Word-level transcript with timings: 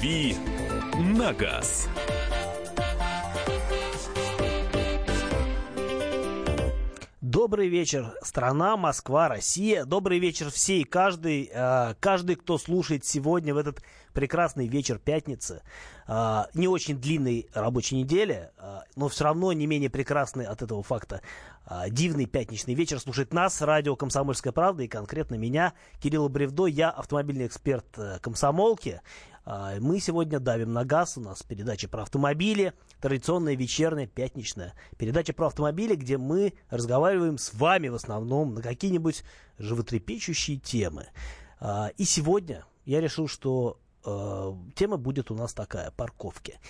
«Дави 0.00 0.34
на 0.98 1.34
газ». 1.34 1.86
Добрый 7.20 7.68
вечер, 7.68 8.14
страна, 8.22 8.76
Москва, 8.78 9.28
Россия. 9.28 9.84
Добрый 9.84 10.18
вечер 10.18 10.50
все 10.50 10.78
и 10.80 10.84
каждый, 10.84 11.50
э, 11.52 11.94
каждый, 12.00 12.36
кто 12.36 12.58
слушает 12.58 13.04
сегодня 13.04 13.54
в 13.54 13.58
этот 13.58 13.82
прекрасный 14.14 14.66
вечер 14.66 14.98
пятницы. 14.98 15.62
Э, 16.08 16.44
не 16.54 16.66
очень 16.66 16.98
длинной 16.98 17.48
рабочей 17.54 17.96
недели, 17.96 18.50
э, 18.56 18.78
но 18.96 19.08
все 19.08 19.24
равно 19.24 19.52
не 19.52 19.66
менее 19.66 19.90
прекрасный 19.90 20.46
от 20.46 20.62
этого 20.62 20.82
факта 20.82 21.20
дивный 21.88 22.26
пятничный 22.26 22.74
вечер 22.74 22.98
слушает 22.98 23.32
нас, 23.32 23.60
радио 23.60 23.94
«Комсомольская 23.94 24.52
правда» 24.52 24.82
и 24.82 24.88
конкретно 24.88 25.36
меня, 25.36 25.74
Кирилла 26.02 26.26
Бревдо. 26.26 26.66
Я 26.66 26.90
автомобильный 26.90 27.46
эксперт 27.46 27.86
комсомолки. 28.22 29.02
А, 29.52 29.80
мы 29.80 29.98
сегодня 29.98 30.38
давим 30.38 30.72
на 30.72 30.84
газ. 30.84 31.16
У 31.16 31.20
нас 31.20 31.42
передача 31.42 31.88
про 31.88 32.02
автомобили, 32.02 32.72
традиционная 33.00 33.56
вечерняя, 33.56 34.06
пятничная 34.06 34.74
передача 34.96 35.32
про 35.32 35.48
автомобили, 35.48 35.96
где 35.96 36.18
мы 36.18 36.54
разговариваем 36.68 37.36
с 37.36 37.52
вами 37.52 37.88
в 37.88 37.96
основном 37.96 38.54
на 38.54 38.62
какие-нибудь 38.62 39.24
животрепещущие 39.58 40.58
темы. 40.58 41.08
А, 41.58 41.90
и 41.96 42.04
сегодня 42.04 42.64
я 42.84 43.00
решил, 43.00 43.26
что 43.26 43.80
а, 44.04 44.56
тема 44.76 44.98
будет 44.98 45.32
у 45.32 45.34
нас 45.34 45.52
такая– 45.52 45.90
парковки 45.96 46.60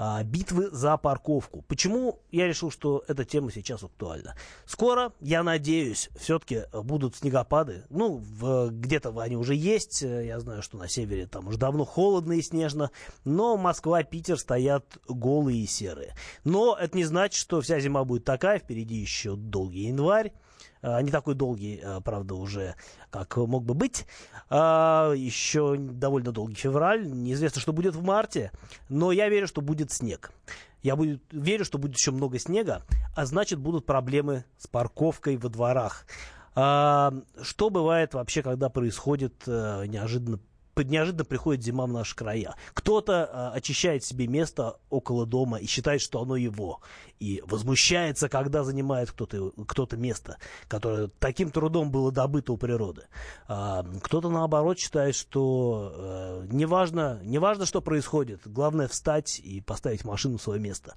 а, 0.00 0.22
битвы 0.22 0.70
за 0.70 0.96
парковку. 0.96 1.62
Почему 1.62 2.20
я 2.30 2.46
решил, 2.46 2.70
что 2.70 3.02
эта 3.08 3.24
тема 3.24 3.50
сейчас 3.50 3.82
актуальна? 3.82 4.36
Скоро, 4.64 5.12
я 5.20 5.42
надеюсь, 5.42 6.08
все-таки 6.16 6.62
будут 6.72 7.16
снегопады. 7.16 7.82
Ну, 7.90 8.22
где-то 8.70 9.12
они 9.20 9.36
уже 9.36 9.56
есть. 9.56 10.02
Я 10.02 10.38
знаю, 10.38 10.62
что 10.62 10.76
на 10.78 10.88
севере 10.88 11.26
там 11.26 11.48
уже 11.48 11.58
давно 11.58 11.84
холодно 11.84 12.34
и 12.34 12.42
снежно. 12.42 12.92
Но 13.24 13.56
Москва, 13.56 14.04
Питер 14.04 14.38
стоят 14.38 14.98
голые 15.08 15.64
и 15.64 15.66
серые. 15.66 16.14
Но 16.44 16.78
это 16.80 16.96
не 16.96 17.04
значит, 17.04 17.40
что 17.40 17.60
вся 17.60 17.80
зима 17.80 18.04
будет 18.04 18.24
такая. 18.24 18.60
Впереди 18.60 18.94
еще 18.94 19.34
долгий 19.34 19.88
январь. 19.88 20.32
А, 20.82 21.00
не 21.02 21.10
такой 21.10 21.34
долгий, 21.34 21.80
а, 21.82 22.00
правда, 22.00 22.34
уже, 22.34 22.74
как 23.10 23.36
мог 23.36 23.64
бы 23.64 23.74
быть. 23.74 24.06
А, 24.50 25.12
еще 25.12 25.76
довольно 25.78 26.32
долгий 26.32 26.54
февраль. 26.54 27.06
Неизвестно, 27.06 27.60
что 27.60 27.72
будет 27.72 27.94
в 27.94 28.02
марте. 28.02 28.52
Но 28.88 29.12
я 29.12 29.28
верю, 29.28 29.46
что 29.46 29.60
будет 29.60 29.90
снег. 29.90 30.32
Я 30.82 30.94
буду, 30.94 31.18
верю, 31.30 31.64
что 31.64 31.78
будет 31.78 31.96
еще 31.96 32.12
много 32.12 32.38
снега, 32.38 32.82
а 33.16 33.26
значит, 33.26 33.58
будут 33.58 33.84
проблемы 33.84 34.44
с 34.58 34.68
парковкой 34.68 35.36
во 35.36 35.48
дворах. 35.48 36.06
Что 36.54 37.70
бывает 37.70 38.14
вообще, 38.14 38.42
когда 38.42 38.68
происходит 38.68 39.42
э, 39.46 39.86
неожиданно 39.86 40.40
неожиданно 40.84 41.24
приходит 41.24 41.64
зима 41.64 41.86
в 41.86 41.92
наши 41.92 42.14
края. 42.14 42.54
Кто-то 42.74 43.28
а, 43.30 43.52
очищает 43.52 44.04
себе 44.04 44.26
место 44.26 44.78
около 44.90 45.26
дома 45.26 45.58
и 45.58 45.66
считает, 45.66 46.00
что 46.00 46.20
оно 46.20 46.36
его. 46.36 46.80
И 47.18 47.42
возмущается, 47.46 48.28
когда 48.28 48.64
занимает 48.64 49.10
кто-то 49.10 49.52
кто 49.66 49.88
место, 49.96 50.38
которое 50.68 51.08
таким 51.18 51.50
трудом 51.50 51.90
было 51.90 52.12
добыто 52.12 52.52
у 52.52 52.56
природы. 52.56 53.06
А, 53.46 53.84
кто-то, 54.02 54.30
наоборот, 54.30 54.78
считает, 54.78 55.14
что 55.14 55.92
а, 55.94 56.46
неважно, 56.46 57.20
неважно, 57.22 57.66
что 57.66 57.80
происходит, 57.80 58.42
главное 58.46 58.88
встать 58.88 59.40
и 59.40 59.60
поставить 59.60 60.04
машину 60.04 60.38
в 60.38 60.42
свое 60.42 60.60
место. 60.60 60.94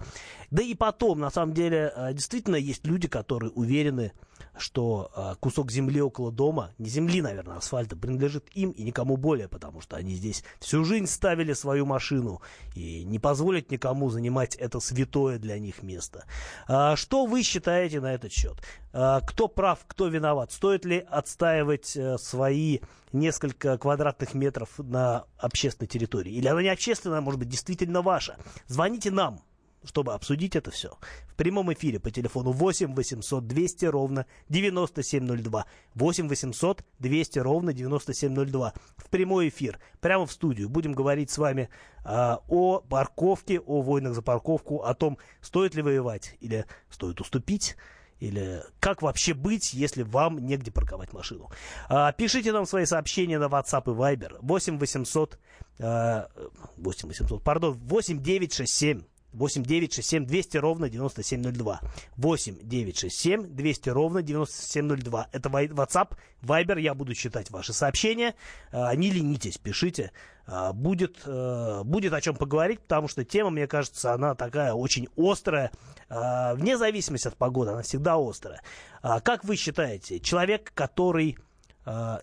Да 0.52 0.62
и 0.62 0.74
потом, 0.76 1.20
на 1.20 1.32
самом 1.32 1.54
деле, 1.54 1.92
а, 1.96 2.14
действительно 2.14 2.56
есть 2.56 2.86
люди, 2.86 3.08
которые 3.08 3.52
уверены, 3.52 4.14
что 4.62 5.12
э, 5.16 5.36
кусок 5.40 5.72
земли 5.72 6.02
около 6.02 6.32
дома, 6.32 6.74
не 6.78 6.90
земли, 6.90 7.22
наверное, 7.22 7.58
асфальта, 7.58 7.96
принадлежит 7.96 8.48
им 8.54 8.72
и 8.72 8.84
никому 8.84 9.18
более, 9.18 9.48
потому 9.48 9.82
что 9.82 9.98
они 9.98 10.14
здесь 10.14 10.44
всю 10.60 10.86
жизнь 10.86 11.08
ставили 11.08 11.54
свою 11.54 11.86
машину 11.86 12.42
и 12.76 13.04
не 13.04 13.20
позволят 13.20 13.72
никому 13.72 14.10
занимать 14.10 14.56
это 14.56 14.80
святое 14.80 15.40
для 15.40 15.60
них 15.60 15.84
место. 15.84 16.26
А, 16.68 16.96
что 16.96 17.26
вы 17.26 17.44
считаете 17.44 18.00
на 18.00 18.14
этот 18.14 18.32
счет? 18.32 18.58
А, 18.94 19.22
кто 19.22 19.48
прав, 19.48 19.80
кто 19.88 20.08
виноват? 20.08 20.52
Стоит 20.52 20.86
ли 20.86 21.00
отстаивать 21.00 21.98
а, 21.98 22.18
свои 22.18 22.80
несколько 23.12 23.78
квадратных 23.78 24.34
метров 24.34 24.70
на 24.78 25.26
общественной 25.38 25.88
территории? 25.88 26.34
Или 26.34 26.48
она 26.48 26.62
не 26.62 26.70
общественная, 26.70 27.18
а 27.18 27.22
может 27.22 27.40
быть, 27.40 27.50
действительно 27.50 28.02
ваша? 28.02 28.38
Звоните 28.68 29.12
нам 29.12 29.42
чтобы 29.84 30.14
обсудить 30.14 30.56
это 30.56 30.72
все. 30.72 30.98
В 31.28 31.36
прямом 31.36 31.72
эфире 31.74 32.00
по 32.00 32.12
телефону 32.12 32.52
8 32.52 32.94
800 32.94 33.48
200 33.48 33.86
ровно 33.86 34.26
9702. 34.50 35.66
8 35.96 36.28
800 36.28 36.84
200 37.00 37.40
ровно 37.40 37.74
9702. 37.74 38.74
В 38.98 39.10
прямой 39.10 39.50
эфир, 39.50 39.80
прямо 40.00 40.26
в 40.26 40.32
студию. 40.32 40.70
Будем 40.70 40.94
говорить 40.94 41.32
с 41.32 41.38
вами 41.38 41.70
а, 42.04 42.42
о 42.48 42.80
парковке, 42.82 43.60
о 43.60 43.82
войнах 43.82 44.14
за 44.14 44.22
парковку, 44.22 44.84
о 44.84 44.94
том, 44.94 45.18
стоит 45.42 45.76
ли 45.76 45.82
воевать 45.82 46.36
или 46.40 46.66
стоит 46.90 47.20
уступить. 47.22 47.76
Или 48.20 48.64
как 48.80 49.02
вообще 49.02 49.34
быть, 49.34 49.74
если 49.74 50.04
вам 50.04 50.38
негде 50.38 50.72
парковать 50.72 51.12
машину? 51.12 51.50
А, 51.90 52.12
пишите 52.12 52.52
нам 52.52 52.68
свои 52.68 52.86
сообщения 52.86 53.40
на 53.40 53.46
WhatsApp 53.46 53.84
и 53.86 53.96
Viber. 53.96 54.38
8 54.42 54.78
800, 54.78 55.40
а, 55.80 56.30
8 56.78 57.08
800, 57.08 57.44
пардон, 57.44 57.74
8 57.74 58.22
967 58.22 59.06
8 59.34 59.64
9 59.64 59.94
6 59.94 60.08
7 60.08 60.26
200 60.26 60.58
ровно 60.58 60.90
9702. 60.90 61.82
8 62.18 62.58
9 62.62 62.98
6 62.98 63.16
7 63.16 63.56
200 63.56 63.90
ровно 63.90 64.22
9702. 64.22 65.28
Это 65.32 65.50
WhatsApp, 65.50 66.18
Viber. 66.42 66.80
Я 66.80 66.94
буду 66.94 67.14
читать 67.14 67.50
ваши 67.50 67.74
сообщения. 67.74 68.36
А, 68.72 68.94
не 68.96 69.10
ленитесь, 69.10 69.58
пишите. 69.58 70.12
А, 70.46 70.74
будет, 70.74 71.22
э, 71.26 71.82
будет 71.86 72.14
о 72.14 72.22
чем 72.22 72.36
поговорить, 72.36 72.82
потому 72.82 73.08
что 73.08 73.24
тема, 73.24 73.52
мне 73.52 73.68
кажется, 73.68 74.14
она 74.14 74.36
такая 74.36 74.74
очень 74.74 75.08
острая. 75.16 75.72
А, 76.10 76.54
вне 76.56 76.78
зависимости 76.78 77.28
от 77.28 77.38
погоды, 77.38 77.72
она 77.72 77.84
всегда 77.84 78.18
острая. 78.18 78.62
Как 79.02 79.44
вы 79.44 79.56
считаете, 79.56 80.20
человек, 80.20 80.72
который... 80.76 81.38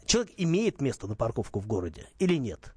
Человек 0.07 0.33
имеет 0.37 0.81
место 0.81 1.09
на 1.09 1.17
парковку 1.17 1.59
в 1.59 1.67
городе 1.67 2.07
или 2.21 2.37
нет? 2.37 2.73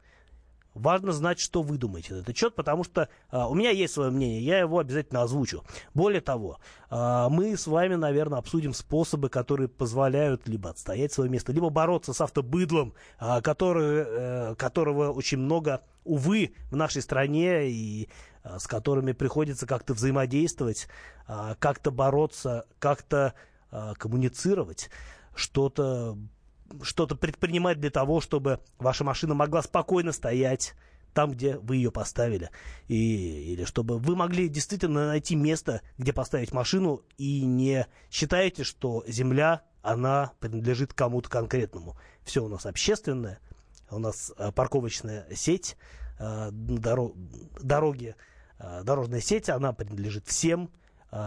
Важно 0.73 1.11
знать, 1.11 1.39
что 1.39 1.61
вы 1.61 1.77
думаете 1.77 2.13
на 2.13 2.19
этот 2.19 2.37
счет, 2.37 2.55
потому 2.55 2.83
что 2.83 3.09
а, 3.29 3.49
у 3.49 3.55
меня 3.55 3.71
есть 3.71 3.93
свое 3.93 4.09
мнение, 4.09 4.41
я 4.41 4.59
его 4.59 4.79
обязательно 4.79 5.21
озвучу. 5.21 5.63
Более 5.93 6.21
того, 6.21 6.59
а, 6.89 7.27
мы 7.29 7.57
с 7.57 7.67
вами, 7.67 7.95
наверное, 7.95 8.39
обсудим 8.39 8.73
способы, 8.73 9.27
которые 9.29 9.67
позволяют 9.67 10.47
либо 10.47 10.69
отстоять 10.69 11.11
свое 11.11 11.29
место, 11.29 11.51
либо 11.51 11.69
бороться 11.69 12.13
с 12.13 12.21
автобыдлом, 12.21 12.93
а, 13.19 13.41
который, 13.41 14.03
а, 14.05 14.55
которого 14.55 15.11
очень 15.11 15.39
много, 15.39 15.81
увы, 16.05 16.53
в 16.71 16.75
нашей 16.75 17.01
стране 17.01 17.69
и 17.69 18.09
а, 18.43 18.57
с 18.57 18.65
которыми 18.67 19.11
приходится 19.11 19.67
как-то 19.67 19.93
взаимодействовать, 19.93 20.87
а, 21.27 21.55
как-то 21.55 21.91
бороться, 21.91 22.65
как-то 22.79 23.33
а, 23.71 23.93
коммуницировать, 23.95 24.89
что-то 25.35 26.17
что-то 26.83 27.15
предпринимать 27.15 27.79
для 27.79 27.89
того, 27.89 28.21
чтобы 28.21 28.59
ваша 28.79 29.03
машина 29.03 29.33
могла 29.33 29.61
спокойно 29.61 30.11
стоять 30.11 30.73
там, 31.13 31.31
где 31.31 31.57
вы 31.57 31.77
ее 31.77 31.91
поставили. 31.91 32.49
И, 32.87 33.53
или 33.53 33.65
чтобы 33.65 33.97
вы 33.97 34.15
могли 34.15 34.47
действительно 34.47 35.07
найти 35.07 35.35
место, 35.35 35.81
где 35.97 36.13
поставить 36.13 36.53
машину, 36.53 37.01
и 37.17 37.41
не 37.41 37.87
считаете, 38.09 38.63
что 38.63 39.03
земля, 39.07 39.63
она 39.81 40.31
принадлежит 40.39 40.93
кому-то 40.93 41.29
конкретному. 41.29 41.97
Все 42.23 42.43
у 42.43 42.47
нас 42.47 42.65
общественное, 42.65 43.39
у 43.89 43.99
нас 43.99 44.31
а, 44.37 44.51
парковочная 44.51 45.27
сеть, 45.35 45.75
дорог, 46.19 47.15
дороги, 47.61 48.15
а, 48.57 48.83
дорожная 48.83 49.21
сеть, 49.21 49.49
она 49.49 49.73
принадлежит 49.73 50.27
всем, 50.27 50.71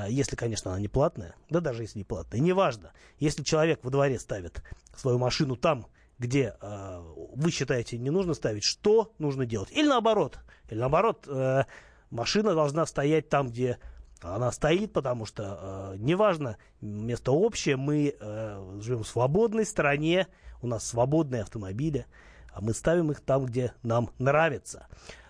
если, 0.08 0.34
конечно, 0.34 0.70
она 0.70 0.80
не 0.80 0.88
платная, 0.88 1.34
да 1.50 1.60
даже 1.60 1.82
если 1.82 1.98
не 1.98 2.04
платная, 2.04 2.40
неважно. 2.40 2.92
Если 3.18 3.42
человек 3.42 3.80
во 3.82 3.90
дворе 3.90 4.18
ставит 4.18 4.62
свою 4.96 5.18
машину 5.18 5.56
там, 5.56 5.86
где 6.18 6.56
э, 6.60 7.02
вы 7.34 7.50
считаете 7.50 7.98
не 7.98 8.10
нужно 8.10 8.34
ставить, 8.34 8.64
что 8.64 9.12
нужно 9.18 9.46
делать? 9.46 9.70
Или 9.72 9.88
наоборот, 9.88 10.38
или 10.70 10.78
наоборот, 10.78 11.26
э, 11.26 11.64
машина 12.10 12.54
должна 12.54 12.86
стоять 12.86 13.28
там, 13.28 13.48
где 13.48 13.78
она 14.22 14.52
стоит, 14.52 14.92
потому 14.92 15.26
что 15.26 15.92
э, 15.92 15.96
неважно, 15.98 16.56
место 16.80 17.32
общее, 17.32 17.76
мы 17.76 18.14
э, 18.18 18.78
живем 18.80 19.02
в 19.02 19.08
свободной 19.08 19.66
стране, 19.66 20.28
у 20.62 20.66
нас 20.66 20.86
свободные 20.86 21.42
автомобили, 21.42 22.06
а 22.52 22.60
мы 22.60 22.72
ставим 22.72 23.10
их 23.10 23.20
там, 23.20 23.46
где 23.46 23.74
нам 23.82 24.10
нравится. 24.18 24.86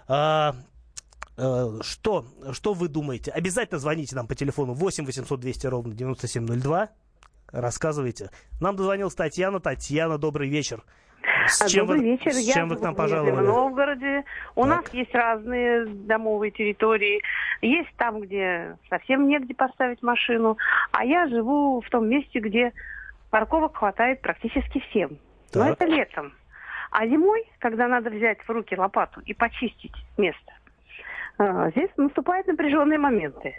А, 0.07 0.55
что, 1.37 2.25
что 2.53 2.75
вы 2.75 2.89
думаете? 2.89 3.31
Обязательно 3.31 3.79
звоните 3.79 4.17
нам 4.17 4.27
по 4.27 4.35
телефону 4.35 4.75
8 4.75 5.05
800 5.05 5.41
200 5.41 5.67
ровно 5.67 5.95
9702. 5.95 6.91
Рассказывайте. 7.53 8.31
Нам 8.61 8.77
дозвонилась 8.77 9.15
Татьяна. 9.15 9.61
Татьяна, 9.61 10.19
добрый 10.19 10.49
вечер. 10.49 10.83
С 11.47 11.63
а, 11.63 11.69
чем, 11.69 11.87
добрый 11.87 12.01
вы, 12.01 12.11
вечер. 12.13 12.33
С 12.33 12.53
чем 12.53 12.69
Я 12.69 12.75
вы 12.75 12.77
к 12.77 12.81
нам 12.81 12.95
пожаловали? 12.95 13.33
В 13.33 13.43
Новгороде. 13.43 14.25
У 14.55 14.67
так. 14.67 14.85
нас 14.85 14.95
есть 14.95 15.15
разные 15.15 15.87
домовые 15.87 16.51
территории. 16.51 17.23
Есть 17.63 17.91
там, 17.97 18.21
где 18.21 18.77
совсем 18.89 19.29
негде 19.29 19.55
поставить 19.55 20.03
машину. 20.03 20.57
А 20.93 21.05
я 21.05 21.29
живу 21.29 21.81
в 21.81 21.89
том 21.91 22.09
месте, 22.09 22.41
где 22.41 22.73
парковок 23.31 23.77
хватает 23.77 24.21
практически 24.21 24.81
всем. 24.91 25.19
Так. 25.53 25.63
Но 25.63 25.71
это 25.71 25.85
летом. 25.87 26.33
А 26.91 27.07
зимой, 27.07 27.45
когда 27.59 27.89
надо 27.89 28.11
взять 28.11 28.39
в 28.47 28.49
руки 28.51 28.77
лопату 28.77 29.21
и 29.21 29.35
почистить 29.35 29.95
место, 30.17 30.53
э, 30.53 30.64
здесь 31.39 31.91
наступают 31.97 32.47
напряженные 32.47 32.99
моменты. 32.99 33.55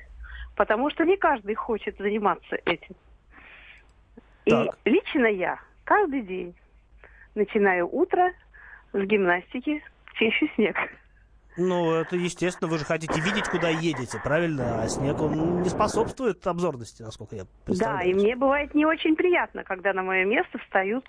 Потому 0.56 0.90
что 0.90 1.04
не 1.04 1.18
каждый 1.18 1.56
хочет 1.56 1.98
заниматься 1.98 2.58
этим. 2.66 2.96
Так. 4.46 4.78
И 4.86 4.90
лично 4.90 5.26
я 5.26 5.60
каждый 5.84 6.22
день 6.22 6.56
начинаю 7.36 7.90
утро 7.94 8.32
с 8.94 9.00
гимнастики, 9.00 9.84
чищу 10.14 10.48
снег. 10.56 10.76
Ну, 11.58 11.94
это 11.94 12.16
естественно, 12.18 12.70
вы 12.70 12.78
же 12.78 12.86
хотите 12.86 13.20
видеть, 13.22 13.48
куда 13.48 13.70
едете, 13.70 14.20
правильно? 14.22 14.82
А 14.82 14.88
снег, 14.90 15.22
он 15.22 15.62
не 15.62 15.70
способствует 15.70 16.46
обзорности, 16.46 17.02
насколько 17.02 17.36
я 17.36 17.44
Да, 17.44 17.50
представляю. 17.66 18.10
и 18.10 18.14
мне 18.14 18.36
бывает 18.36 18.76
не 18.76 18.86
очень 18.86 19.16
приятно, 19.16 19.64
когда 19.64 19.94
на 19.94 20.04
мое 20.04 20.26
место 20.26 20.58
встают 20.60 21.06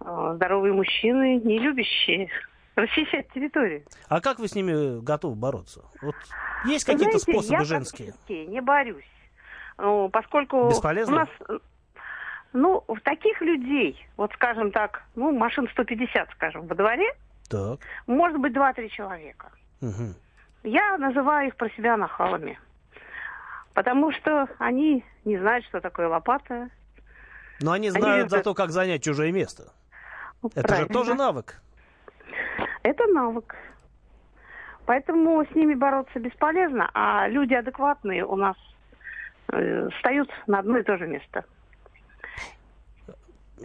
э, 0.00 0.32
здоровые 0.36 0.72
мужчины, 0.72 1.40
не 1.42 1.58
любящие 1.58 2.28
расчищать 2.76 3.28
территорию. 3.32 3.84
А 4.08 4.20
как 4.20 4.38
вы 4.38 4.48
с 4.48 4.54
ними 4.54 5.00
готовы 5.02 5.34
бороться? 5.36 5.82
Вот 6.02 6.14
есть 6.66 6.84
какие-то 6.84 7.18
способы 7.18 7.54
я 7.54 7.64
женские? 7.64 8.12
практически 8.12 8.50
не 8.50 8.60
борюсь. 8.60 9.04
Ну, 9.78 10.08
поскольку 10.08 10.68
Бесполезно? 10.68 11.14
у 11.14 11.18
нас, 11.18 11.28
ну, 12.52 12.84
в 12.86 13.00
таких 13.00 13.40
людей, 13.40 14.06
вот 14.16 14.32
скажем 14.34 14.70
так, 14.70 15.02
ну, 15.16 15.32
машин 15.36 15.68
150, 15.68 16.30
скажем, 16.32 16.66
во 16.66 16.74
дворе, 16.74 17.12
Так. 17.50 17.80
может 18.06 18.38
быть 18.38 18.52
2-3 18.52 18.88
человека. 18.90 19.50
Мгм. 19.80 20.14
Я 20.62 20.96
называю 20.98 21.48
их 21.48 21.56
про 21.56 21.68
себя 21.70 21.96
нахалами. 21.96 22.58
Потому 23.74 24.12
что 24.12 24.46
они 24.58 25.04
не 25.24 25.36
знают, 25.38 25.64
что 25.66 25.80
такое 25.80 26.08
лопата. 26.08 26.70
Но 27.60 27.72
они 27.72 27.88
Они 27.88 27.98
знают 27.98 28.18
любят- 28.18 28.30
зато, 28.30 28.54
как 28.54 28.70
занять 28.70 29.02
чужое 29.02 29.32
место. 29.32 29.72
Ну, 30.42 30.50
Это 30.54 30.62
правильно. 30.62 30.86
же 30.88 30.92
тоже 30.92 31.14
навык. 31.14 31.60
Это 32.84 33.06
навык. 33.06 33.56
Поэтому 34.84 35.42
с 35.44 35.54
ними 35.54 35.74
бороться 35.74 36.20
бесполезно, 36.20 36.90
а 36.92 37.26
люди 37.28 37.54
адекватные 37.54 38.26
у 38.26 38.36
нас 38.36 38.56
э, 39.52 39.88
встают 39.96 40.30
на 40.46 40.58
одно 40.58 40.76
и 40.76 40.82
то 40.82 40.98
же 40.98 41.06
место. 41.06 41.44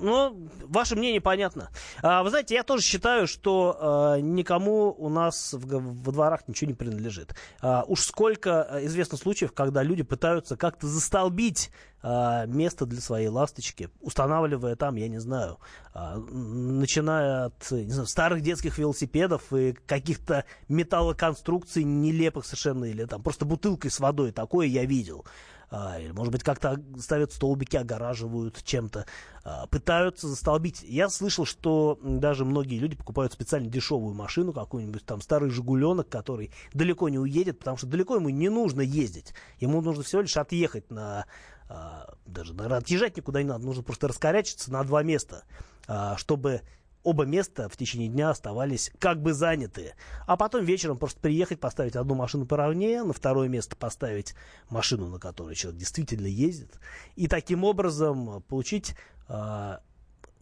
Ну, 0.01 0.49
ваше 0.65 0.95
мнение 0.95 1.21
понятно. 1.21 1.69
А, 2.01 2.23
вы 2.23 2.29
знаете, 2.29 2.55
я 2.55 2.63
тоже 2.63 2.83
считаю, 2.83 3.27
что 3.27 4.15
э, 4.15 4.21
никому 4.21 4.95
у 4.97 5.09
нас 5.09 5.53
в, 5.53 6.03
во 6.03 6.11
дворах 6.11 6.47
ничего 6.47 6.69
не 6.69 6.73
принадлежит. 6.73 7.35
А, 7.61 7.83
уж 7.87 8.01
сколько 8.01 8.67
э, 8.69 8.85
известно 8.85 9.17
случаев, 9.17 9.53
когда 9.53 9.83
люди 9.83 10.03
пытаются 10.03 10.57
как-то 10.57 10.87
застолбить 10.87 11.71
а, 12.01 12.45
место 12.45 12.85
для 12.85 13.01
своей 13.01 13.27
ласточки, 13.27 13.89
устанавливая 13.99 14.77
там, 14.77 14.95
я 14.95 15.09
не 15.09 15.19
знаю, 15.19 15.59
а, 15.93 16.17
начиная 16.17 17.45
от 17.45 17.71
не 17.71 17.91
знаю, 17.91 18.07
старых 18.07 18.41
детских 18.41 18.77
велосипедов 18.77 19.51
и 19.51 19.73
каких-то 19.73 20.45
металлоконструкций 20.69 21.83
нелепых 21.83 22.45
совершенно, 22.45 22.85
или 22.85 23.03
там 23.03 23.21
просто 23.21 23.43
бутылкой 23.43 23.91
с 23.91 23.99
водой, 23.99 24.31
такое 24.31 24.67
я 24.67 24.85
видел. 24.85 25.25
А, 25.71 25.99
или, 25.99 26.11
может 26.11 26.31
быть, 26.31 26.43
как-то 26.43 26.81
ставят 26.99 27.31
столбики, 27.31 27.75
огораживают 27.75 28.63
чем-то, 28.63 29.05
а, 29.43 29.67
пытаются 29.67 30.27
застолбить. 30.27 30.81
Я 30.83 31.09
слышал, 31.09 31.45
что 31.45 31.99
даже 32.01 32.43
многие 32.43 32.79
люди 32.79 32.95
покупают 32.95 33.33
специально 33.33 33.69
дешевую 33.69 34.15
машину, 34.15 34.51
какую-нибудь 34.51 35.05
там 35.05 35.21
старый 35.21 35.51
«Жигуленок», 35.51 36.09
который 36.09 36.51
далеко 36.73 37.07
не 37.09 37.19
уедет, 37.19 37.59
потому 37.59 37.77
что 37.77 37.87
далеко 37.87 38.15
ему 38.15 38.29
не 38.29 38.49
нужно 38.49 38.81
ездить. 38.81 39.33
Ему 39.59 39.81
нужно 39.81 40.03
всего 40.03 40.21
лишь 40.21 40.37
отъехать 40.37 40.89
на... 40.89 41.25
а, 41.67 42.15
даже, 42.25 42.53
наверное, 42.55 42.79
отъезжать 42.79 43.15
никуда 43.17 43.43
не 43.43 43.49
надо, 43.49 43.63
нужно 43.65 43.83
просто 43.83 44.07
раскорячиться 44.07 44.71
на 44.71 44.83
два 44.83 45.03
места, 45.03 45.43
чтобы 46.17 46.61
оба 47.03 47.25
места 47.25 47.69
в 47.69 47.77
течение 47.77 48.09
дня 48.09 48.29
оставались 48.29 48.91
как 48.99 49.21
бы 49.21 49.33
заняты. 49.33 49.93
А 50.27 50.37
потом 50.37 50.65
вечером 50.65 50.97
просто 50.97 51.19
приехать, 51.19 51.59
поставить 51.59 51.95
одну 51.95 52.15
машину 52.15 52.45
поровнее, 52.45 53.03
на 53.03 53.13
второе 53.13 53.47
место 53.47 53.75
поставить 53.75 54.35
машину, 54.69 55.07
на 55.07 55.19
которой 55.19 55.55
человек 55.55 55.79
действительно 55.79 56.27
ездит, 56.27 56.79
и 57.15 57.27
таким 57.27 57.63
образом 57.63 58.41
получить 58.43 58.95
а, 59.27 59.81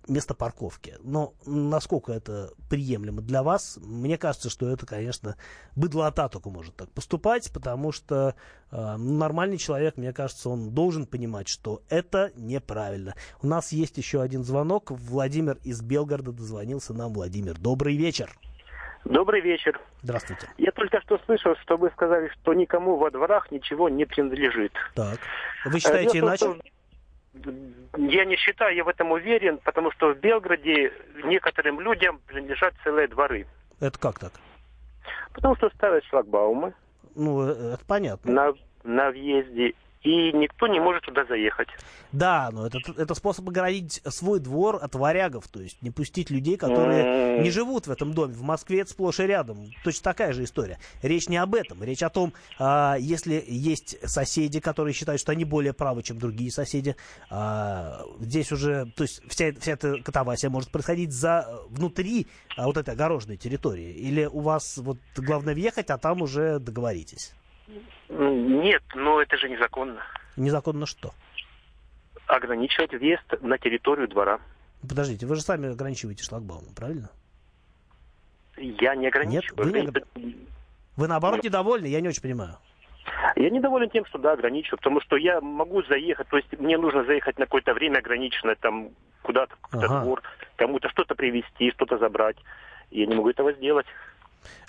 место 0.08 0.34
парковки. 0.34 0.96
Но 1.04 1.34
насколько 1.46 2.12
это 2.12 2.52
приемлемо 2.70 3.22
для 3.22 3.44
вас, 3.44 3.80
мне 3.82 4.18
кажется, 4.18 4.50
что 4.50 4.70
это, 4.70 4.86
конечно, 4.86 5.36
быдлота 5.76 6.30
только 6.30 6.50
может 6.50 6.76
так 6.76 6.90
поступать, 6.92 7.52
потому 7.54 7.92
что 7.92 8.36
э, 8.72 8.96
нормальный 8.98 9.58
человек, 9.58 9.98
мне 9.98 10.14
кажется, 10.14 10.50
он 10.50 10.72
должен 10.72 11.06
понимать, 11.06 11.48
что 11.48 11.82
это 11.90 12.32
неправильно. 12.36 13.16
У 13.42 13.48
нас 13.48 13.72
есть 13.72 13.98
еще 13.98 14.22
один 14.22 14.44
звонок. 14.44 14.92
Владимир 14.92 15.58
из 15.64 15.82
Белгорода 15.82 16.32
дозвонился 16.32 16.94
нам. 16.94 17.14
Владимир, 17.14 17.58
добрый 17.58 17.96
вечер. 17.96 18.38
Добрый 19.06 19.42
вечер. 19.42 19.80
Здравствуйте. 20.02 20.48
Я 20.58 20.72
только 20.72 21.00
что 21.02 21.18
слышал, 21.26 21.56
что 21.62 21.78
вы 21.78 21.90
сказали, 21.92 22.30
что 22.30 22.54
никому 22.54 22.98
во 22.98 23.10
дворах 23.10 23.52
ничего 23.52 23.88
не 23.90 24.06
принадлежит. 24.06 24.74
Так. 24.96 25.20
Вы 25.66 25.80
считаете 25.80 26.22
в 26.22 26.26
иначе? 26.26 26.46
что 26.46 26.58
Я 27.98 28.26
не 28.26 28.36
считаю, 28.38 28.76
я 28.76 28.84
в 28.84 28.88
этом 28.88 29.12
уверен, 29.12 29.60
потому 29.64 29.92
что 29.92 30.14
в 30.14 30.18
Белгороде 30.20 30.92
некоторым 31.24 31.80
людям 31.80 32.20
принадлежат 32.28 32.74
целые 32.84 33.08
дворы. 33.08 33.48
Это 33.80 33.98
как 34.00 34.20
так? 34.20 34.32
Потому 35.34 35.56
что 35.56 35.70
ставят 35.70 36.04
шлагбаумы 36.06 36.74
Ну, 37.16 37.48
э, 37.48 37.74
это 37.74 37.86
понятно. 37.86 38.32
на, 38.32 38.54
на 38.84 39.12
въезде, 39.12 39.74
и 40.04 40.32
никто 40.32 40.68
не 40.68 40.80
может 40.80 41.04
туда 41.04 41.26
заехать. 41.26 41.68
Да, 42.12 42.50
но 42.52 42.68
это, 42.68 42.80
это 42.98 43.14
способ 43.16 43.48
оградить 43.50 44.02
свой 44.06 44.40
двор 44.40 44.80
от 44.82 44.96
варягов, 44.96 45.48
то 45.48 45.60
есть 45.60 45.82
не 45.82 45.92
пустить 45.92 46.30
людей, 46.30 46.58
которые 46.58 47.38
М. 47.38 47.44
не 47.44 47.50
живут 47.50 47.88
в 47.88 47.92
этом 47.92 48.14
доме. 48.14 48.34
В 48.34 48.44
Москве 48.44 48.82
это 48.82 48.92
сплошь 48.92 49.20
и 49.20 49.24
рядом. 49.24 49.72
Точно 49.84 50.04
такая 50.04 50.34
же 50.34 50.44
история. 50.44 50.80
Речь 51.02 51.28
не 51.28 51.38
об 51.38 51.56
этом. 51.56 51.84
Речь 51.84 52.04
о 52.04 52.10
том, 52.10 52.34
а, 52.60 52.96
если 53.00 53.44
есть 53.48 53.98
соседи, 54.08 54.60
которые 54.60 54.94
считают, 54.94 55.20
что 55.20 55.32
они 55.32 55.44
более 55.44 55.74
правы, 55.74 56.04
чем 56.04 56.20
другие 56.20 56.52
соседи, 56.52 56.96
а, 57.30 58.02
здесь 58.20 58.52
уже, 58.52 58.86
то 58.96 59.04
есть 59.04 59.22
вся, 59.30 59.52
вся 59.60 59.74
эта 59.74 60.02
катавасия 60.02 60.50
может 60.50 60.72
происходить 60.72 61.12
за, 61.12 61.62
внутри 61.70 62.28
а, 62.56 62.68
вот 62.68 62.78
этой 62.78 62.94
огороженной 62.94 63.38
территории. 63.38 63.92
Или 63.92 64.26
у 64.26 64.40
вас 64.40 64.78
вот 64.78 64.98
главное 65.16 65.54
въехать, 65.54 65.90
а 65.90 65.98
там 65.98 66.22
уже 66.22 66.60
договоритесь. 66.60 67.34
Нет, 68.10 68.84
но 68.96 69.22
это 69.22 69.38
же 69.38 69.50
незаконно. 69.50 70.02
Незаконно 70.36 70.86
что? 70.86 71.14
Ограничивать 72.28 72.94
въезд 72.94 73.24
на 73.42 73.58
территорию 73.58 74.08
двора. 74.08 74.40
Подождите, 74.88 75.26
вы 75.26 75.36
же 75.36 75.42
сами 75.42 75.72
ограничиваете 75.72 76.24
шлагбаумом, 76.24 76.74
правильно? 76.76 77.10
Я 78.58 78.96
не 78.96 79.08
ограничиваю. 79.08 79.72
вы 79.72 79.82
не 79.82 80.36
Вы 80.96 81.08
наоборот 81.08 81.44
недовольны, 81.44 81.88
я 81.88 82.02
не 82.02 82.08
очень 82.08 82.22
понимаю. 82.22 82.58
Я 83.36 83.50
недоволен 83.50 83.90
тем, 83.90 84.06
что 84.06 84.18
да, 84.18 84.34
ограничиваю, 84.34 84.78
потому 84.78 85.00
что 85.02 85.16
я 85.16 85.40
могу 85.42 85.82
заехать, 85.84 86.28
то 86.28 86.38
есть 86.38 86.52
мне 86.60 86.78
нужно 86.78 87.06
заехать 87.06 87.38
на 87.40 87.46
какое-то 87.46 87.74
время 87.74 88.00
ограниченное, 88.00 88.56
там 88.56 88.90
куда-то, 89.22 89.56
в 89.56 89.60
какой-то 89.62 89.86
Ага. 89.86 90.02
двор, 90.04 90.22
кому-то 90.56 90.90
что-то 90.90 91.16
привезти, 91.16 91.72
что-то 91.72 91.98
забрать. 91.98 92.38
Я 92.92 93.06
не 93.06 93.16
могу 93.16 93.30
этого 93.30 93.54
сделать. 93.54 93.86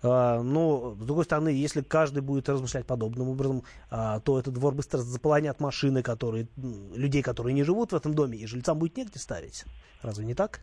А, 0.03 0.43
но, 0.43 0.95
с 0.95 1.05
другой 1.05 1.25
стороны, 1.25 1.49
если 1.49 1.83
каждый 1.83 2.23
будет 2.23 2.49
размышлять 2.49 2.87
подобным 2.87 3.29
образом, 3.29 3.63
а, 3.91 4.21
то 4.21 4.39
этот 4.39 4.55
двор 4.55 4.75
быстро 4.75 4.99
заполонят 4.99 5.61
машины, 5.61 6.03
которые, 6.03 6.49
людей, 6.95 7.23
которые 7.23 7.55
не 7.55 7.65
живут 7.65 7.93
в 7.93 7.97
этом 7.97 8.15
доме, 8.15 8.39
и 8.39 8.47
жильцам 8.47 8.79
будет 8.79 8.97
негде 8.97 9.19
ставить. 9.19 9.65
Разве 10.03 10.25
не 10.25 10.35
так? 10.35 10.61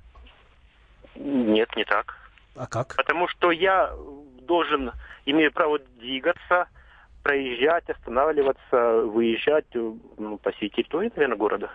Нет, 1.15 1.69
не 1.75 1.85
так. 1.85 2.15
А 2.55 2.67
как? 2.67 2.95
Потому 2.95 3.27
что 3.27 3.51
я 3.51 3.93
должен, 4.47 4.91
имею 5.25 5.51
право 5.51 5.79
двигаться, 5.99 6.67
проезжать, 7.23 7.89
останавливаться, 7.89 9.01
выезжать 9.01 9.65
э, 9.73 9.93
ну, 10.17 10.37
по 10.37 10.51
всей 10.51 10.69
территории, 10.69 11.11
наверное, 11.15 11.37
города. 11.37 11.71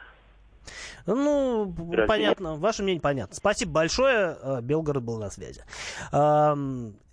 Ну, 1.06 1.74
Разве 1.90 2.06
понятно, 2.06 2.54
ваше 2.54 2.82
мнение 2.82 3.00
понятно. 3.00 3.34
Спасибо 3.34 3.72
большое, 3.72 4.36
э, 4.40 4.60
Белгород 4.62 5.02
был 5.02 5.18
на 5.18 5.30
связи. 5.30 5.62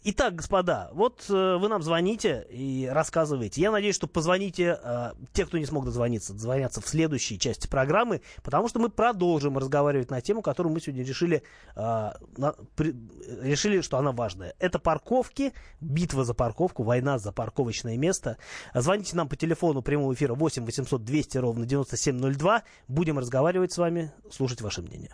Итак, 0.10 0.36
господа, 0.36 0.90
вот 0.94 1.26
э, 1.30 1.58
вы 1.58 1.68
нам 1.68 1.84
звоните 1.84 2.48
и 2.50 2.88
рассказываете. 2.90 3.60
Я 3.60 3.72
надеюсь, 3.72 3.94
что 3.96 4.08
позвоните 4.08 4.80
э, 4.82 5.12
те, 5.34 5.46
кто 5.46 5.58
не 5.58 5.66
смог 5.66 5.84
дозвониться, 5.84 6.32
дозвонятся 6.32 6.80
в 6.80 6.88
следующей 6.88 7.38
части 7.38 7.68
программы, 7.68 8.22
потому 8.42 8.70
что 8.70 8.80
мы 8.80 8.88
продолжим 8.88 9.58
разговаривать 9.58 10.10
на 10.10 10.22
тему, 10.22 10.42
которую 10.42 10.72
мы 10.74 10.80
сегодня 10.80 11.04
решили, 11.04 11.44
э, 11.76 11.80
на- 12.38 12.56
при- 12.78 12.96
решили, 13.42 13.82
что 13.82 13.98
она 13.98 14.14
важная. 14.14 14.54
Это 14.60 14.80
парковки, 14.80 15.52
битва 15.82 16.24
за 16.24 16.34
парковку, 16.34 16.84
война 16.84 17.20
за 17.20 17.34
парковочное 17.34 17.98
место. 17.98 18.38
Звоните 18.74 19.14
нам 19.18 19.28
по 19.28 19.36
телефону 19.36 19.82
прямого 19.82 20.14
эфира 20.14 20.36
8 20.36 20.64
800 20.64 21.04
200 21.04 21.38
ровно 21.40 21.66
9702. 21.66 22.64
Будем 22.88 23.20
разговаривать 23.20 23.74
с 23.74 23.78
вами, 23.78 24.14
слушать 24.32 24.62
ваше 24.62 24.82
мнение. 24.84 25.14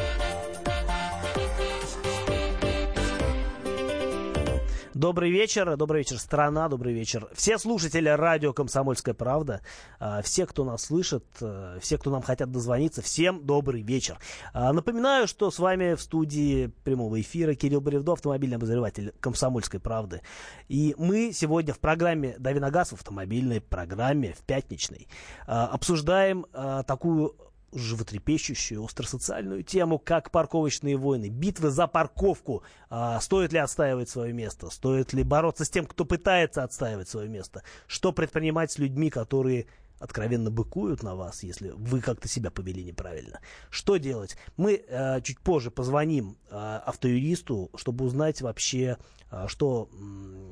Добрый 4.93 5.31
вечер, 5.31 5.77
добрый 5.77 5.99
вечер, 5.99 6.19
страна, 6.19 6.67
добрый 6.67 6.93
вечер. 6.93 7.29
Все 7.33 7.57
слушатели 7.57 8.09
радио 8.09 8.51
«Комсомольская 8.51 9.13
правда», 9.13 9.61
а, 9.99 10.21
все, 10.21 10.45
кто 10.45 10.65
нас 10.65 10.83
слышит, 10.83 11.23
а, 11.39 11.79
все, 11.79 11.97
кто 11.97 12.11
нам 12.11 12.21
хотят 12.21 12.51
дозвониться, 12.51 13.01
всем 13.01 13.45
добрый 13.45 13.83
вечер. 13.83 14.17
А, 14.51 14.73
напоминаю, 14.73 15.29
что 15.29 15.49
с 15.49 15.59
вами 15.59 15.93
в 15.93 16.01
студии 16.01 16.67
прямого 16.83 17.21
эфира 17.21 17.55
Кирилл 17.55 17.79
Бревдо, 17.79 18.11
автомобильный 18.11 18.57
обозреватель 18.57 19.13
«Комсомольской 19.21 19.79
правды». 19.79 20.23
И 20.67 20.93
мы 20.97 21.31
сегодня 21.31 21.73
в 21.73 21.79
программе 21.79 22.35
«Дави 22.37 22.59
на 22.59 22.69
газ», 22.69 22.89
в 22.89 22.95
автомобильной 22.95 23.61
программе, 23.61 24.33
в 24.33 24.41
пятничной, 24.41 25.07
обсуждаем 25.45 26.45
такую 26.85 27.37
животрепещущую, 27.73 28.83
остросоциальную 28.83 29.63
тему, 29.63 29.99
как 29.99 30.31
парковочные 30.31 30.97
войны, 30.97 31.29
битвы 31.29 31.69
за 31.69 31.87
парковку. 31.87 32.63
А, 32.89 33.19
стоит 33.19 33.53
ли 33.53 33.59
отстаивать 33.59 34.09
свое 34.09 34.33
место? 34.33 34.69
Стоит 34.69 35.13
ли 35.13 35.23
бороться 35.23 35.65
с 35.65 35.69
тем, 35.69 35.85
кто 35.85 36.05
пытается 36.05 36.63
отстаивать 36.63 37.09
свое 37.09 37.29
место? 37.29 37.63
Что 37.87 38.11
предпринимать 38.11 38.71
с 38.71 38.77
людьми, 38.77 39.09
которые 39.09 39.67
откровенно 40.01 40.49
быкуют 40.49 41.03
на 41.03 41.15
вас, 41.15 41.43
если 41.43 41.69
вы 41.69 42.01
как-то 42.01 42.27
себя 42.27 42.49
повели 42.49 42.83
неправильно. 42.83 43.39
Что 43.69 43.97
делать? 43.97 44.35
Мы 44.57 44.83
э, 44.87 45.21
чуть 45.21 45.39
позже 45.39 45.69
позвоним 45.69 46.37
э, 46.49 46.55
автоюристу, 46.55 47.69
чтобы 47.75 48.05
узнать 48.05 48.41
вообще, 48.41 48.97
э, 49.29 49.45
что, 49.47 49.89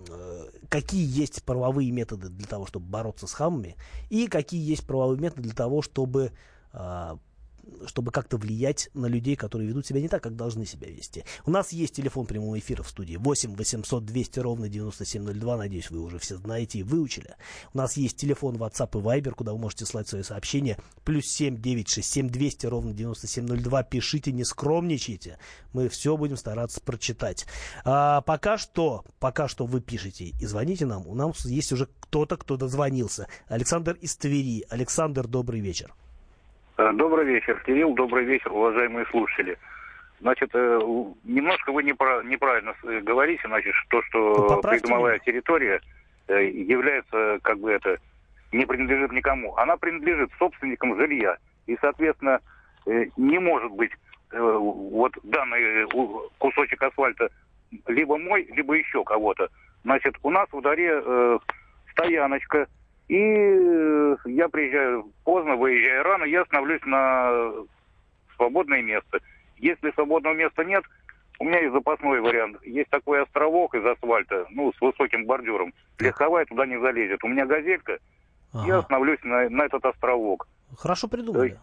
э, 0.07 0.49
какие 0.69 1.03
есть 1.03 1.43
правовые 1.43 1.89
методы 1.89 2.29
для 2.29 2.47
того, 2.47 2.67
чтобы 2.67 2.85
бороться 2.85 3.25
с 3.25 3.33
хамами, 3.33 3.75
и 4.11 4.27
какие 4.27 4.63
есть 4.63 4.85
правовые 4.85 5.19
методы 5.19 5.41
для 5.41 5.55
того, 5.55 5.81
чтобы 5.81 6.31
чтобы 7.85 8.11
как-то 8.11 8.37
влиять 8.37 8.89
на 8.93 9.05
людей, 9.05 9.35
которые 9.35 9.67
ведут 9.67 9.85
себя 9.85 10.01
не 10.01 10.07
так, 10.07 10.23
как 10.23 10.35
должны 10.35 10.65
себя 10.65 10.89
вести. 10.89 11.23
У 11.45 11.51
нас 11.51 11.71
есть 11.71 11.95
телефон 11.95 12.25
прямого 12.25 12.57
эфира 12.57 12.83
в 12.83 12.89
студии 12.89 13.15
8 13.15 13.55
800 13.55 14.05
200 14.05 14.39
ровно 14.39 14.69
9702. 14.69 15.57
Надеюсь, 15.57 15.89
вы 15.89 15.99
уже 15.99 16.19
все 16.19 16.37
знаете 16.37 16.79
и 16.79 16.83
выучили. 16.83 17.35
У 17.73 17.77
нас 17.77 17.97
есть 17.97 18.17
телефон 18.17 18.55
WhatsApp 18.57 18.99
и 18.99 19.03
Viber, 19.03 19.31
куда 19.31 19.53
вы 19.53 19.59
можете 19.59 19.85
слать 19.85 20.07
свои 20.07 20.23
сообщения. 20.23 20.77
Плюс 21.03 21.25
7 21.27 21.57
967 21.57 22.29
200 22.29 22.65
ровно 22.67 22.93
9702. 22.93 23.83
Пишите, 23.83 24.31
не 24.31 24.43
скромничайте. 24.43 25.37
Мы 25.73 25.89
все 25.89 26.17
будем 26.17 26.37
стараться 26.37 26.81
прочитать. 26.81 27.45
А 27.83 28.21
пока 28.21 28.57
что, 28.57 29.05
пока 29.19 29.47
что 29.47 29.65
вы 29.65 29.81
пишете 29.81 30.33
и 30.39 30.45
звоните 30.45 30.85
нам. 30.85 31.07
У 31.07 31.15
нас 31.15 31.45
есть 31.45 31.71
уже 31.71 31.87
кто-то, 31.99 32.37
кто 32.37 32.57
дозвонился. 32.57 33.27
Александр 33.47 33.93
из 34.01 34.15
Твери. 34.15 34.65
Александр, 34.69 35.27
добрый 35.27 35.59
вечер. 35.59 35.93
Э, 36.79 36.93
добрый 36.93 37.25
вечер, 37.25 37.61
Кирилл. 37.65 37.93
Добрый 37.93 38.23
вечер, 38.23 38.53
уважаемые 38.53 39.05
слушатели. 39.07 39.57
Значит, 40.21 40.49
э, 40.53 40.79
немножко 41.25 41.73
вы 41.73 41.83
неправильно 41.83 42.73
говорите, 43.01 43.41
значит, 43.45 43.73
то, 43.89 44.01
что 44.03 44.47
ну, 44.49 44.61
придомовая 44.61 45.19
территория 45.19 45.81
э, 46.29 46.45
является, 46.45 47.39
как 47.41 47.59
бы 47.59 47.69
это, 47.69 47.97
не 48.53 48.65
принадлежит 48.65 49.11
никому. 49.11 49.57
Она 49.57 49.75
принадлежит 49.75 50.31
собственникам 50.39 50.95
жилья. 50.95 51.35
И, 51.67 51.77
соответственно, 51.81 52.39
не 53.17 53.37
может 53.37 53.71
быть 53.73 53.91
вот 54.31 55.11
данный 55.23 55.85
кусочек 56.39 56.81
асфальта 56.81 57.29
либо 57.87 58.17
мой, 58.17 58.47
либо 58.55 58.73
еще 58.73 59.03
кого-то. 59.03 59.49
Значит, 59.83 60.15
у 60.23 60.31
нас 60.31 60.47
в 60.51 60.61
дворе 60.61 61.39
стояночка– 61.91 62.67
и 63.09 63.17
э, 63.17 64.15
я 64.25 64.47
приезжаю 64.49 65.11
поздно, 65.23 65.55
выезжаю 65.55 66.03
рано, 66.03 66.23
я 66.25 66.45
становлюсь 66.45 66.81
на 66.85 67.51
свободное 68.35 68.83
место. 68.83 69.19
Если 69.57 69.91
свободного 69.91 70.35
места 70.35 70.63
нет, 70.63 70.83
у 71.39 71.45
меня 71.45 71.59
есть 71.59 71.73
запасной 71.73 72.21
вариант. 72.21 72.57
Есть 72.63 72.89
такой 72.91 73.23
островок 73.23 73.73
из 73.73 73.83
асфальта, 73.83 74.45
ну, 74.51 74.71
с 74.73 74.79
высоким 74.79 75.25
бордюром. 75.25 75.73
Легковая 75.97 76.45
туда 76.45 76.67
не 76.67 76.79
залезет. 76.79 77.23
У 77.23 77.27
меня 77.27 77.47
газелька, 77.47 77.97
ага. 78.53 78.67
я 78.67 78.77
остановлюсь 78.77 79.23
на, 79.23 79.49
на 79.49 79.63
этот 79.63 79.83
островок. 79.85 80.47
Хорошо 80.77 81.07
придумали. 81.07 81.57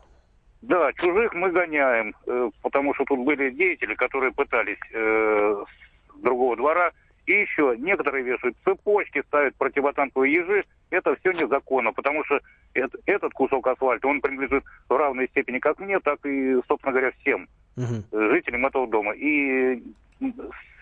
Да, 0.63 0.93
чужих 0.95 1.33
мы 1.33 1.53
гоняем, 1.53 2.13
э, 2.27 2.51
потому 2.61 2.93
что 2.95 3.05
тут 3.05 3.21
были 3.21 3.51
деятели, 3.51 3.95
которые 3.95 4.33
пытались 4.33 4.81
э, 4.93 5.65
с 6.13 6.21
другого 6.21 6.57
двора 6.57 6.91
и 7.27 7.33
еще 7.33 7.75
некоторые 7.79 8.25
вешают 8.25 8.57
цепочки, 8.65 9.23
ставят 9.27 9.55
противотанковые 9.57 10.33
ежи. 10.33 10.65
Это 10.91 11.17
все 11.17 11.33
незаконно, 11.33 11.93
потому 11.93 12.25
что 12.25 12.41
это, 12.75 12.97
этот 13.07 13.33
кусок 13.33 13.67
асфальта, 13.67 14.07
он 14.07 14.21
принадлежит 14.21 14.65
в 14.89 14.97
равной 14.97 15.29
степени 15.29 15.59
как 15.59 15.81
мне, 15.81 15.99
так 15.99 16.25
и, 16.25 16.55
собственно 16.69 16.93
говоря, 16.93 17.11
всем 17.21 17.49
угу. 17.77 18.05
жителям 18.33 18.67
этого 18.67 18.87
дома. 18.87 19.13
И 19.13 19.83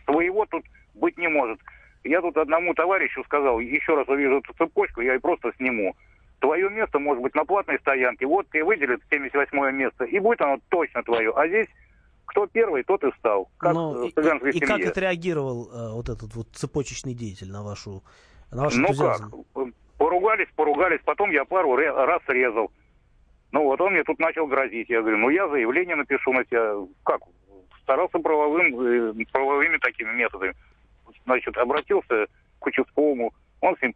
своего 0.04 0.44
тут 0.46 0.64
быть 0.94 1.16
не 1.16 1.28
может. 1.28 1.58
Я 2.04 2.20
тут 2.20 2.36
одному 2.36 2.74
товарищу 2.74 3.24
сказал, 3.24 3.60
еще 3.60 3.94
раз 3.94 4.06
увижу 4.08 4.38
эту 4.38 4.52
цепочку, 4.52 5.00
я 5.00 5.14
и 5.14 5.18
просто 5.18 5.52
сниму. 5.56 5.96
Твое 6.40 6.68
место 6.68 6.98
может 6.98 7.22
быть 7.22 7.34
на 7.34 7.46
платной 7.46 7.78
стоянке. 7.78 8.26
Вот 8.26 8.46
тебе 8.50 8.64
выделят 8.64 9.00
78 9.10 9.74
место, 9.74 10.04
и 10.04 10.18
будет 10.18 10.42
оно 10.42 10.58
точно 10.68 11.02
твое. 11.02 11.32
А 11.34 11.48
здесь 11.48 11.68
кто 12.34 12.48
первый, 12.48 12.82
тот 12.82 13.04
и 13.04 13.12
встал. 13.12 13.48
Как 13.58 13.74
Но, 13.74 14.04
и, 14.04 14.08
и, 14.08 14.58
и 14.58 14.60
как 14.60 14.84
отреагировал 14.84 15.70
э, 15.72 15.92
вот 15.92 16.08
этот 16.08 16.34
вот 16.34 16.48
цепочечный 16.52 17.14
деятель 17.14 17.50
на 17.50 17.62
вашу 17.62 18.02
на 18.50 18.64
ваш 18.64 18.74
Ну 18.74 18.88
энтузиазм? 18.88 19.30
как, 19.54 19.66
поругались, 19.98 20.48
поругались, 20.56 21.00
потом 21.04 21.30
я 21.30 21.44
пару 21.44 21.76
раз 21.76 22.22
резал. 22.26 22.72
Ну 23.52 23.62
вот 23.62 23.80
он 23.80 23.92
мне 23.92 24.02
тут 24.02 24.18
начал 24.18 24.48
грозить. 24.48 24.90
Я 24.90 25.00
говорю, 25.00 25.18
ну 25.18 25.28
я 25.30 25.48
заявление 25.48 25.94
напишу 25.94 26.32
на 26.32 26.44
тебя. 26.44 26.74
Как? 27.04 27.20
Старался 27.82 28.18
правовым, 28.18 28.80
э, 28.80 29.24
правовыми 29.30 29.78
такими 29.78 30.10
методами. 30.10 30.54
Значит, 31.24 31.56
обратился 31.56 32.26
к 32.58 32.66
участковому, 32.66 33.32
он 33.60 33.76
с 33.76 33.82
ним 33.82 33.94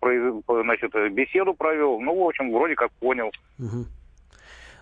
значит, 0.63 0.93
беседу 1.13 1.55
провел. 1.55 2.01
Ну, 2.01 2.25
в 2.25 2.29
общем, 2.29 2.53
вроде 2.53 2.77
как 2.77 2.93
понял. 2.93 3.33
Угу. 3.59 3.87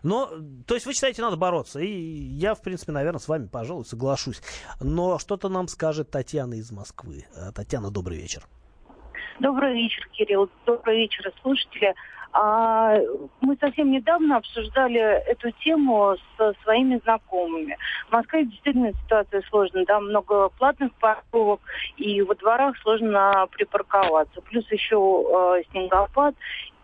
Но, 0.07 0.31
то 0.69 0.75
есть 0.75 0.87
вы 0.87 0.95
считаете, 0.95 1.21
надо 1.21 1.37
бороться. 1.37 1.81
И 1.81 1.89
я, 1.89 2.55
в 2.55 2.63
принципе, 2.63 2.93
наверное, 2.93 3.19
с 3.19 3.27
вами, 3.27 3.49
пожалуй, 3.49 3.85
соглашусь. 3.85 4.41
Но 4.81 5.19
что-то 5.19 5.49
нам 5.49 5.67
скажет 5.67 6.13
Татьяна 6.13 6.55
из 6.55 6.71
Москвы. 6.71 7.25
Э, 7.35 7.51
Татьяна, 7.53 7.91
добрый 7.91 8.17
вечер. 8.17 8.45
Добрый 9.41 9.75
вечер, 9.75 10.09
Кирилл. 10.13 10.49
Добрый 10.65 10.99
вечер, 10.99 11.33
слушатели. 11.43 11.93
А, 12.33 12.97
мы 13.41 13.57
совсем 13.61 13.91
недавно 13.91 14.37
обсуждали 14.37 15.01
эту 15.01 15.51
тему 15.51 16.17
со 16.37 16.53
своими 16.63 17.01
знакомыми. 17.03 17.77
В 18.09 18.13
Москве 18.13 18.45
действительно 18.45 18.93
ситуация 18.93 19.43
сложная. 19.49 19.87
Там 19.87 20.07
много 20.09 20.51
платных 20.51 20.93
парковок, 21.01 21.61
и 21.97 22.23
во 22.23 22.37
дворах 22.37 22.77
сложно 22.79 23.49
припарковаться. 23.51 24.41
Плюс 24.43 24.71
еще 24.71 24.97
э, 24.97 25.63
снегопад. 25.71 26.37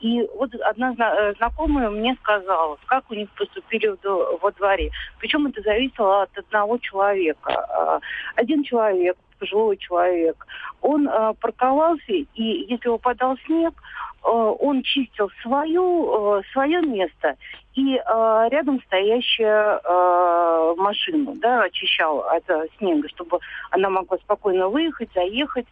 И 0.03 0.29
вот 0.35 0.53
одна 0.55 0.95
э, 0.99 1.35
знакомая 1.37 1.89
мне 1.89 2.17
сказала, 2.17 2.77
как 2.87 3.09
у 3.11 3.15
них 3.15 3.31
поступили 3.31 3.95
во 4.41 4.51
дворе. 4.51 4.91
Причем 5.19 5.47
это 5.47 5.63
зависело 5.63 6.23
от 6.23 6.37
одного 6.37 6.79
человека. 6.79 7.53
А, 7.53 8.01
один 8.35 8.65
человек 8.65 9.17
пожилой 9.39 9.77
человек, 9.77 10.47
он 10.81 11.09
э, 11.09 11.35
парковался, 11.41 12.13
и 12.13 12.27
если 12.69 12.89
выпадал 12.89 13.37
снег, 13.47 13.75
он 14.23 14.83
чистил 14.83 15.31
свою, 15.43 16.39
э, 16.39 16.43
свое 16.53 16.81
место 16.81 17.37
и 17.75 17.97
э, 17.97 18.49
рядом 18.51 18.81
стоящую 18.83 19.49
э, 19.49 20.75
машину, 20.77 21.35
да, 21.37 21.63
очищал 21.65 22.21
от 22.21 22.49
э, 22.49 22.67
снега, 22.79 23.09
чтобы 23.09 23.39
она 23.71 23.89
могла 23.89 24.19
спокойно 24.19 24.69
выехать, 24.69 25.11
заехать. 25.15 25.67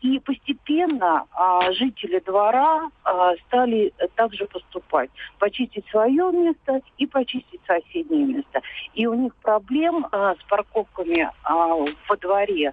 И 0.00 0.20
постепенно 0.20 1.24
а, 1.32 1.72
жители 1.72 2.20
двора 2.20 2.88
а, 3.02 3.34
стали 3.46 3.92
также 4.14 4.46
поступать. 4.46 5.10
Почистить 5.40 5.84
свое 5.90 6.30
место 6.30 6.82
и 6.98 7.06
почистить 7.06 7.60
соседнее 7.66 8.24
место. 8.24 8.60
И 8.94 9.08
у 9.08 9.14
них 9.14 9.34
проблем 9.42 10.06
с 10.12 10.38
парковками 10.48 11.28
а, 11.42 11.74
во 12.08 12.16
дворе 12.16 12.72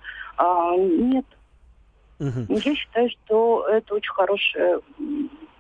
нет. 0.78 1.26
Угу. 2.20 2.46
Я 2.50 2.76
считаю, 2.76 3.10
что 3.10 3.68
это 3.68 3.96
очень 3.96 4.14
хорошая 4.14 4.82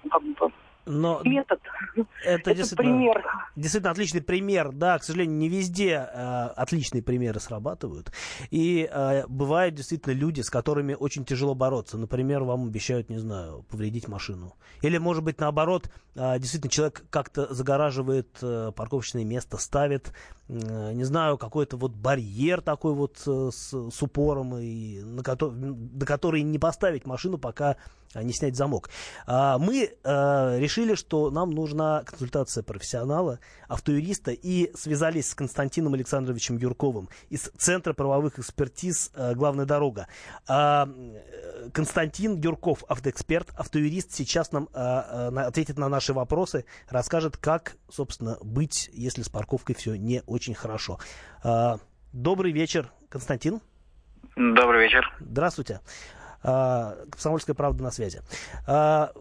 как 0.09 0.21
бы, 0.21 0.51
Но 0.85 1.21
метод. 1.23 1.59
Это, 1.95 2.07
это 2.51 2.55
действительно, 2.55 2.97
пример. 2.97 3.25
действительно 3.55 3.91
отличный 3.91 4.21
пример. 4.21 4.71
Да, 4.71 4.99
к 4.99 5.03
сожалению, 5.03 5.37
не 5.37 5.49
везде 5.49 6.07
э, 6.11 6.47
отличные 6.55 7.01
примеры 7.01 7.39
срабатывают. 7.39 8.11
И 8.51 8.87
э, 8.91 9.25
бывают 9.27 9.75
действительно 9.75 10.13
люди, 10.13 10.41
с 10.41 10.49
которыми 10.49 10.93
очень 10.93 11.25
тяжело 11.25 11.55
бороться. 11.55 11.97
Например, 11.97 12.43
вам 12.43 12.65
обещают, 12.67 13.09
не 13.09 13.17
знаю, 13.17 13.65
повредить 13.69 14.07
машину. 14.07 14.55
Или, 14.81 14.97
может 14.97 15.23
быть, 15.23 15.39
наоборот, 15.39 15.89
э, 16.15 16.37
действительно 16.39 16.71
человек 16.71 17.03
как-то 17.09 17.51
загораживает 17.53 18.29
э, 18.41 18.71
парковочное 18.75 19.23
место, 19.23 19.57
ставит, 19.57 20.13
э, 20.49 20.91
не 20.93 21.03
знаю, 21.03 21.37
какой-то 21.37 21.77
вот 21.77 21.93
барьер 21.93 22.61
такой 22.61 22.93
вот 22.93 23.21
э, 23.25 23.49
с, 23.51 23.73
с 23.73 24.03
упором, 24.03 24.55
и 24.57 25.01
на 25.01 25.23
ко- 25.23 25.35
до 25.35 26.05
которой 26.05 26.43
не 26.43 26.59
поставить 26.59 27.05
машину, 27.05 27.37
пока 27.37 27.77
не 28.23 28.33
снять 28.33 28.55
замок. 28.55 28.89
А, 29.25 29.57
мы 29.57 29.89
э, 30.03 30.59
решили, 30.59 30.95
что 30.95 31.29
нам 31.31 31.51
нужна 31.51 32.03
консультация 32.03 32.63
профессионала, 32.63 33.39
автоюриста, 33.67 34.31
и 34.31 34.71
связались 34.75 35.29
с 35.29 35.35
Константином 35.35 35.93
Александровичем 35.93 36.57
Юрковым 36.57 37.09
из 37.29 37.49
Центра 37.57 37.93
правовых 37.93 38.39
экспертиз 38.39 39.11
«Главная 39.15 39.65
дорога». 39.65 40.07
А, 40.47 40.87
Константин 41.73 42.39
Юрков, 42.39 42.83
автоэксперт, 42.87 43.49
автоюрист, 43.55 44.11
сейчас 44.11 44.51
нам 44.51 44.69
ответит 44.73 45.77
на 45.77 45.89
наши 45.89 46.13
вопросы, 46.13 46.65
расскажет, 46.89 47.37
как, 47.37 47.77
собственно, 47.89 48.37
быть, 48.41 48.89
если 48.93 49.21
с 49.21 49.29
парковкой 49.29 49.75
все 49.75 49.95
не 49.95 50.21
очень 50.25 50.53
хорошо. 50.53 50.99
А, 51.43 51.79
добрый 52.13 52.51
вечер, 52.51 52.91
Константин. 53.09 53.61
Добрый 54.35 54.83
вечер. 54.83 55.15
Здравствуйте. 55.19 55.79
А, 56.47 56.95
Комсомольская 57.09 57.55
правда 57.55 57.83
на 57.83 57.91
связи. 57.91 58.21
А, 58.67 59.11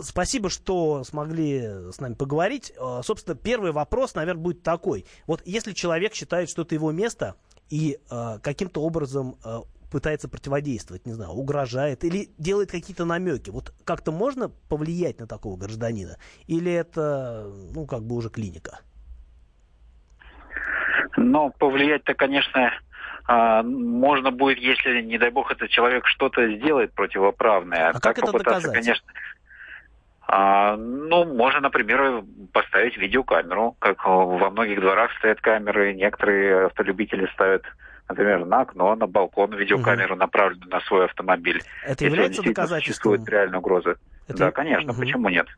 спасибо, 0.00 0.48
что 0.48 1.02
смогли 1.02 1.90
с 1.90 1.98
нами 1.98 2.14
поговорить. 2.14 2.72
А, 2.78 3.02
собственно, 3.02 3.36
первый 3.36 3.72
вопрос, 3.72 4.14
наверное, 4.14 4.42
будет 4.42 4.62
такой. 4.62 5.04
Вот 5.26 5.42
если 5.44 5.72
человек 5.72 6.14
считает, 6.14 6.48
что 6.48 6.62
это 6.62 6.76
его 6.76 6.92
место, 6.92 7.34
и 7.68 7.98
каким-то 8.42 8.80
образом 8.80 9.36
пытается 9.90 10.28
противодействовать, 10.28 11.04
не 11.06 11.12
знаю, 11.12 11.32
угрожает 11.32 12.04
или 12.04 12.30
делает 12.38 12.70
какие-то 12.70 13.04
намеки. 13.04 13.50
Вот 13.50 13.74
как-то 13.84 14.12
можно 14.12 14.48
повлиять 14.48 15.18
на 15.18 15.26
такого 15.26 15.56
гражданина? 15.56 16.16
Или 16.46 16.70
это, 16.72 17.50
ну, 17.74 17.86
как 17.86 18.04
бы 18.04 18.14
уже 18.14 18.30
клиника? 18.30 18.80
Ну, 21.16 21.50
повлиять-то, 21.58 22.14
конечно, 22.14 22.70
а, 23.28 23.62
можно 23.62 24.30
будет, 24.30 24.56
если, 24.56 25.02
не 25.02 25.18
дай 25.18 25.30
бог, 25.30 25.52
этот 25.52 25.68
человек 25.68 26.06
что-то 26.06 26.50
сделает 26.56 26.94
противоправное. 26.94 27.90
А 27.90 27.92
так 27.92 28.16
как 28.16 28.24
это 28.24 28.38
доказать? 28.38 28.72
конечно. 28.72 29.06
А, 30.26 30.76
ну, 30.78 31.26
можно, 31.26 31.60
например, 31.60 32.24
поставить 32.54 32.96
видеокамеру, 32.96 33.76
как 33.80 34.06
во 34.06 34.48
многих 34.48 34.80
дворах 34.80 35.10
стоят 35.18 35.42
камеры, 35.42 35.92
некоторые 35.92 36.66
автолюбители 36.66 37.28
ставят, 37.34 37.64
например, 38.08 38.46
на 38.46 38.62
окно, 38.62 38.96
на 38.96 39.06
балкон 39.06 39.54
видеокамеру, 39.54 40.14
угу. 40.14 40.20
направленную 40.20 40.70
на 40.70 40.80
свой 40.80 41.04
автомобиль. 41.04 41.60
Это 41.84 42.06
является 42.06 42.42
доказательством? 42.42 43.12
Существует 43.12 43.28
реальная 43.28 43.58
угроза. 43.58 43.96
Это... 44.26 44.38
Да, 44.38 44.52
конечно, 44.52 44.92
угу. 44.92 45.00
почему 45.02 45.28
нет? 45.28 45.48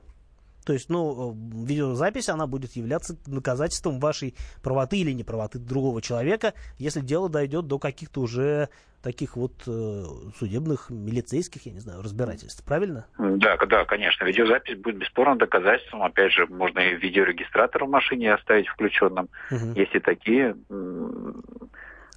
То 0.64 0.72
есть, 0.72 0.90
ну, 0.90 1.34
видеозапись, 1.64 2.28
она 2.28 2.46
будет 2.46 2.72
являться 2.72 3.16
доказательством 3.26 3.98
вашей 3.98 4.34
правоты 4.62 4.98
или 4.98 5.12
неправоты 5.12 5.58
другого 5.58 6.02
человека, 6.02 6.54
если 6.78 7.00
дело 7.00 7.28
дойдет 7.28 7.66
до 7.66 7.78
каких-то 7.78 8.20
уже 8.20 8.68
таких 9.02 9.36
вот 9.36 9.52
э, 9.66 10.04
судебных, 10.38 10.90
милицейских, 10.90 11.64
я 11.66 11.72
не 11.72 11.80
знаю, 11.80 12.02
разбирательств. 12.02 12.64
Правильно? 12.64 13.06
Да, 13.18 13.56
да, 13.56 13.84
конечно. 13.84 14.24
Видеозапись 14.24 14.76
будет 14.76 14.98
бесспорно 14.98 15.36
доказательством. 15.36 16.02
Опять 16.02 16.32
же, 16.32 16.46
можно 16.46 16.80
и 16.80 16.96
видеорегистратор 16.96 17.84
в 17.84 17.88
машине 17.88 18.34
оставить 18.34 18.68
включенным. 18.68 19.28
Угу. 19.50 19.72
Есть 19.74 19.94
и 19.94 20.00
такие 20.00 20.54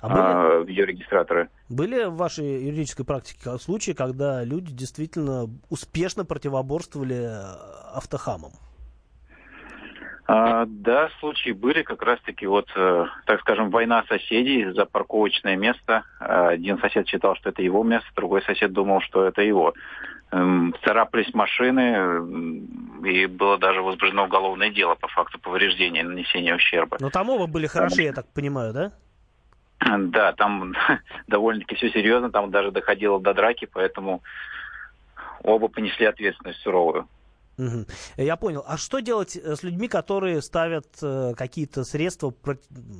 а 0.04 0.10
были, 0.10 0.22
а, 0.22 0.63
видеорегистраторы. 0.66 1.50
Были 1.70 2.04
в 2.04 2.18
вашей 2.18 2.66
юридической 2.66 3.06
практике 3.06 3.58
случаи, 3.58 3.92
когда 3.94 4.44
люди 4.44 4.74
действительно 4.74 5.50
успешно 5.70 6.26
противоборствовали 6.26 7.30
автохамам? 7.94 8.52
А, 10.26 10.66
да, 10.68 11.10
случаи 11.20 11.52
были 11.52 11.84
как 11.84 12.02
раз-таки 12.02 12.46
вот, 12.46 12.70
э, 12.76 13.06
так 13.26 13.39
скажем, 13.42 13.70
война 13.70 14.04
соседей 14.10 14.72
за 14.72 14.86
парковочное 14.86 15.56
место. 15.56 16.04
Один 16.20 16.80
сосед 16.80 17.08
считал, 17.08 17.36
что 17.36 17.50
это 17.52 17.62
его 17.62 17.82
место, 17.84 18.08
другой 18.13 18.42
сосед 18.42 18.74
думал, 18.74 19.00
что 19.02 19.26
это 19.26 19.42
его. 19.42 19.74
Эм, 20.32 20.76
царапались 20.84 21.34
машины, 21.34 22.26
и 23.06 23.26
было 23.28 23.58
даже 23.58 23.82
возбуждено 23.82 24.26
уголовное 24.26 24.70
дело 24.70 24.96
по 24.96 25.08
факту 25.08 25.39
повреждения, 25.39 26.04
нанесения 26.04 26.56
ущерба. 26.56 26.98
Но 27.00 27.10
там 27.10 27.30
оба 27.30 27.48
были 27.48 27.68
хороши, 27.68 28.02
я 28.02 28.12
так 28.12 28.28
понимаю, 28.34 28.74
да? 28.74 28.92
Да, 29.98 30.34
там 30.34 30.74
довольно-таки 31.28 31.76
все 31.76 31.89
серьезно, 31.89 32.32
там 32.32 32.52
даже 32.52 32.72
доходило 32.72 33.19
до 33.19 33.34
драки, 33.34 33.67
поэтому 33.72 34.22
оба 35.43 35.67
понесли 35.67 36.06
ответственность 36.06 36.62
суровую. 36.62 37.08
Угу. 37.58 37.86
Я 38.18 38.36
понял. 38.36 38.63
А 38.68 38.78
что 38.78 39.00
делать 39.00 39.36
э, 39.36 39.56
с 39.56 39.62
людьми, 39.62 39.88
которые 39.88 40.42
ставят 40.42 40.88
э, 41.02 41.34
какие-то 41.38 41.84
средства, 41.84 42.34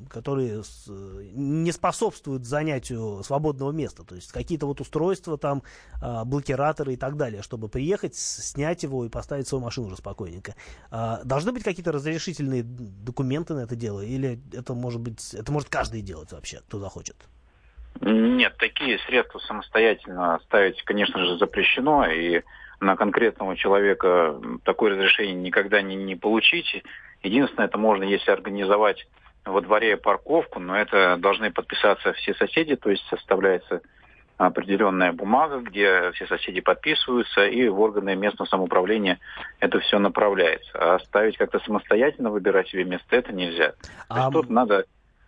которые 0.10 0.64
с, 0.64 0.86
не 0.88 1.72
способствуют 1.72 2.46
занятию 2.46 3.24
свободного 3.24 3.72
места? 3.72 4.04
То 4.04 4.16
есть 4.16 4.32
какие-то 4.32 4.68
вот 4.68 4.80
устройства, 4.80 5.38
там, 5.40 5.64
э, 6.02 6.24
блокираторы 6.26 6.94
и 6.94 6.98
так 6.98 7.18
далее, 7.18 7.42
чтобы 7.42 7.68
приехать, 7.68 8.16
снять 8.16 8.84
его 8.84 9.06
и 9.06 9.10
поставить 9.10 9.48
свою 9.48 9.64
машину 9.64 9.88
уже 9.88 9.98
спокойненько. 9.98 10.56
Э, 10.92 11.18
должны 11.24 11.52
быть 11.52 11.64
какие-то 11.64 11.92
разрешительные 11.92 12.62
документы 12.64 13.56
на 13.56 13.62
это 13.62 13.76
дело? 13.76 14.02
Или 14.02 14.40
это 14.54 14.76
может 14.76 15.02
быть, 15.02 15.34
это 15.34 15.52
может 15.52 15.70
каждый 15.70 16.02
делать 16.02 16.32
вообще, 16.32 16.60
кто 16.68 16.80
захочет? 16.80 17.16
Нет, 18.02 18.56
такие 18.58 19.00
средства 19.08 19.40
самостоятельно 19.40 20.40
ставить, 20.46 20.82
конечно 20.84 21.26
же, 21.26 21.38
запрещено. 21.38 22.06
И 22.06 22.42
на 22.84 22.96
конкретного 22.96 23.56
человека 23.56 24.40
такое 24.64 24.92
разрешение 24.92 25.36
никогда 25.36 25.82
не, 25.82 25.96
не 25.96 26.16
получить. 26.16 26.84
Единственное, 27.22 27.68
это 27.68 27.78
можно, 27.78 28.04
если 28.04 28.32
организовать 28.32 29.08
во 29.46 29.62
дворе 29.62 29.98
парковку, 29.98 30.60
но 30.60 30.78
это 30.78 31.18
должны 31.18 31.52
подписаться 31.52 32.14
все 32.14 32.34
соседи, 32.36 32.76
то 32.76 32.90
есть 32.90 33.06
составляется 33.08 33.82
определенная 34.38 35.12
бумага, 35.12 35.60
где 35.60 36.12
все 36.12 36.26
соседи 36.28 36.60
подписываются, 36.62 37.46
и 37.46 37.68
в 37.68 37.80
органы 37.80 38.16
местного 38.16 38.48
самоуправления 38.48 39.20
это 39.60 39.80
все 39.80 40.00
направляется. 40.00 40.72
А 40.74 41.00
ставить 41.00 41.38
как-то 41.38 41.60
самостоятельно, 41.60 42.32
выбирать 42.32 42.68
себе 42.70 42.84
место, 42.84 43.16
это 43.16 43.32
нельзя. 43.32 43.74
А... 44.10 44.16
То 44.16 44.22
есть 44.22 44.32
тут 44.34 44.50
надо 44.50 44.86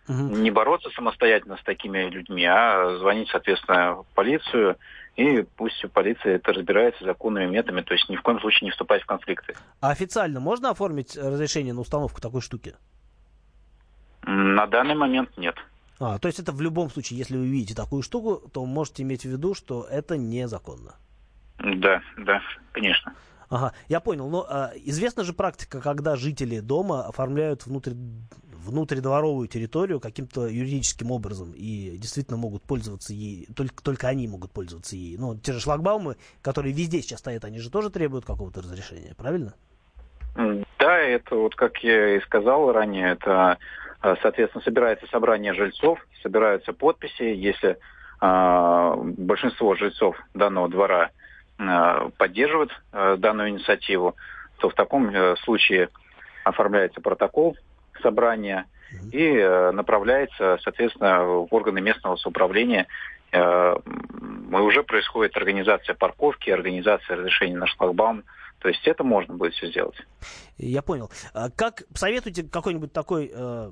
угу. 0.08 0.36
не 0.36 0.50
бороться 0.50 0.90
самостоятельно 0.90 1.56
с 1.56 1.62
такими 1.62 2.08
людьми, 2.10 2.44
а 2.44 2.96
звонить, 2.98 3.28
соответственно, 3.30 4.02
в 4.02 4.06
полицию, 4.14 4.76
и 5.16 5.42
пусть 5.42 5.82
полиция 5.92 6.36
это 6.36 6.52
разбирается 6.52 7.04
законными 7.04 7.46
методами, 7.46 7.80
то 7.80 7.94
есть 7.94 8.08
ни 8.08 8.16
в 8.16 8.22
коем 8.22 8.38
случае 8.40 8.66
не 8.66 8.70
вступать 8.70 9.02
в 9.02 9.06
конфликты. 9.06 9.54
А 9.80 9.90
официально 9.90 10.40
можно 10.40 10.70
оформить 10.70 11.16
разрешение 11.16 11.72
на 11.72 11.80
установку 11.80 12.20
такой 12.20 12.42
штуки? 12.42 12.74
На 14.22 14.66
данный 14.66 14.94
момент 14.94 15.36
нет. 15.36 15.56
А, 15.98 16.18
то 16.18 16.28
есть 16.28 16.38
это 16.38 16.52
в 16.52 16.60
любом 16.60 16.90
случае, 16.90 17.18
если 17.18 17.36
вы 17.36 17.46
видите 17.46 17.74
такую 17.74 18.02
штуку, 18.02 18.48
то 18.52 18.64
можете 18.66 19.02
иметь 19.02 19.22
в 19.22 19.28
виду, 19.30 19.54
что 19.54 19.86
это 19.90 20.18
незаконно. 20.18 20.96
Да, 21.58 22.02
да, 22.18 22.42
конечно. 22.72 23.14
Ага, 23.48 23.72
я 23.88 24.00
понял. 24.00 24.28
Но 24.28 24.44
а, 24.48 24.72
известна 24.76 25.24
же 25.24 25.32
практика, 25.32 25.80
когда 25.80 26.16
жители 26.16 26.60
дома 26.60 27.06
оформляют 27.06 27.64
внутрь 27.64 27.92
внутридворовую 28.66 29.48
территорию 29.48 30.00
каким-то 30.00 30.46
юридическим 30.46 31.10
образом 31.10 31.52
и 31.54 31.96
действительно 31.96 32.36
могут 32.36 32.62
пользоваться 32.62 33.12
ей, 33.12 33.48
только, 33.56 33.82
только 33.82 34.08
они 34.08 34.28
могут 34.28 34.50
пользоваться 34.52 34.96
ей. 34.96 35.16
Ну, 35.16 35.36
те 35.36 35.52
же 35.52 35.60
шлагбаумы, 35.60 36.16
которые 36.42 36.74
везде 36.74 37.00
сейчас 37.00 37.20
стоят, 37.20 37.44
они 37.44 37.60
же 37.60 37.70
тоже 37.70 37.90
требуют 37.90 38.24
какого-то 38.24 38.60
разрешения, 38.60 39.14
правильно? 39.16 39.54
Да, 40.78 40.98
это 40.98 41.36
вот 41.36 41.54
как 41.54 41.78
я 41.78 42.16
и 42.16 42.20
сказал 42.20 42.70
ранее, 42.72 43.12
это, 43.12 43.58
а, 44.00 44.16
соответственно, 44.20 44.62
собирается 44.62 45.06
собрание 45.06 45.54
жильцов, 45.54 45.98
собираются 46.22 46.72
подписи, 46.74 47.22
если 47.22 47.78
э, 48.20 48.94
большинство 49.16 49.74
жильцов 49.76 50.16
данного 50.34 50.68
двора 50.68 51.10
э, 51.58 52.10
поддерживают 52.18 52.70
э, 52.92 53.16
данную 53.18 53.48
инициативу, 53.48 54.14
то 54.58 54.68
в 54.68 54.74
таком 54.74 55.08
э, 55.08 55.36
случае 55.36 55.88
оформляется 56.44 57.00
протокол 57.00 57.56
собрания 58.00 58.66
и 59.12 59.24
э, 59.24 59.70
направляется, 59.72 60.58
соответственно, 60.62 61.24
в 61.24 61.48
органы 61.50 61.80
местного 61.80 62.16
самоуправления. 62.16 62.86
Э, 63.32 63.76
уже 64.52 64.82
происходит 64.82 65.36
организация 65.36 65.94
парковки, 65.94 66.50
организация 66.50 67.16
разрешения 67.16 67.56
на 67.56 67.66
шлагбаум, 67.66 68.24
То 68.58 68.68
есть 68.68 68.86
это 68.86 69.04
можно 69.04 69.34
будет 69.34 69.54
все 69.54 69.68
сделать. 69.70 69.96
Я 70.56 70.82
понял. 70.82 71.10
А 71.34 71.50
как 71.50 71.84
посоветуйте 71.92 72.42
какой-нибудь 72.42 72.92
такой, 72.92 73.30
э, 73.32 73.70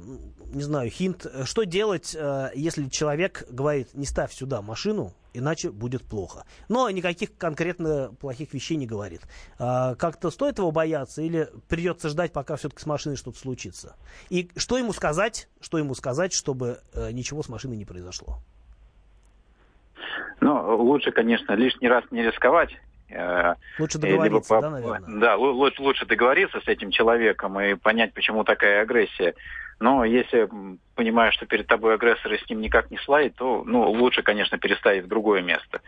не 0.53 0.63
знаю, 0.63 0.91
хинт, 0.91 1.27
что 1.45 1.65
делать, 1.65 2.15
э, 2.19 2.51
если 2.55 2.89
человек 2.89 3.45
говорит, 3.51 3.95
не 3.95 4.05
ставь 4.05 4.33
сюда 4.33 4.61
машину, 4.61 5.15
иначе 5.33 5.71
будет 5.71 6.03
плохо. 6.03 6.45
Но 6.69 6.89
никаких 6.91 7.37
конкретно 7.37 8.15
плохих 8.21 8.55
вещей 8.55 8.77
не 8.77 8.87
говорит. 8.87 9.23
А 9.59 9.95
как-то 9.97 10.31
стоит 10.31 10.59
его 10.59 10.71
бояться 10.71 11.23
или 11.23 11.49
придется 11.69 12.09
ждать, 12.09 12.33
пока 12.33 12.57
все-таки 12.57 12.83
с 12.83 12.87
машиной 12.87 13.17
что-то 13.17 13.39
случится? 13.39 13.97
И 14.31 14.51
что 14.57 14.79
ему 14.79 14.93
сказать, 14.93 15.49
что 15.61 15.79
ему 15.79 15.95
сказать, 15.95 16.33
чтобы 16.33 16.81
э, 16.93 17.11
ничего 17.11 17.43
с 17.43 17.49
машиной 17.49 17.77
не 17.77 17.85
произошло? 17.85 18.39
Ну, 20.41 20.77
лучше, 20.77 21.11
конечно, 21.11 21.53
лишний 21.55 21.89
раз 21.89 22.05
не 22.11 22.23
рисковать. 22.23 22.71
Э, 23.15 23.55
лучше 23.79 23.99
договориться, 23.99 24.55
либо, 24.55 24.61
да, 24.61 24.71
наверное? 24.71 25.21
Да, 25.21 25.37
лучше, 25.37 25.83
лучше 25.83 26.07
договориться 26.07 26.61
с 26.61 26.69
этим 26.69 26.91
человеком 26.91 27.59
и 27.61 27.75
понять, 27.75 28.13
почему 28.13 28.45
такая 28.45 28.83
агрессия. 28.83 29.35
Но 29.81 30.05
если 30.05 30.49
понимаешь, 30.95 31.35
что 31.35 31.47
перед 31.47 31.67
тобой 31.67 31.95
агрессор 31.95 32.33
и 32.33 32.39
с 32.39 32.49
ним 32.49 32.61
никак 32.61 32.91
не 32.91 32.99
сладить, 32.99 33.35
то 33.37 33.63
ну, 33.67 33.91
лучше, 33.91 34.23
конечно, 34.23 34.59
переставить 34.59 35.05
в 35.05 35.09
другое 35.09 35.43
место. 35.43 35.81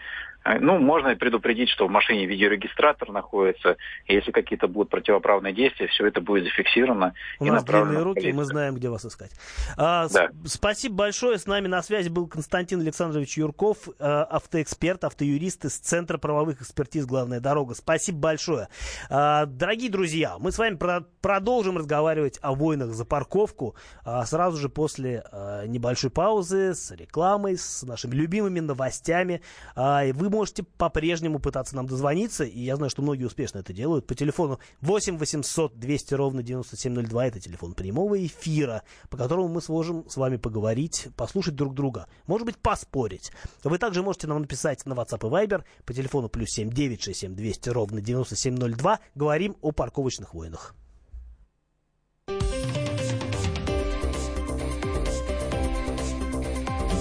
Э, 0.44 0.58
ну, 0.60 0.78
можно 0.78 1.14
предупредить, 1.16 1.70
что 1.70 1.86
в 1.86 1.90
машине 1.90 2.26
видеорегистратор 2.26 3.10
находится, 3.10 3.76
и 4.06 4.14
если 4.14 4.30
какие-то 4.30 4.68
будут 4.68 4.90
противоправные 4.90 5.52
действия, 5.52 5.86
все 5.88 6.06
это 6.06 6.20
будет 6.20 6.44
зафиксировано. 6.44 7.14
У 7.40 7.46
и 7.46 7.50
нас 7.50 7.64
длинные 7.64 8.02
руки, 8.02 8.28
и 8.28 8.32
мы 8.32 8.44
знаем, 8.44 8.74
где 8.74 8.88
вас 8.88 9.04
искать. 9.04 9.32
А, 9.76 10.08
да. 10.08 10.28
Спасибо 10.44 10.96
большое. 10.96 11.38
С 11.38 11.46
нами 11.46 11.66
на 11.66 11.82
связи 11.82 12.08
был 12.08 12.26
Константин 12.26 12.80
Александрович 12.80 13.36
Юрков, 13.36 13.88
э, 13.88 14.04
автоэксперт, 14.04 15.04
автоюрист 15.04 15.64
из 15.64 15.78
Центра 15.78 16.18
правовых 16.18 16.62
экспертиз 16.62 17.06
«Главная 17.06 17.40
дорога». 17.40 17.74
Спасибо 17.74 18.18
большое. 18.18 18.68
А, 19.10 19.46
дорогие 19.46 19.90
друзья, 19.90 20.36
мы 20.38 20.52
с 20.52 20.58
вами 20.58 20.76
про 20.76 21.02
продолжим 21.20 21.76
разговаривать 21.76 22.38
о 22.40 22.54
войнах 22.54 22.90
за 22.90 23.04
парковку 23.04 23.74
а, 24.04 24.24
сразу 24.26 24.58
же 24.58 24.68
после 24.68 24.95
а, 24.98 25.66
небольшой 25.66 26.10
паузы 26.10 26.74
с 26.74 26.90
рекламой, 26.90 27.56
с 27.58 27.82
нашими 27.82 28.14
любимыми 28.14 28.60
новостями. 28.60 29.42
И 29.76 30.12
вы 30.14 30.30
можете 30.30 30.62
по-прежнему 30.62 31.38
пытаться 31.38 31.76
нам 31.76 31.86
дозвониться, 31.86 32.44
и 32.44 32.60
я 32.60 32.76
знаю, 32.76 32.90
что 32.90 33.02
многие 33.02 33.24
успешно 33.24 33.58
это 33.58 33.72
делают, 33.72 34.06
по 34.06 34.14
телефону 34.14 34.58
8 34.80 35.18
800 35.18 35.78
200 35.78 36.14
ровно 36.14 36.42
9702, 36.42 37.26
это 37.26 37.40
телефон 37.40 37.74
прямого 37.74 38.24
эфира, 38.24 38.82
по 39.10 39.16
которому 39.16 39.48
мы 39.48 39.60
сможем 39.60 40.08
с 40.08 40.16
вами 40.16 40.36
поговорить, 40.36 41.08
послушать 41.16 41.54
друг 41.54 41.74
друга, 41.74 42.06
может 42.26 42.46
быть, 42.46 42.56
поспорить. 42.58 43.32
Вы 43.64 43.78
также 43.78 44.02
можете 44.02 44.26
нам 44.26 44.40
написать 44.40 44.84
на 44.86 44.94
WhatsApp 44.94 45.26
и 45.26 45.46
Viber 45.46 45.64
по 45.84 45.92
телефону 45.92 46.28
плюс 46.28 46.50
7 46.50 46.70
967 46.70 47.34
200 47.34 47.68
ровно 47.70 48.00
9702, 48.00 49.00
говорим 49.14 49.56
о 49.60 49.72
парковочных 49.72 50.34
войнах. 50.34 50.74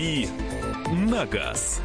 «Дави 0.00 0.28
на 0.90 1.26
газ». 1.26 1.82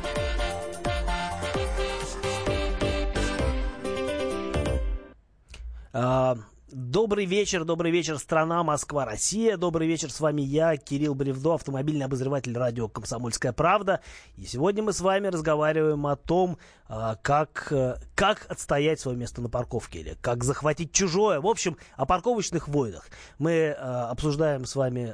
А, 5.91 6.37
добрый 6.71 7.25
вечер, 7.25 7.65
добрый 7.65 7.91
вечер, 7.91 8.17
страна, 8.17 8.63
Москва, 8.63 9.03
Россия. 9.03 9.57
Добрый 9.57 9.89
вечер, 9.89 10.09
с 10.13 10.21
вами 10.21 10.41
я, 10.41 10.77
Кирилл 10.77 11.13
Бревдо, 11.13 11.55
автомобильный 11.55 12.05
обозреватель 12.05 12.57
радио 12.57 12.87
«Комсомольская 12.87 13.51
правда». 13.51 13.99
И 14.37 14.45
сегодня 14.45 14.81
мы 14.81 14.93
с 14.93 15.01
вами 15.01 15.27
разговариваем 15.27 16.07
о 16.07 16.15
том, 16.15 16.57
а, 16.87 17.15
как, 17.15 17.67
э, 17.71 17.97
как 18.15 18.45
отстоять 18.47 19.01
свое 19.01 19.17
место 19.17 19.41
на 19.41 19.49
парковке 19.49 19.99
или 19.99 20.17
как 20.21 20.45
захватить 20.45 20.93
чужое. 20.93 21.41
В 21.41 21.47
общем, 21.47 21.75
о 21.97 22.05
парковочных 22.05 22.69
войнах. 22.69 23.09
Мы 23.39 23.75
а, 23.77 24.09
обсуждаем 24.09 24.63
с 24.63 24.73
вами, 24.77 25.13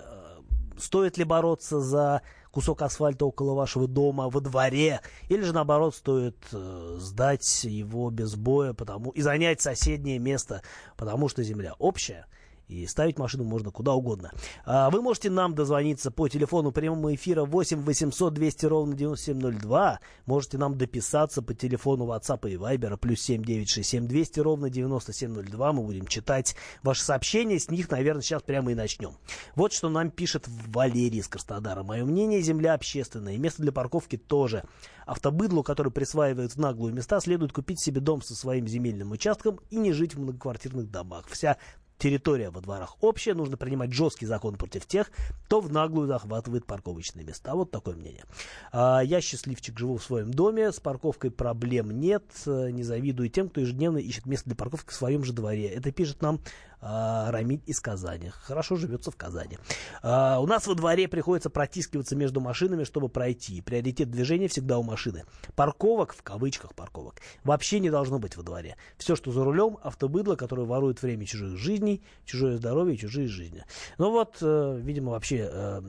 стоит 0.78 1.18
ли 1.18 1.24
бороться 1.24 1.80
за 1.80 2.22
кусок 2.52 2.82
асфальта 2.82 3.26
около 3.26 3.54
вашего 3.54 3.88
дома 3.88 4.30
во 4.30 4.40
дворе, 4.42 5.02
или 5.30 5.42
же 5.42 5.54
наоборот 5.54 5.96
стоит 5.96 6.38
э, 6.52 6.98
сдать 7.00 7.64
его 7.64 8.10
без 8.10 8.36
боя 8.36 8.74
потому, 8.74 9.12
и 9.12 9.22
занять 9.22 9.62
соседнее 9.62 10.20
место, 10.20 10.62
потому 10.98 11.30
что 11.30 11.44
земля 11.44 11.74
общая– 11.80 12.28
и 12.72 12.88
ставить 12.88 13.20
машину 13.20 13.44
можно 13.44 13.70
куда 13.70 13.94
угодно. 13.94 14.32
А 14.66 14.90
вы 14.90 15.02
можете 15.02 15.30
нам 15.30 15.54
дозвониться 15.54 16.10
по 16.10 16.30
телефону 16.30 16.72
прямого 16.72 17.14
эфира 17.14 17.44
8 17.44 17.82
800 17.82 18.34
200 18.34 18.66
ровно 18.66 18.96
9702. 18.96 20.00
Можете 20.26 20.58
нам 20.58 20.78
дописаться 20.78 21.42
по 21.42 21.54
телефону 21.54 22.06
WhatsApp 22.06 22.50
и 22.50 22.56
Viber 22.56 22.98
плюс 22.98 23.22
7 23.22 23.44
967 23.44 24.08
200 24.08 24.40
ровно 24.40 24.70
9702. 24.70 25.74
Мы 25.74 25.84
будем 25.84 26.08
читать 26.08 26.56
ваши 26.82 27.04
сообщения. 27.04 27.60
С 27.60 27.70
них, 27.70 27.90
наверное, 27.90 28.22
сейчас 28.22 28.42
прямо 28.42 28.72
и 28.72 28.76
начнем. 28.76 29.18
Вот 29.56 29.74
что 29.74 29.90
нам 29.90 30.10
пишет 30.10 30.48
Валерий 30.48 31.20
из 31.20 31.28
Краснодара. 31.28 31.84
Мое 31.84 32.06
мнение, 32.06 32.42
земля 32.42 32.74
общественная. 32.74 33.34
И 33.34 33.38
место 33.38 33.62
для 33.62 33.72
парковки 33.72 34.18
тоже. 34.18 34.64
Автобыдлу, 35.06 35.64
который 35.64 35.92
присваивает 35.92 36.54
в 36.54 36.58
наглую 36.58 36.94
места, 36.94 37.20
следует 37.20 37.52
купить 37.52 37.82
себе 37.82 38.00
дом 38.00 38.22
со 38.22 38.36
своим 38.36 38.68
земельным 38.68 39.12
участком 39.12 39.60
и 39.70 39.76
не 39.76 39.92
жить 39.92 40.16
в 40.16 40.22
многоквартирных 40.22 40.90
домах. 40.90 41.28
Вся 41.28 41.58
территория 42.02 42.50
во 42.50 42.62
дворах 42.62 42.98
общая, 43.02 43.36
нужно 43.36 43.58
принимать 43.58 43.94
жесткий 43.94 44.26
закон 44.26 44.56
против 44.56 44.88
тех, 44.88 45.12
кто 45.46 45.62
в 45.62 45.72
наглую 45.72 46.08
захватывает 46.08 46.66
парковочные 46.66 47.24
места. 47.24 47.54
Вот 47.54 47.70
такое 47.70 47.96
мнение. 47.96 48.26
А, 48.72 49.02
я 49.02 49.22
счастливчик, 49.22 49.78
живу 49.78 49.98
в 49.98 50.04
своем 50.04 50.34
доме, 50.34 50.72
с 50.72 50.80
парковкой 50.80 51.30
проблем 51.30 51.92
нет, 51.92 52.24
не 52.46 52.84
завидую 52.84 53.30
тем, 53.30 53.50
кто 53.50 53.62
ежедневно 53.62 54.00
ищет 54.00 54.26
место 54.26 54.50
для 54.50 54.56
парковки 54.56 54.90
в 54.90 54.96
своем 54.96 55.24
же 55.24 55.32
дворе. 55.32 55.68
Это 55.68 55.92
пишет 55.92 56.22
нам 56.22 56.40
Рамиль 56.82 57.62
из 57.66 57.80
Казани. 57.80 58.30
Хорошо 58.30 58.76
живется 58.76 59.12
в 59.12 59.16
Казани. 59.16 59.58
А, 60.02 60.40
у 60.40 60.48
нас 60.48 60.66
во 60.66 60.74
дворе 60.74 61.08
приходится 61.08 61.50
протискиваться 61.50 62.16
между 62.16 62.42
машинами, 62.42 62.84
чтобы 62.84 63.08
пройти. 63.08 63.62
Приоритет 63.62 64.10
движения 64.10 64.48
всегда 64.48 64.80
у 64.80 64.84
машины. 64.84 65.26
Парковок, 65.56 66.14
в 66.14 66.24
кавычках 66.24 66.74
парковок, 66.74 67.22
вообще 67.44 67.80
не 67.80 67.92
должно 67.92 68.18
быть 68.18 68.36
во 68.36 68.44
дворе. 68.44 68.78
Все, 68.98 69.16
что 69.16 69.32
за 69.32 69.44
рулем, 69.44 69.78
автобыдло, 69.84 70.36
которое 70.36 70.66
ворует 70.66 71.02
время 71.02 71.26
чужих 71.26 71.58
жизней, 71.58 72.04
чужое 72.26 72.58
здоровье, 72.58 72.98
чужие 72.98 73.28
жизни. 73.28 73.64
Ну 73.98 74.12
вот, 74.12 74.38
э, 74.42 74.80
видимо, 74.82 75.12
вообще 75.12 75.50
э, 75.52 75.82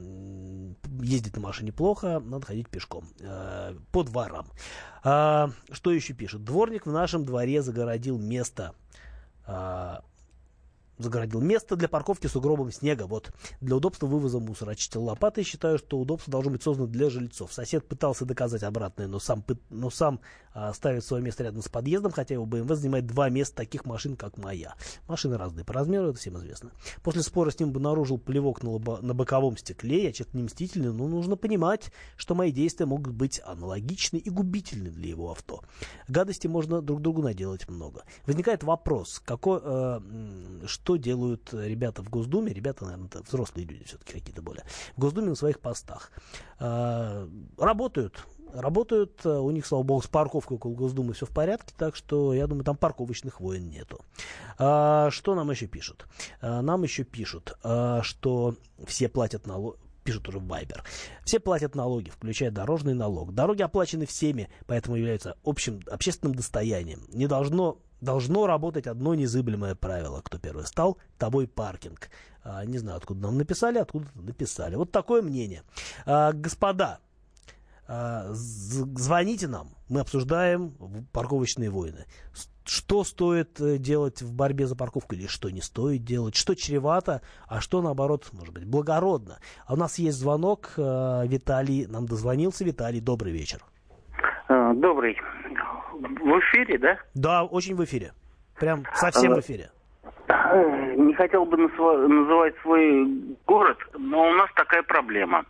ездить 1.00 1.36
на 1.36 1.42
машине 1.42 1.72
плохо, 1.72 2.20
надо 2.20 2.46
ходить 2.46 2.68
пешком. 2.68 3.04
Э, 3.20 3.74
по 3.92 4.02
дворам. 4.02 4.46
А, 5.04 5.50
что 5.70 5.90
еще 5.90 6.12
пишет? 6.12 6.44
Дворник 6.44 6.86
в 6.86 6.92
нашем 6.92 7.24
дворе 7.24 7.62
загородил 7.62 8.18
место 8.18 8.74
загородил 11.02 11.40
место 11.40 11.76
для 11.76 11.88
парковки 11.88 12.26
с 12.26 12.36
угробом 12.36 12.72
снега. 12.72 13.06
Вот. 13.06 13.32
Для 13.60 13.76
удобства 13.76 14.06
вывоза 14.06 14.38
мусора 14.38 14.70
очистил 14.70 15.04
лопатой. 15.04 15.44
Считаю, 15.44 15.78
что 15.78 15.98
удобство 15.98 16.30
должно 16.30 16.52
быть 16.52 16.62
создано 16.62 16.88
для 16.88 17.10
жильцов. 17.10 17.52
Сосед 17.52 17.86
пытался 17.86 18.24
доказать 18.24 18.62
обратное, 18.62 19.06
но 19.08 19.18
сам, 19.18 19.44
но 19.70 19.90
сам 19.90 20.20
а, 20.54 20.72
ставит 20.74 21.04
свое 21.04 21.22
место 21.22 21.44
рядом 21.44 21.62
с 21.62 21.68
подъездом, 21.68 22.12
хотя 22.12 22.34
его 22.34 22.46
BMW 22.46 22.74
занимает 22.74 23.06
два 23.06 23.28
места 23.28 23.56
таких 23.56 23.84
машин, 23.86 24.16
как 24.16 24.36
моя. 24.36 24.74
Машины 25.08 25.38
разные 25.38 25.64
по 25.64 25.72
размеру, 25.72 26.08
это 26.08 26.18
всем 26.18 26.36
известно. 26.38 26.70
После 27.02 27.22
спора 27.22 27.50
с 27.50 27.58
ним 27.58 27.70
обнаружил 27.70 28.18
плевок 28.18 28.62
на, 28.62 28.70
лобо, 28.70 28.98
на 29.00 29.14
боковом 29.14 29.56
стекле. 29.56 30.04
Я 30.04 30.12
честно 30.12 30.38
не 30.38 30.44
мстительный, 30.44 30.92
но 30.92 31.08
нужно 31.08 31.36
понимать, 31.36 31.90
что 32.16 32.34
мои 32.34 32.52
действия 32.52 32.86
могут 32.86 33.14
быть 33.14 33.40
аналогичны 33.44 34.18
и 34.18 34.30
губительны 34.30 34.90
для 34.90 35.08
его 35.08 35.30
авто. 35.30 35.62
Гадости 36.08 36.46
можно 36.46 36.82
друг 36.82 37.00
другу 37.00 37.22
наделать 37.22 37.68
много. 37.68 38.04
Возникает 38.26 38.62
вопрос, 38.62 39.20
какой, 39.24 39.60
э, 39.62 40.00
что 40.66 40.91
что 40.92 40.96
делают 40.96 41.54
ребята 41.54 42.02
в 42.02 42.10
Госдуме, 42.10 42.52
ребята, 42.52 42.84
наверное, 42.84 43.06
это 43.06 43.22
взрослые 43.22 43.66
люди 43.66 43.84
все-таки 43.84 44.12
какие-то 44.12 44.42
более, 44.42 44.64
в 44.96 45.00
Госдуме 45.00 45.28
на 45.28 45.34
своих 45.34 45.58
постах. 45.58 46.10
А, 46.58 47.26
работают, 47.56 48.26
работают, 48.52 49.24
у 49.24 49.50
них, 49.50 49.64
слава 49.64 49.84
богу, 49.84 50.02
с 50.02 50.06
парковкой 50.06 50.58
около 50.58 50.74
Госдумы 50.74 51.14
все 51.14 51.24
в 51.24 51.30
порядке, 51.30 51.72
так 51.78 51.96
что, 51.96 52.34
я 52.34 52.46
думаю, 52.46 52.64
там 52.64 52.76
парковочных 52.76 53.40
войн 53.40 53.70
нету. 53.70 54.04
А, 54.58 55.10
что 55.10 55.34
нам 55.34 55.50
еще 55.50 55.66
пишут? 55.66 56.06
А, 56.42 56.60
нам 56.60 56.82
еще 56.82 57.04
пишут, 57.04 57.56
что 58.02 58.54
все 58.86 59.08
платят 59.08 59.46
налоги, 59.46 59.78
пишут 60.04 60.28
уже 60.28 60.40
в 60.40 60.46
Viber. 60.46 60.82
Все 61.24 61.40
платят 61.40 61.74
налоги, 61.74 62.10
включая 62.10 62.50
дорожный 62.50 62.94
налог. 62.94 63.32
Дороги 63.32 63.62
оплачены 63.62 64.04
всеми, 64.04 64.50
поэтому 64.66 64.96
являются 64.96 65.36
общим 65.42 65.80
общественным 65.90 66.34
достоянием. 66.34 67.00
Не 67.08 67.28
должно 67.28 67.78
должно 68.02 68.46
работать 68.46 68.86
одно 68.86 69.14
незыблемое 69.14 69.74
правило. 69.74 70.20
Кто 70.22 70.38
первый 70.38 70.66
стал, 70.66 70.98
тобой 71.18 71.46
паркинг. 71.46 72.10
А, 72.44 72.64
не 72.66 72.78
знаю, 72.78 72.98
откуда 72.98 73.22
нам 73.22 73.38
написали, 73.38 73.78
откуда 73.78 74.06
написали. 74.14 74.74
Вот 74.74 74.90
такое 74.90 75.22
мнение. 75.22 75.62
А, 76.04 76.32
господа, 76.32 76.98
а, 77.88 78.26
звоните 78.32 79.48
нам. 79.48 79.70
Мы 79.88 80.00
обсуждаем 80.00 80.74
парковочные 81.12 81.70
войны. 81.70 82.06
Что 82.64 83.02
стоит 83.02 83.60
э, 83.60 83.76
делать 83.76 84.22
в 84.22 84.32
борьбе 84.32 84.68
за 84.68 84.76
парковку 84.76 85.16
или 85.16 85.26
что 85.26 85.50
не 85.50 85.60
стоит 85.60 86.04
делать, 86.04 86.36
что 86.36 86.54
чревато, 86.54 87.20
а 87.48 87.60
что 87.60 87.82
наоборот, 87.82 88.28
может 88.32 88.54
быть, 88.54 88.64
благородно. 88.64 89.38
А 89.66 89.74
у 89.74 89.76
нас 89.76 89.98
есть 89.98 90.16
звонок. 90.16 90.74
Э, 90.76 91.26
Виталий 91.26 91.86
нам 91.86 92.06
дозвонился. 92.06 92.64
Виталий, 92.64 93.00
добрый 93.00 93.32
вечер. 93.32 93.64
А, 94.48 94.72
добрый. 94.74 95.16
В 96.02 96.38
эфире, 96.40 96.78
да? 96.78 96.98
Да, 97.14 97.44
очень 97.44 97.74
в 97.74 97.84
эфире. 97.84 98.12
Прям 98.58 98.84
совсем 98.94 99.34
в 99.34 99.40
эфире. 99.40 99.70
Э, 100.28 100.94
не 100.96 101.14
хотел 101.14 101.44
бы 101.44 101.56
называть 101.56 102.54
свой 102.62 103.06
город, 103.46 103.78
но 103.98 104.30
у 104.30 104.34
нас 104.34 104.50
такая 104.54 104.82
проблема. 104.82 105.44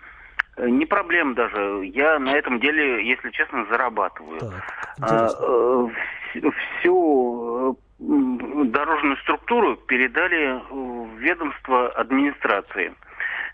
Э, 0.57 0.69
не 0.69 0.87
проблема 0.87 1.35
даже. 1.35 1.87
Я 1.87 2.19
на 2.19 2.35
этом 2.35 2.61
деле, 2.61 3.07
если 3.07 3.31
честно, 3.31 3.67
зарабатываю. 3.71 4.41
Так, 4.41 5.35
а, 5.41 5.89
всю 6.79 7.79
дорожную 7.99 9.17
структуру 9.19 9.77
передали 9.77 10.61
в 10.71 11.17
ведомство 11.19 11.89
администрации. 11.91 12.93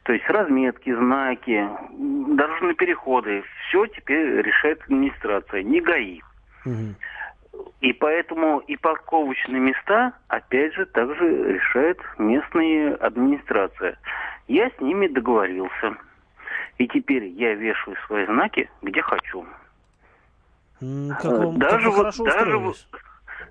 То 0.04 0.14
есть 0.14 0.26
разметки, 0.28 0.94
знаки, 0.94 1.68
дорожные 2.34 2.74
переходы, 2.74 3.44
все 3.68 3.86
теперь 3.86 4.40
решает 4.40 4.80
администрация, 4.82 5.62
не 5.62 5.80
ГАИ. 5.80 6.20
Угу. 6.20 6.28
И 7.80 7.92
поэтому 7.92 8.58
и 8.60 8.76
парковочные 8.76 9.60
места, 9.60 10.12
опять 10.28 10.74
же, 10.74 10.86
также 10.86 11.52
решает 11.54 11.98
местная 12.18 12.94
администрация. 12.96 13.96
Я 14.48 14.70
с 14.70 14.80
ними 14.80 15.06
договорился. 15.08 15.96
И 16.78 16.86
теперь 16.86 17.24
я 17.24 17.54
вешаю 17.54 17.96
свои 18.06 18.26
знаки, 18.26 18.70
где 18.82 19.02
хочу. 19.02 19.44
Как 20.80 21.24
вам, 21.24 21.58
даже 21.58 21.90
как 21.90 21.96
вот, 21.96 22.16
даже, 22.24 22.60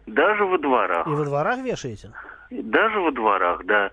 даже 0.05 0.45
во 0.45 0.57
дворах. 0.57 1.07
И 1.07 1.09
во 1.09 1.25
дворах 1.25 1.59
вешаете? 1.59 2.11
Даже 2.49 2.99
во 2.99 3.11
дворах, 3.11 3.65
да. 3.65 3.91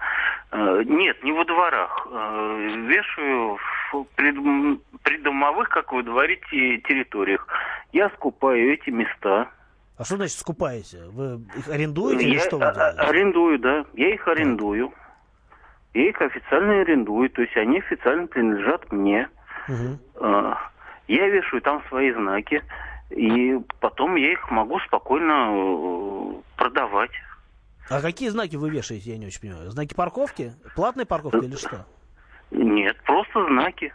Э, 0.52 0.82
нет, 0.86 1.22
не 1.24 1.32
во 1.32 1.44
дворах. 1.44 2.06
Э, 2.10 2.84
вешаю 2.86 3.58
в 3.92 4.04
придомовых, 4.14 5.68
как 5.68 5.92
вы 5.92 6.04
говорите, 6.04 6.78
территориях. 6.78 7.46
Я 7.94 8.10
скупаю 8.10 8.74
эти 8.74 8.90
места. 8.90 9.48
А 9.96 10.04
что 10.04 10.16
значит 10.16 10.36
скупаете? 10.36 11.04
Вы 11.12 11.40
их 11.56 11.68
арендуете 11.68 12.24
или 12.24 12.38
что 12.38 12.58
вы 12.58 12.72
делаете? 12.74 12.98
Арендую, 12.98 13.58
да. 13.60 13.84
Я 13.94 14.12
их 14.12 14.26
арендую. 14.26 14.88
Да. 14.88 16.00
Я 16.00 16.08
их 16.08 16.20
официально 16.20 16.80
арендую. 16.80 17.30
То 17.30 17.42
есть 17.42 17.56
они 17.56 17.78
официально 17.78 18.26
принадлежат 18.26 18.90
мне. 18.90 19.28
Угу. 19.68 20.26
Я 21.06 21.28
вешаю 21.28 21.62
там 21.62 21.84
свои 21.88 22.12
знаки. 22.12 22.64
И 23.10 23.60
потом 23.78 24.16
я 24.16 24.32
их 24.32 24.50
могу 24.50 24.80
спокойно 24.80 26.42
продавать. 26.56 27.12
А 27.88 28.00
какие 28.00 28.30
знаки 28.30 28.56
вы 28.56 28.70
вешаете, 28.70 29.12
я 29.12 29.18
не 29.18 29.26
очень 29.26 29.40
понимаю? 29.40 29.70
Знаки 29.70 29.94
парковки? 29.94 30.52
Платной 30.74 31.06
парковки 31.06 31.44
или 31.44 31.54
что? 31.54 31.86
Нет, 32.50 32.96
просто 33.04 33.46
знаки. 33.46 33.94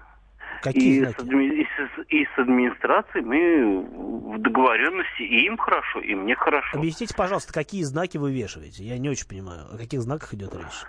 Какие 0.61 1.01
и 1.01 1.05
знаки? 1.05 1.21
С, 1.21 1.29
и, 1.29 1.63
с, 1.63 2.05
и 2.09 2.25
с 2.25 2.39
администрацией 2.39 3.23
мы 3.23 4.35
в 4.35 4.39
договоренности, 4.39 5.21
и 5.21 5.45
им 5.45 5.57
хорошо, 5.57 5.99
и 5.99 6.15
мне 6.15 6.35
хорошо. 6.35 6.77
Объясните, 6.77 7.15
пожалуйста, 7.15 7.53
какие 7.53 7.83
знаки 7.83 8.17
вы 8.17 8.33
вешаете? 8.33 8.83
Я 8.83 8.97
не 8.97 9.09
очень 9.09 9.27
понимаю, 9.27 9.65
о 9.73 9.77
каких 9.77 10.01
знаках 10.01 10.33
идет 10.33 10.53
речь? 10.53 10.85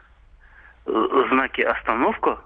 Э, 0.86 1.24
знаки 1.30 1.62
остановка 1.62 2.40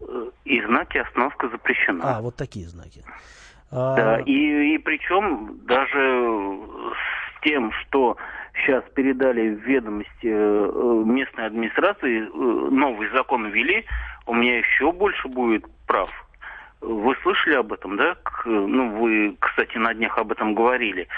э, 0.00 0.30
и 0.44 0.60
знаки 0.62 0.98
остановка 0.98 1.48
запрещена. 1.48 2.16
А, 2.16 2.20
вот 2.20 2.36
такие 2.36 2.66
знаки. 2.66 3.04
Да, 3.70 4.16
а... 4.16 4.20
и, 4.20 4.74
и 4.74 4.78
причем 4.78 5.58
даже 5.66 6.58
с 7.38 7.42
тем, 7.42 7.70
что 7.72 8.16
сейчас 8.60 8.84
передали 8.94 9.54
в 9.54 9.60
ведомости 9.60 10.10
э, 10.24 10.70
э, 10.72 11.02
местной 11.06 11.46
администрации, 11.46 12.22
э, 12.22 12.70
новый 12.70 13.08
закон 13.10 13.46
ввели, 13.48 13.84
у 14.26 14.34
меня 14.34 14.58
еще 14.58 14.92
больше 14.92 15.28
будет 15.28 15.64
прав. 15.86 16.10
Вы 16.80 17.16
слышали 17.22 17.54
об 17.54 17.72
этом, 17.72 17.96
да? 17.96 18.16
Ну, 18.44 19.00
вы, 19.00 19.36
кстати, 19.40 19.76
на 19.78 19.94
днях 19.94 20.16
об 20.16 20.30
этом 20.30 20.54
говорили. 20.54 21.08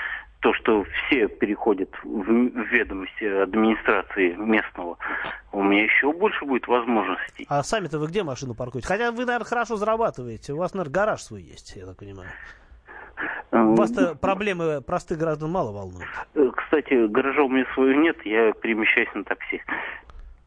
То, 0.40 0.54
что 0.54 0.84
все 0.84 1.28
переходят 1.28 1.90
в 2.02 2.32
ведомости 2.72 3.24
администрации 3.24 4.32
местного, 4.36 4.96
у 5.52 5.62
меня 5.62 5.84
еще 5.84 6.14
больше 6.14 6.46
будет 6.46 6.66
возможностей. 6.66 7.44
А 7.50 7.62
сами-то 7.62 7.98
вы 7.98 8.06
где 8.06 8.22
машину 8.22 8.54
паркуете? 8.54 8.88
Хотя 8.88 9.12
вы, 9.12 9.26
наверное, 9.26 9.44
хорошо 9.44 9.76
зарабатываете. 9.76 10.54
У 10.54 10.56
вас, 10.56 10.72
наверное, 10.72 10.94
гараж 10.94 11.20
свой 11.20 11.42
есть, 11.42 11.76
я 11.76 11.84
так 11.84 11.98
понимаю. 11.98 12.30
Вас-то 13.50 14.14
проблемы 14.14 14.80
простых 14.80 15.18
граждан 15.18 15.50
мало 15.50 15.72
волнуют. 15.72 16.08
Кстати, 16.56 17.06
гаража 17.08 17.42
у 17.42 17.48
меня 17.48 17.66
своего 17.74 18.00
нет, 18.00 18.16
я 18.24 18.52
перемещаюсь 18.52 19.08
на 19.14 19.24
такси. 19.24 19.62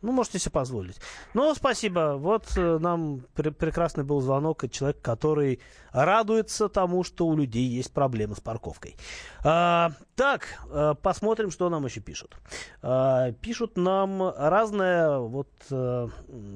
Ну, 0.04 0.12
можете 0.12 0.38
себе 0.38 0.52
позволить. 0.52 1.00
Ну, 1.34 1.56
спасибо. 1.56 2.16
Вот 2.18 2.46
э, 2.58 2.78
нам 2.78 3.22
пр- 3.34 3.54
прекрасный 3.54 4.04
был 4.04 4.20
звонок 4.20 4.66
от 4.66 4.72
человека, 4.72 5.00
который 5.02 5.62
радуется 5.94 6.68
тому, 6.68 7.04
что 7.04 7.26
у 7.26 7.38
людей 7.38 7.66
есть 7.66 7.94
проблемы 7.94 8.36
с 8.36 8.42
парковкой. 8.42 8.98
А, 9.46 9.92
так, 10.16 10.48
а, 10.70 10.96
посмотрим, 10.96 11.52
что 11.52 11.70
нам 11.70 11.86
еще 11.86 12.02
пишут. 12.02 12.36
А, 12.82 13.32
пишут 13.32 13.78
нам 13.78 14.34
разное, 14.36 15.20
вот, 15.20 15.50
а, 15.72 16.10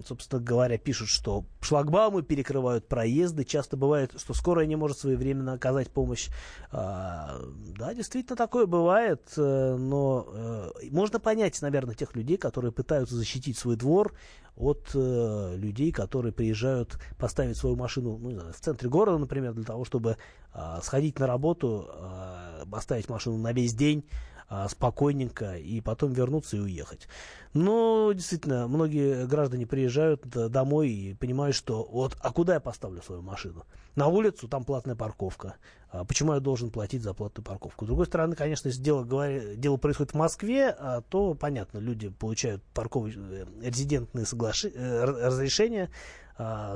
собственно 0.05 0.41
говоря, 0.41 0.77
пишут, 0.77 1.07
что 1.07 1.45
шлагбаумы 1.61 2.23
перекрывают 2.23 2.87
проезды. 2.87 3.45
Часто 3.45 3.77
бывает, 3.77 4.11
что 4.17 4.33
скорая 4.33 4.65
не 4.65 4.75
может 4.75 4.97
своевременно 4.97 5.53
оказать 5.53 5.89
помощь. 5.89 6.27
А, 6.71 7.39
да, 7.77 7.93
действительно, 7.93 8.35
такое 8.35 8.65
бывает, 8.65 9.21
но 9.37 10.73
можно 10.91 11.19
понять, 11.19 11.61
наверное, 11.61 11.95
тех 11.95 12.15
людей, 12.15 12.37
которые 12.37 12.71
пытаются 12.71 13.15
защитить 13.15 13.36
свой 13.57 13.75
двор 13.75 14.13
от 14.55 14.89
э, 14.95 15.55
людей, 15.55 15.91
которые 15.91 16.33
приезжают 16.33 16.99
поставить 17.17 17.57
свою 17.57 17.75
машину 17.75 18.17
ну, 18.17 18.31
знаю, 18.31 18.53
в 18.53 18.59
центре 18.59 18.89
города, 18.89 19.17
например, 19.19 19.53
для 19.53 19.63
того, 19.63 19.85
чтобы 19.85 20.17
э, 20.53 20.79
сходить 20.81 21.19
на 21.19 21.27
работу, 21.27 21.87
э, 21.87 22.63
оставить 22.71 23.07
машину 23.07 23.37
на 23.37 23.53
весь 23.53 23.73
день, 23.73 24.03
а, 24.49 24.69
спокойненько 24.69 25.57
и 25.57 25.81
потом 25.81 26.13
вернуться 26.13 26.55
и 26.55 26.61
уехать. 26.61 27.09
Но 27.53 28.13
действительно, 28.13 28.69
многие 28.69 29.25
граждане 29.25 29.67
приезжают 29.67 30.25
домой 30.27 30.89
и 30.89 31.13
понимают, 31.15 31.53
что 31.53 31.83
вот, 31.83 32.15
а 32.21 32.31
куда 32.31 32.53
я 32.53 32.59
поставлю 32.61 33.01
свою 33.01 33.21
машину? 33.21 33.65
На 33.95 34.07
улицу, 34.07 34.47
там 34.47 34.63
платная 34.63 34.95
парковка. 34.95 35.55
А 35.89 36.05
почему 36.05 36.33
я 36.33 36.39
должен 36.39 36.69
платить 36.69 37.03
за 37.03 37.13
платную 37.13 37.43
парковку? 37.43 37.83
С 37.83 37.87
другой 37.87 38.05
стороны, 38.05 38.37
конечно, 38.37 38.69
если 38.69 38.81
дело, 38.81 39.03
говоря, 39.03 39.55
дело 39.55 39.75
происходит 39.75 40.13
в 40.13 40.17
Москве, 40.17 40.69
а, 40.69 41.01
то 41.01 41.33
понятно, 41.33 41.79
люди 41.79 42.07
получают 42.07 42.63
парковочные 42.73 43.43
э, 43.43 43.69
резидентные 43.69 44.25
соглаши... 44.25 44.71
Э, 44.73 45.03
разрешения, 45.03 45.89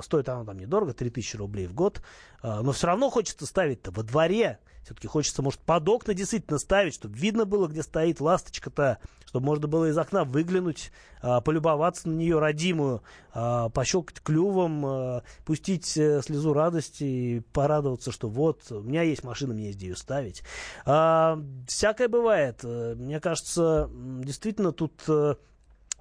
стоит 0.01 0.27
оно 0.27 0.43
там 0.43 0.57
недорого, 0.57 0.93
3000 0.93 1.37
рублей 1.37 1.67
в 1.67 1.73
год, 1.75 2.01
но 2.41 2.71
все 2.71 2.87
равно 2.87 3.11
хочется 3.11 3.45
ставить-то 3.45 3.91
во 3.91 4.01
дворе, 4.01 4.57
все-таки 4.83 5.07
хочется, 5.07 5.41
может, 5.41 5.59
под 5.61 5.87
окна 5.89 6.13
действительно 6.13 6.57
ставить, 6.57 6.95
чтобы 6.95 7.15
видно 7.17 7.45
было, 7.45 7.67
где 7.67 7.83
стоит 7.83 8.19
ласточка-то, 8.19 8.97
чтобы 9.25 9.45
можно 9.45 9.67
было 9.67 9.89
из 9.89 9.97
окна 9.97 10.25
выглянуть, 10.25 10.91
а, 11.21 11.39
полюбоваться 11.39 12.09
на 12.09 12.15
нее 12.15 12.39
родимую, 12.39 13.03
а, 13.33 13.69
пощелкать 13.69 14.21
клювом, 14.21 14.85
а, 14.85 15.23
пустить 15.45 15.97
а, 15.97 16.21
слезу 16.21 16.53
радости 16.53 17.03
и 17.03 17.39
порадоваться, 17.53 18.11
что 18.11 18.27
вот, 18.27 18.71
у 18.71 18.81
меня 18.81 19.03
есть 19.03 19.23
машина, 19.23 19.53
мне 19.53 19.67
есть 19.67 19.77
где 19.77 19.87
ее 19.87 19.95
ставить. 19.95 20.43
Всякое 20.83 22.07
бывает. 22.07 22.63
Мне 22.63 23.19
кажется, 23.19 23.89
действительно 23.91 24.71
тут 24.71 25.01
э, 25.07 25.35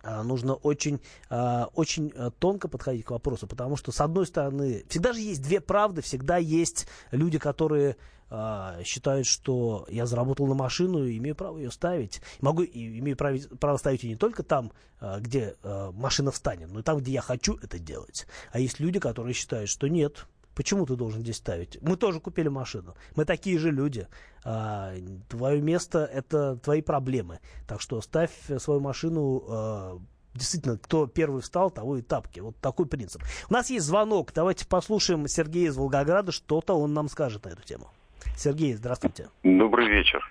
нужно 0.02 0.54
очень, 0.54 1.00
очень 1.28 2.12
э, 2.14 2.30
тонко 2.38 2.68
подходить 2.68 3.04
к 3.04 3.10
вопросу, 3.10 3.46
потому 3.46 3.76
что, 3.76 3.92
с 3.92 4.00
одной 4.00 4.26
стороны, 4.26 4.84
всегда 4.88 5.12
же 5.12 5.20
есть 5.20 5.42
две 5.42 5.60
правды, 5.60 6.02
всегда 6.02 6.36
есть 6.36 6.86
люди, 7.10 7.38
которые 7.38 7.96
а, 8.30 8.82
считают, 8.84 9.26
что 9.26 9.86
я 9.90 10.06
заработал 10.06 10.46
на 10.46 10.54
машину 10.54 11.04
и 11.04 11.18
имею 11.18 11.34
право 11.34 11.58
ее 11.58 11.70
ставить. 11.70 12.22
Могу, 12.40 12.62
и 12.62 12.98
имею 13.00 13.16
право, 13.16 13.36
право 13.58 13.76
ставить 13.76 14.02
ее 14.04 14.10
не 14.10 14.16
только 14.16 14.42
там, 14.42 14.72
где 15.00 15.56
машина 15.62 16.30
встанет, 16.30 16.70
но 16.70 16.80
и 16.80 16.82
там, 16.82 16.98
где 16.98 17.12
я 17.12 17.22
хочу 17.22 17.56
это 17.62 17.78
делать. 17.78 18.26
А 18.52 18.60
есть 18.60 18.80
люди, 18.80 19.00
которые 19.00 19.32
считают, 19.32 19.70
что 19.70 19.88
нет, 19.88 20.26
Почему 20.54 20.84
ты 20.84 20.96
должен 20.96 21.22
здесь 21.22 21.36
ставить? 21.36 21.78
Мы 21.80 21.96
тоже 21.96 22.20
купили 22.20 22.48
машину. 22.48 22.94
Мы 23.14 23.24
такие 23.24 23.58
же 23.58 23.70
люди. 23.70 24.08
А, 24.44 24.92
твое 25.28 25.60
место– 25.60 26.04
это 26.12 26.56
твои 26.56 26.82
проблемы. 26.82 27.40
Так 27.66 27.80
что 27.80 28.00
ставь 28.00 28.30
свою 28.58 28.80
машину 28.80 29.44
а, 29.48 29.98
действительно, 30.34 30.76
кто 30.76 31.06
первый 31.06 31.40
встал, 31.42 31.70
того 31.70 31.96
и 31.96 32.02
тапки. 32.02 32.40
Вот 32.40 32.56
такой 32.56 32.86
принцип. 32.86 33.22
У 33.48 33.52
нас 33.52 33.70
есть 33.70 33.86
звонок. 33.86 34.32
Давайте 34.34 34.66
послушаем 34.66 35.26
Сергея 35.28 35.68
из 35.68 35.76
Волгограда. 35.76 36.32
Что-то 36.32 36.74
он 36.74 36.92
нам 36.94 37.08
скажет 37.08 37.44
на 37.44 37.50
эту 37.50 37.62
тему. 37.62 37.90
Сергей, 38.36 38.74
здравствуйте. 38.74 39.28
Добрый 39.42 39.88
вечер. 39.88 40.26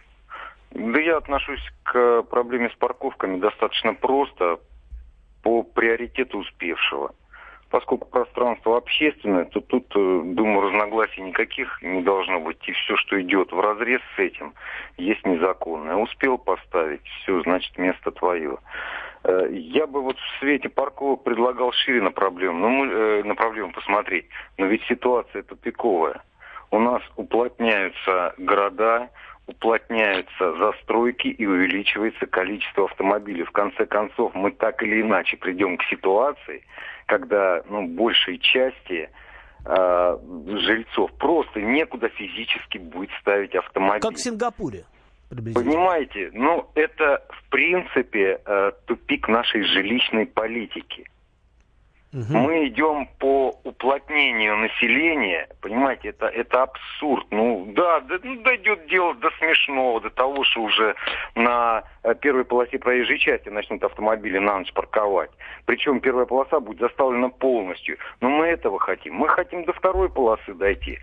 Да 0.71 0.99
я 0.99 1.17
отношусь 1.17 1.63
к 1.84 2.23
проблеме 2.23 2.69
с 2.69 2.75
парковками 2.75 3.39
достаточно 3.39 3.93
просто, 3.93 4.60
по 5.41 5.63
приоритету 5.63 6.39
успевшего. 6.39 7.13
Поскольку 7.69 8.08
пространство 8.08 8.78
общественное, 8.78 9.45
то 9.45 9.62
тут, 9.62 9.86
э, 9.95 10.21
думаю, 10.25 10.69
разногласий 10.69 11.21
никаких 11.21 11.82
не 11.84 12.02
должно 12.02 12.39
быть. 12.39 12.58
И 12.67 12.71
все, 12.71 12.95
что 12.97 13.21
идет 13.21 13.52
в 13.52 13.60
разрез 13.60 14.02
с 14.15 14.19
этим, 14.19 14.54
есть 14.97 15.23
незаконное. 15.23 15.95
Успел 15.95 16.39
поставить, 16.39 17.06
все, 17.21 17.41
значит, 17.43 17.78
место 17.78 18.10
твое. 18.12 18.58
Э, 19.23 19.47
я 19.52 19.86
бы 19.86 20.02
вот 20.02 20.17
в 20.17 20.39
свете 20.39 20.67
парковок 20.67 21.23
предлагал 21.23 21.71
шире 21.71 22.02
на 22.02 22.10
проблему, 22.12 22.58
ну, 22.58 22.86
э, 22.86 23.23
на 23.23 23.36
проблему 23.36 23.71
посмотреть. 23.71 24.25
Но 24.58 24.65
ведь 24.65 24.82
ситуация 24.86 25.43
тупиковая. 25.43 26.23
У 26.71 26.79
нас 26.79 27.01
уплотняются 27.15 28.34
города, 28.38 29.10
уплотняются 29.47 30.58
застройки 30.58 31.27
и 31.27 31.45
увеличивается 31.45 32.27
количество 32.27 32.86
автомобилей. 32.86 33.43
В 33.43 33.51
конце 33.51 33.86
концов, 33.86 34.34
мы 34.36 34.51
так 34.51 34.84
или 34.84 35.01
иначе 35.01 35.38
придем 35.38 35.77
к 35.77 35.84
ситуации, 35.86 36.63
когда 37.08 37.63
ну, 37.67 37.88
большей 37.88 38.38
части 38.38 39.10
э, 39.65 40.17
жильцов 40.47 41.12
просто 41.13 41.62
некуда 41.62 42.10
физически 42.10 42.77
будет 42.77 43.10
ставить 43.21 43.55
автомобиль. 43.55 44.01
Как 44.01 44.13
в 44.13 44.19
Сингапуре. 44.19 44.86
Понимаете, 45.29 46.32
ну 46.34 46.69
это 46.73 47.23
в 47.29 47.49
принципе 47.49 48.41
э, 48.43 48.71
тупик 48.86 49.27
нашей 49.27 49.63
жилищной 49.63 50.25
политики. 50.25 51.05
Угу. 52.13 52.36
Мы 52.36 52.67
идем 52.67 53.08
по 53.19 53.60
уплотнению 53.79 54.57
населения, 54.57 55.47
понимаете, 55.61 56.09
это, 56.09 56.27
это 56.27 56.63
абсурд. 56.63 57.25
Ну 57.31 57.71
да, 57.73 58.01
да 58.01 58.19
ну, 58.21 58.41
дойдет 58.41 58.87
дело 58.87 59.13
до 59.15 59.29
смешного, 59.39 60.01
до 60.01 60.09
того, 60.09 60.43
что 60.43 60.63
уже 60.63 60.95
на 61.35 61.83
э, 62.03 62.13
первой 62.15 62.43
полосе 62.43 62.77
проезжей 62.77 63.17
части 63.17 63.47
начнут 63.47 63.81
автомобили 63.83 64.37
на 64.37 64.59
ночь 64.59 64.73
парковать. 64.73 65.31
Причем 65.65 66.01
первая 66.01 66.25
полоса 66.25 66.59
будет 66.59 66.79
заставлена 66.79 67.29
полностью. 67.29 67.97
Но 68.19 68.29
мы 68.29 68.47
этого 68.47 68.79
хотим. 68.79 69.15
Мы 69.15 69.29
хотим 69.29 69.63
до 69.63 69.71
второй 69.71 70.09
полосы 70.09 70.53
дойти. 70.53 70.99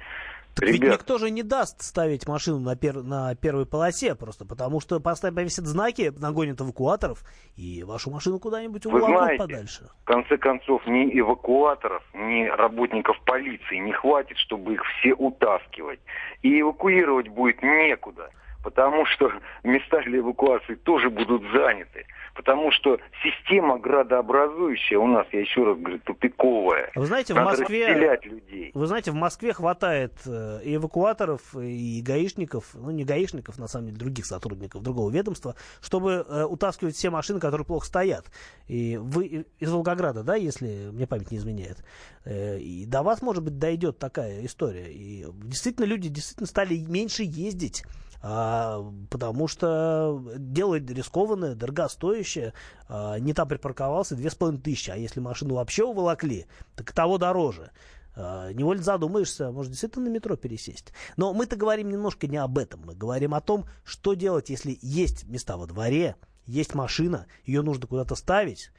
Так 0.57 0.71
Ребят. 0.71 0.81
ведь 0.81 0.93
никто 0.93 1.19
же 1.19 1.31
не 1.31 1.43
даст 1.43 1.83
ставить 1.83 2.27
машину 2.27 2.61
на, 2.61 2.77
пер... 2.77 3.03
на 3.03 3.35
первой 3.35 3.67
полосе 3.67 4.15
просто, 4.15 4.47
потому 4.47 4.81
что 4.81 5.01
поставят, 5.01 5.37
повесят 5.37 5.67
знаки, 5.67 6.11
нагонят 6.17 6.59
эвакуаторов, 6.63 7.25
и 7.57 7.85
вашу 7.85 8.11
машину 8.11 8.39
куда-нибудь 8.39 8.87
у 8.87 8.91
подальше. 9.37 9.91
в 10.03 10.07
конце 10.07 10.39
концов, 10.39 10.87
ни 10.87 11.21
эвакуаторов, 11.21 12.03
ни 12.15 12.47
работников 12.47 13.21
полиции 13.27 13.77
не 13.77 13.93
хватит, 13.93 14.39
чтобы 14.39 14.73
их 14.73 14.83
все 14.99 15.13
утаскивать. 15.13 16.01
И 16.41 16.61
эвакуировать 16.61 17.29
будет 17.29 17.63
некуда 17.63 18.31
потому 18.67 19.07
что 19.07 19.31
места 19.63 20.03
для 20.03 20.19
эвакуации 20.19 20.75
тоже 20.75 21.09
будут 21.09 21.43
заняты. 21.53 22.05
Потому 22.37 22.71
что 22.71 22.99
система 23.23 23.79
градообразующая 23.79 24.99
у 24.99 25.07
нас, 25.07 25.27
я 25.33 25.41
еще 25.41 25.65
раз 25.65 25.79
говорю, 25.79 25.99
тупиковая. 26.01 26.91
Вы 26.95 27.07
знаете, 27.07 27.33
в 27.33 27.37
Москве, 27.39 27.95
людей. 28.23 28.71
Вы 28.75 28.87
знаете, 28.87 29.11
в 29.11 29.15
Москве 29.15 29.55
хватает 29.55 30.13
э, 30.27 30.61
и 30.63 30.77
эвакуаторов, 30.77 31.57
и 31.57 32.03
гаишников, 32.03 32.75
ну 32.75 32.91
не 32.91 33.05
гаишников, 33.05 33.59
на 33.59 33.69
самом 33.69 33.87
деле, 33.87 33.99
других 33.99 34.27
сотрудников 34.27 34.83
другого 34.83 35.11
ведомства, 35.11 35.55
чтобы 35.81 36.27
э, 36.29 36.45
утаскивать 36.45 36.95
все 36.95 37.09
машины, 37.09 37.41
которые 37.41 37.67
плохо 37.67 37.87
стоят. 37.87 38.27
И 38.69 38.99
вы 39.01 39.47
из 39.59 39.73
Волгограда, 39.73 40.23
да, 40.23 40.35
если 40.37 40.91
мне 40.93 41.07
память 41.07 41.31
не 41.31 41.39
изменяет. 41.39 41.79
Э, 42.25 42.59
и 42.59 42.85
до 42.85 43.03
вас, 43.03 43.23
может 43.23 43.43
быть, 43.43 43.59
дойдет 43.59 43.99
такая 43.99 44.45
история. 44.45 44.93
И 44.93 45.25
действительно 45.45 45.87
люди 45.87 46.09
действительно 46.11 46.47
стали 46.47 46.77
меньше 46.87 47.23
ездить 47.23 47.85
а, 48.29 48.93
потому 49.09 49.47
что 49.47 50.21
дело 50.37 50.75
рискованное, 50.75 51.55
дорогостоящее. 51.55 52.55
А, 52.89 53.21
не 53.21 53.33
там 53.33 53.47
припарковался, 53.47 54.17
две 54.17 54.31
с 54.31 54.35
половиной 54.35 54.61
тысячи. 54.61 54.91
А 54.91 54.97
если 54.97 55.21
машину 55.21 55.55
вообще 55.55 55.85
уволокли, 55.85 56.47
так 56.75 56.91
того 56.91 57.19
дороже. 57.19 57.71
А, 58.17 58.51
невольно 58.53 58.83
задумаешься, 58.83 59.53
может 59.53 59.71
действительно 59.71 60.07
на 60.07 60.13
метро 60.13 60.35
пересесть. 60.35 60.93
Но 61.17 61.33
мы-то 61.33 61.55
говорим 61.55 61.89
немножко 61.89 62.27
не 62.27 62.39
об 62.39 62.59
этом. 62.59 62.83
Мы 62.85 62.97
говорим 62.97 63.33
о 63.33 63.41
том, 63.41 63.67
что 63.85 64.15
делать, 64.15 64.51
если 64.51 64.77
есть 64.83 65.29
места 65.29 65.57
во 65.57 65.69
дворе, 65.69 66.17
есть 66.47 66.75
машина, 66.75 67.29
ее 67.45 67.63
нужно 67.63 67.87
куда-то 67.87 68.17
ставить, 68.17 68.73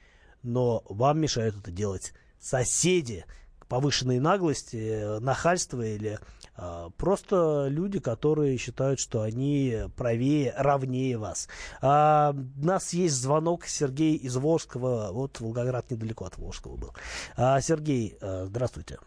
но 0.44 0.84
вам 0.90 1.22
мешают 1.22 1.56
это 1.56 1.72
делать 1.72 2.14
соседи, 2.38 3.24
повышенной 3.70 4.20
наглости, 4.20 5.20
нахальства 5.20 5.82
или 5.82 6.20
а, 6.58 6.90
просто 6.98 7.68
люди, 7.70 8.00
которые 8.00 8.58
считают, 8.58 9.00
что 9.00 9.22
они 9.22 9.76
правее, 9.96 10.54
равнее 10.58 11.18
вас. 11.18 11.48
А, 11.82 12.34
у 12.34 12.66
нас 12.66 12.94
есть 12.94 13.16
звонок 13.16 13.66
Сергей 13.66 14.16
из 14.16 14.36
Волжского. 14.38 15.10
Вот 15.12 15.40
Волгоград 15.40 15.92
недалеко 15.92 16.26
от 16.26 16.38
Волжского 16.38 16.78
был. 16.78 16.94
А, 17.36 17.62
Сергей, 17.62 18.18
а, 18.22 18.46
здравствуйте. 18.46 18.98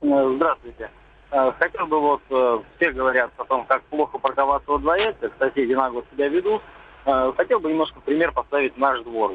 Э, 0.00 0.32
здравствуйте. 0.36 0.90
Э, 1.30 1.52
хотел 1.58 1.86
бы 1.86 2.00
вот, 2.00 2.22
э, 2.30 2.58
все 2.76 2.92
говорят 2.92 3.30
о 3.36 3.44
том, 3.44 3.66
как 3.66 3.82
плохо 3.84 4.18
парковаться 4.18 4.70
во 4.70 4.78
дворе, 4.78 5.14
как 5.20 5.32
соседи 5.38 5.72
нагло 5.72 6.04
себя 6.12 6.28
ведут. 6.28 6.62
Хотел 7.36 7.60
бы 7.60 7.70
немножко 7.70 8.00
пример 8.00 8.32
поставить 8.32 8.76
наш 8.76 9.00
двор. 9.02 9.32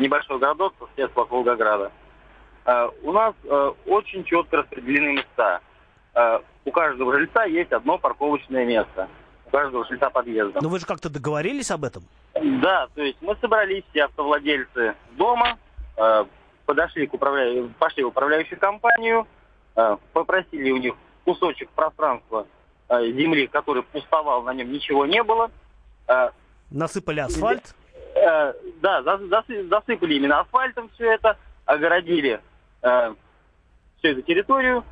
Небольшой 0.00 0.40
городок, 0.40 0.74
соседство 0.80 1.22
от 1.22 1.30
Волгограда. 1.30 1.92
У 2.64 3.12
нас 3.12 3.34
очень 3.86 4.24
четко 4.24 4.58
распределены 4.58 5.14
места 5.14 5.60
у 6.64 6.70
каждого 6.70 7.14
жильца 7.14 7.44
есть 7.44 7.72
одно 7.72 7.98
парковочное 7.98 8.64
место. 8.64 9.08
У 9.46 9.50
каждого 9.50 9.84
жильца 9.86 10.10
подъезда. 10.10 10.60
Но 10.62 10.68
вы 10.68 10.78
же 10.78 10.86
как-то 10.86 11.10
договорились 11.10 11.70
об 11.70 11.84
этом? 11.84 12.04
Да, 12.34 12.86
то 12.94 13.02
есть 13.02 13.18
мы 13.20 13.36
собрались, 13.40 13.84
все 13.90 14.04
автовладельцы 14.04 14.94
дома, 15.12 15.58
э, 15.96 16.24
подошли 16.66 17.06
к 17.06 17.14
управля... 17.14 17.68
пошли 17.78 18.04
в 18.04 18.08
управляющую 18.08 18.58
компанию, 18.58 19.26
э, 19.74 19.96
попросили 20.12 20.70
у 20.70 20.76
них 20.76 20.94
кусочек 21.24 21.68
пространства 21.70 22.46
э, 22.88 23.06
земли, 23.12 23.48
который 23.48 23.82
пустовал, 23.82 24.42
на 24.42 24.54
нем 24.54 24.72
ничего 24.72 25.06
не 25.06 25.22
было. 25.22 25.50
Насыпали 26.70 27.20
асфальт? 27.20 27.74
Да, 28.80 29.02
засыпали 29.02 30.14
именно 30.14 30.40
асфальтом 30.40 30.88
все 30.94 31.12
это, 31.12 31.36
огородили 31.64 32.40
всю 32.80 34.08
эту 34.08 34.22
территорию, 34.22 34.84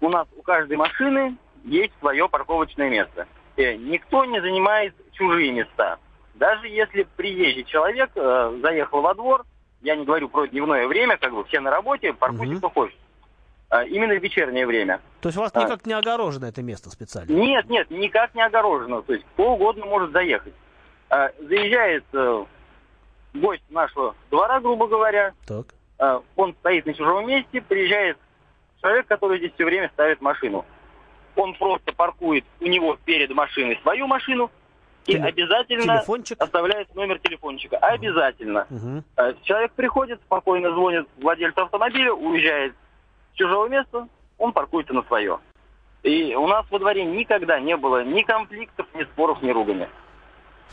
у 0.00 0.08
нас 0.08 0.26
у 0.36 0.42
каждой 0.42 0.76
машины 0.76 1.36
есть 1.64 1.92
свое 2.00 2.28
парковочное 2.28 2.90
место. 2.90 3.26
И 3.56 3.76
никто 3.78 4.24
не 4.24 4.40
занимает 4.40 4.94
чужие 5.12 5.52
места. 5.52 5.98
Даже 6.34 6.68
если 6.68 7.06
приезжий 7.16 7.64
человек 7.64 8.10
э, 8.14 8.58
заехал 8.62 9.02
во 9.02 9.14
двор, 9.14 9.44
я 9.82 9.96
не 9.96 10.04
говорю 10.04 10.28
про 10.28 10.46
дневное 10.46 10.86
время, 10.86 11.18
как 11.18 11.34
бы 11.34 11.44
все 11.44 11.60
на 11.60 11.70
работе, 11.70 12.12
паркуйте 12.12 12.52
угу. 12.52 12.58
кто 12.58 12.70
хочет. 12.70 12.98
А, 13.68 13.84
именно 13.84 14.14
в 14.14 14.22
вечернее 14.22 14.66
время. 14.66 15.00
То 15.20 15.28
есть 15.28 15.38
у 15.38 15.42
вас 15.42 15.52
а. 15.54 15.62
никак 15.62 15.86
не 15.86 15.92
огорожено 15.92 16.46
это 16.46 16.62
место 16.62 16.90
специально? 16.90 17.30
Нет, 17.30 17.68
нет, 17.68 17.90
никак 17.90 18.34
не 18.34 18.42
огорожено. 18.42 19.02
То 19.02 19.12
есть 19.12 19.24
кто 19.34 19.52
угодно 19.52 19.86
может 19.86 20.12
заехать. 20.12 20.54
А, 21.08 21.30
заезжает 21.38 22.04
э, 22.12 22.44
гость 23.34 23.70
нашего 23.70 24.14
двора, 24.30 24.60
грубо 24.60 24.86
говоря. 24.88 25.34
Так. 25.46 25.66
А, 26.00 26.22
он 26.34 26.54
стоит 26.60 26.86
на 26.86 26.94
чужом 26.94 27.28
месте, 27.28 27.60
приезжает 27.60 28.16
человек, 28.80 29.06
который 29.06 29.38
здесь 29.38 29.52
все 29.54 29.66
время 29.66 29.90
ставит 29.92 30.20
машину. 30.22 30.64
Он 31.36 31.54
просто 31.54 31.92
паркует 31.92 32.44
у 32.60 32.66
него 32.66 32.98
перед 33.04 33.30
машиной 33.30 33.78
свою 33.82 34.06
машину 34.06 34.50
и 35.06 35.12
Теле... 35.12 35.24
обязательно 35.24 35.98
Телефончик? 35.98 36.40
оставляет 36.40 36.94
номер 36.94 37.18
телефончика. 37.18 37.76
Угу. 37.76 37.84
Обязательно. 37.84 38.66
Угу. 38.70 39.34
Человек 39.42 39.72
приходит, 39.72 40.20
спокойно 40.22 40.72
звонит 40.72 41.06
владельцу 41.18 41.62
автомобиля, 41.62 42.12
уезжает 42.12 42.74
с 43.32 43.36
чужого 43.36 43.68
места, 43.68 44.08
он 44.38 44.52
паркуется 44.52 44.94
на 44.94 45.02
свое. 45.02 45.38
И 46.02 46.34
у 46.34 46.46
нас 46.46 46.64
во 46.70 46.78
дворе 46.78 47.04
никогда 47.04 47.60
не 47.60 47.76
было 47.76 48.02
ни 48.04 48.22
конфликтов, 48.22 48.86
ни 48.94 49.04
споров, 49.04 49.42
ни 49.42 49.50
ругани. 49.50 49.86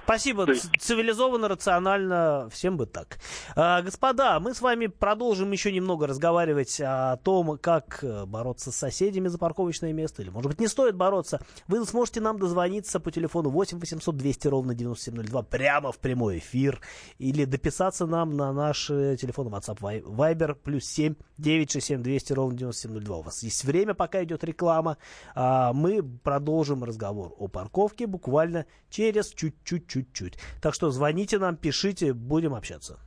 Спасибо. 0.03 0.47
Цивилизованно, 0.79 1.47
рационально, 1.47 2.49
всем 2.51 2.77
бы 2.77 2.85
так. 2.85 3.19
А, 3.55 3.81
господа, 3.81 4.39
мы 4.39 4.53
с 4.53 4.61
вами 4.61 4.87
продолжим 4.87 5.51
еще 5.51 5.71
немного 5.71 6.07
разговаривать 6.07 6.79
о 6.81 7.17
том, 7.17 7.57
как 7.57 8.03
э, 8.03 8.25
бороться 8.25 8.71
с 8.71 8.75
соседями 8.75 9.27
за 9.27 9.37
парковочное 9.37 9.93
место, 9.93 10.21
или, 10.21 10.29
может 10.29 10.49
быть, 10.49 10.59
не 10.59 10.67
стоит 10.67 10.95
бороться. 10.95 11.41
Вы 11.67 11.85
сможете 11.85 12.21
нам 12.21 12.39
дозвониться 12.39 12.99
по 12.99 13.11
телефону 13.11 13.49
8 13.49 13.79
800 13.79 14.15
200 14.15 14.47
ровно 14.47 14.73
9702 14.75 15.43
прямо 15.43 15.91
в 15.91 15.99
прямой 15.99 16.39
эфир, 16.39 16.81
или 17.17 17.45
дописаться 17.45 18.05
нам 18.05 18.35
на 18.37 18.53
наш 18.53 18.87
телефон 18.87 19.47
WhatsApp 19.47 19.79
Viber 20.03 20.55
плюс 20.55 20.85
7 20.85 21.15
967 21.37 22.01
200 22.01 22.33
ровно 22.33 22.57
9702. 22.57 23.17
У 23.17 23.21
вас 23.21 23.43
есть 23.43 23.63
время, 23.63 23.93
пока 23.93 24.23
идет 24.23 24.43
реклама. 24.43 24.97
А, 25.35 25.73
мы 25.73 26.03
продолжим 26.03 26.83
разговор 26.83 27.33
о 27.37 27.47
парковке 27.47 28.07
буквально 28.07 28.65
через 28.89 29.29
чуть-чуть 29.29 29.86
чуть-чуть. 29.87 30.37
Так 30.61 30.73
что 30.73 30.91
звоните 30.91 31.39
нам, 31.39 31.57
пишите, 31.57 32.13
будем 32.13 32.53
общаться. 32.53 32.99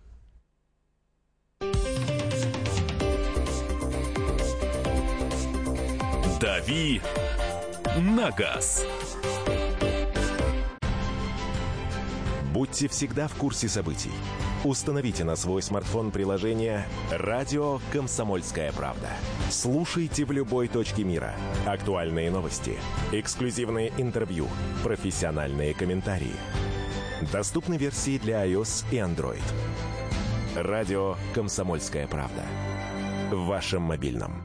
«Дави 6.40 7.02
на 7.98 8.30
газ». 8.30 8.86
Будьте 12.52 12.88
всегда 12.88 13.28
в 13.28 13.34
курсе 13.34 13.68
событий. 13.68 14.10
Установите 14.64 15.24
на 15.24 15.36
свой 15.36 15.62
смартфон 15.62 16.10
приложение 16.10 16.86
«Радио 17.10 17.80
Комсомольская 17.92 18.72
правда». 18.72 19.08
Слушайте 19.50 20.24
в 20.24 20.32
любой 20.32 20.68
точке 20.68 21.04
мира. 21.04 21.34
Актуальные 21.66 22.30
новости, 22.30 22.78
эксклюзивные 23.12 23.92
интервью, 23.96 24.48
профессиональные 24.82 25.74
комментарии. 25.74 26.34
Доступны 27.20 27.76
версии 27.76 28.18
для 28.18 28.46
iOS 28.46 28.84
и 28.90 28.96
Android. 28.96 29.42
Радио 30.56 31.16
«Комсомольская 31.34 32.06
правда». 32.06 32.44
В 33.30 33.44
вашем 33.46 33.82
мобильном. 33.82 34.42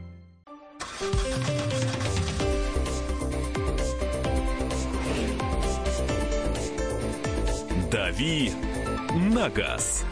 «Дави 7.90 8.52
на 9.14 9.50
газ». 9.50 10.04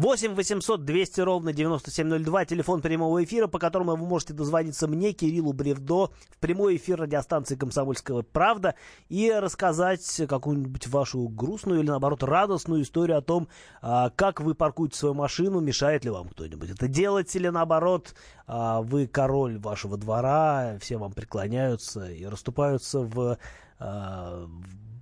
8 0.00 0.34
800 0.34 0.86
200 0.86 1.20
ровно 1.20 1.52
9702, 1.52 2.46
телефон 2.46 2.80
прямого 2.80 3.22
эфира, 3.22 3.48
по 3.48 3.58
которому 3.58 3.96
вы 3.96 4.06
можете 4.06 4.32
дозвониться 4.32 4.88
мне, 4.88 5.12
Кириллу 5.12 5.52
Бревдо, 5.52 6.06
в 6.30 6.38
прямой 6.38 6.76
эфир 6.76 7.02
радиостанции 7.02 7.54
«Комсомольская 7.54 8.22
правда» 8.22 8.76
и 9.10 9.30
рассказать 9.30 10.22
какую-нибудь 10.26 10.86
вашу 10.86 11.28
грустную 11.28 11.80
или, 11.80 11.88
наоборот, 11.90 12.22
радостную 12.22 12.80
историю 12.80 13.18
о 13.18 13.20
том, 13.20 13.48
а, 13.82 14.08
как 14.08 14.40
вы 14.40 14.54
паркуете 14.54 14.96
свою 14.96 15.14
машину, 15.14 15.60
мешает 15.60 16.02
ли 16.02 16.10
вам 16.10 16.30
кто-нибудь 16.30 16.70
это 16.70 16.88
делать, 16.88 17.36
или, 17.36 17.48
наоборот, 17.48 18.14
а, 18.46 18.80
вы 18.80 19.06
король 19.06 19.58
вашего 19.58 19.98
двора, 19.98 20.78
все 20.80 20.96
вам 20.96 21.12
преклоняются 21.12 22.10
и 22.10 22.24
расступаются 22.24 23.00
в 23.00 23.36
а, 23.78 24.48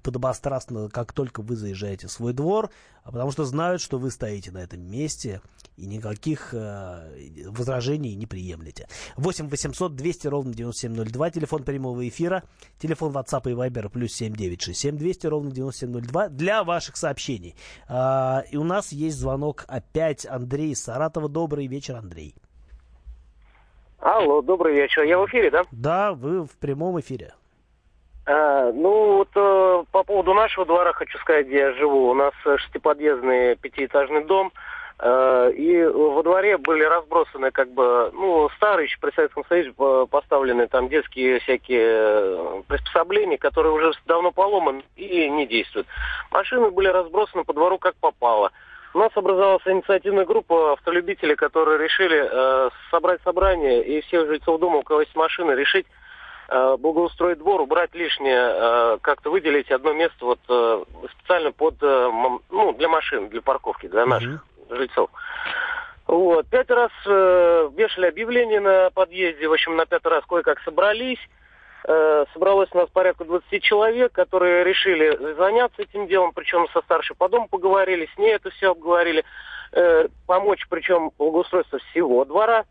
подобострастно, 0.03 0.89
как 0.89 1.13
только 1.13 1.43
вы 1.43 1.57
заезжаете 1.57 2.07
в 2.07 2.13
свой 2.13 2.33
двор, 2.33 2.71
а 3.05 3.13
потому 3.13 3.31
что 3.31 3.45
знают, 3.45 3.81
что 3.81 3.99
вы 3.99 4.11
стоите 4.11 4.51
на 4.51 4.59
этом 4.59 4.81
месте 4.81 5.41
и 5.77 5.87
никаких 5.87 6.53
э, 6.53 7.47
возражений 7.47 8.15
не 8.15 8.27
приемлете. 8.27 8.89
8 9.17 9.49
800 9.49 9.95
200 9.95 10.27
ровно 10.29 10.53
9702, 10.53 11.31
телефон 11.31 11.63
прямого 11.63 12.07
эфира, 12.07 12.43
телефон 12.79 13.13
WhatsApp 13.13 13.51
и 13.51 13.55
Viber 13.55 13.89
плюс 13.89 14.13
7967 14.13 14.97
200 14.97 15.27
ровно 15.27 15.51
9702 15.51 16.29
для 16.29 16.65
ваших 16.65 16.97
сообщений. 16.97 17.55
Э, 17.89 18.43
и 18.51 18.57
у 18.57 18.65
нас 18.65 18.93
есть 18.93 19.19
звонок 19.19 19.65
опять 19.69 20.27
Андрей 20.27 20.73
из 20.73 20.83
Саратова. 20.83 21.29
Добрый 21.29 21.67
вечер, 21.67 21.97
Андрей. 21.97 22.35
Алло, 24.01 24.43
добрый 24.43 24.75
вечер. 24.75 25.03
Я 25.03 25.19
в 25.19 25.27
эфире, 25.27 25.51
да? 25.51 25.63
Да, 25.73 26.13
вы 26.13 26.45
в 26.45 26.57
прямом 26.59 27.01
эфире. 27.01 27.35
А, 28.31 28.71
ну, 28.73 29.17
вот 29.17 29.31
э, 29.35 29.85
по 29.91 30.05
поводу 30.05 30.35
нашего 30.35 30.67
двора 30.67 30.93
хочу 30.93 31.17
сказать, 31.19 31.47
где 31.47 31.59
я 31.61 31.73
живу. 31.73 32.11
У 32.11 32.15
нас 32.15 32.35
шестиподъездный 32.45 33.57
пятиэтажный 33.57 34.23
дом, 34.25 34.53
э, 34.99 35.53
и 35.57 35.83
во 35.87 36.23
дворе 36.23 36.59
были 36.59 36.85
разбросаны 36.85 37.51
как 37.53 37.71
бы, 37.73 38.11
ну, 38.13 38.51
старые 38.57 38.85
еще 38.85 38.99
при 39.01 39.13
Советском 39.13 39.47
Союзе 39.49 39.73
поставлены 40.11 40.67
там 40.67 40.91
детские 40.91 41.41
всякие 41.41 41.89
э, 41.89 42.63
приспособления, 42.69 43.39
которые 43.39 43.73
уже 43.73 43.93
давно 44.05 44.31
поломаны 44.31 44.83
и 44.97 45.31
не 45.31 45.47
действуют. 45.47 45.87
Машины 46.31 46.71
были 46.71 46.89
разбросаны 46.89 47.45
по 47.45 47.55
двору 47.55 47.79
как 47.79 47.95
попало. 47.95 48.53
У 48.93 48.99
нас 48.99 49.11
образовалась 49.15 49.67
инициативная 49.67 50.27
группа 50.27 50.75
автолюбителей, 50.75 51.35
которые 51.35 51.79
решили 51.79 52.29
э, 52.31 52.71
собрать 52.91 53.23
собрание 53.23 53.83
и 53.83 54.03
всех 54.03 54.27
жильцов 54.27 54.61
дома, 54.61 54.81
у 54.81 54.83
кого 54.83 55.01
есть 55.01 55.17
машины, 55.17 55.53
решить 55.53 55.87
э, 55.87 56.08
благоустроить 56.79 57.39
двор, 57.39 57.61
убрать 57.61 57.95
лишнее, 57.95 58.41
э, 58.41 58.99
как-то 59.03 59.31
выделить 59.31 59.71
одно 59.71 59.93
место 59.93 60.25
вот 60.25 60.41
э, 60.49 60.85
специально 61.13 61.53
под, 61.53 61.75
э, 61.83 62.11
ну, 62.51 62.73
для 62.73 62.89
машин, 62.89 63.29
для 63.29 63.43
парковки, 63.43 63.87
для 63.87 64.07
наших 64.07 64.31
mm-hmm. 64.31 64.77
жильцов. 64.77 65.11
Вот. 66.07 66.47
Пять 66.47 66.71
раз 66.71 66.91
э, 67.05 67.69
вешали 67.77 68.07
объявление 68.07 68.61
на 68.61 68.91
подъезде, 68.91 69.47
в 69.47 69.53
общем, 69.53 69.77
на 69.77 69.85
пятый 69.85 70.09
раз 70.09 70.25
кое-как 70.27 70.59
собрались. 70.61 71.19
Э, 71.85 72.25
собралось 72.33 72.71
у 72.73 72.79
нас 72.79 72.89
порядка 72.89 73.25
20 73.25 73.63
человек, 73.63 74.13
которые 74.13 74.65
решили 74.65 75.35
заняться 75.35 75.83
этим 75.83 76.07
делом, 76.07 76.33
причем 76.35 76.67
со 76.73 76.81
старшей 76.81 77.15
по 77.15 77.29
дому 77.29 77.47
поговорили, 77.49 78.09
с 78.15 78.19
ней 78.19 78.35
это 78.35 78.49
все 78.51 78.71
обговорили, 78.71 79.23
э, 79.73 80.09
помочь, 80.27 80.67
причем 80.71 81.11
благоустройство 81.19 81.79
всего 81.91 82.25
двора. 82.25 82.65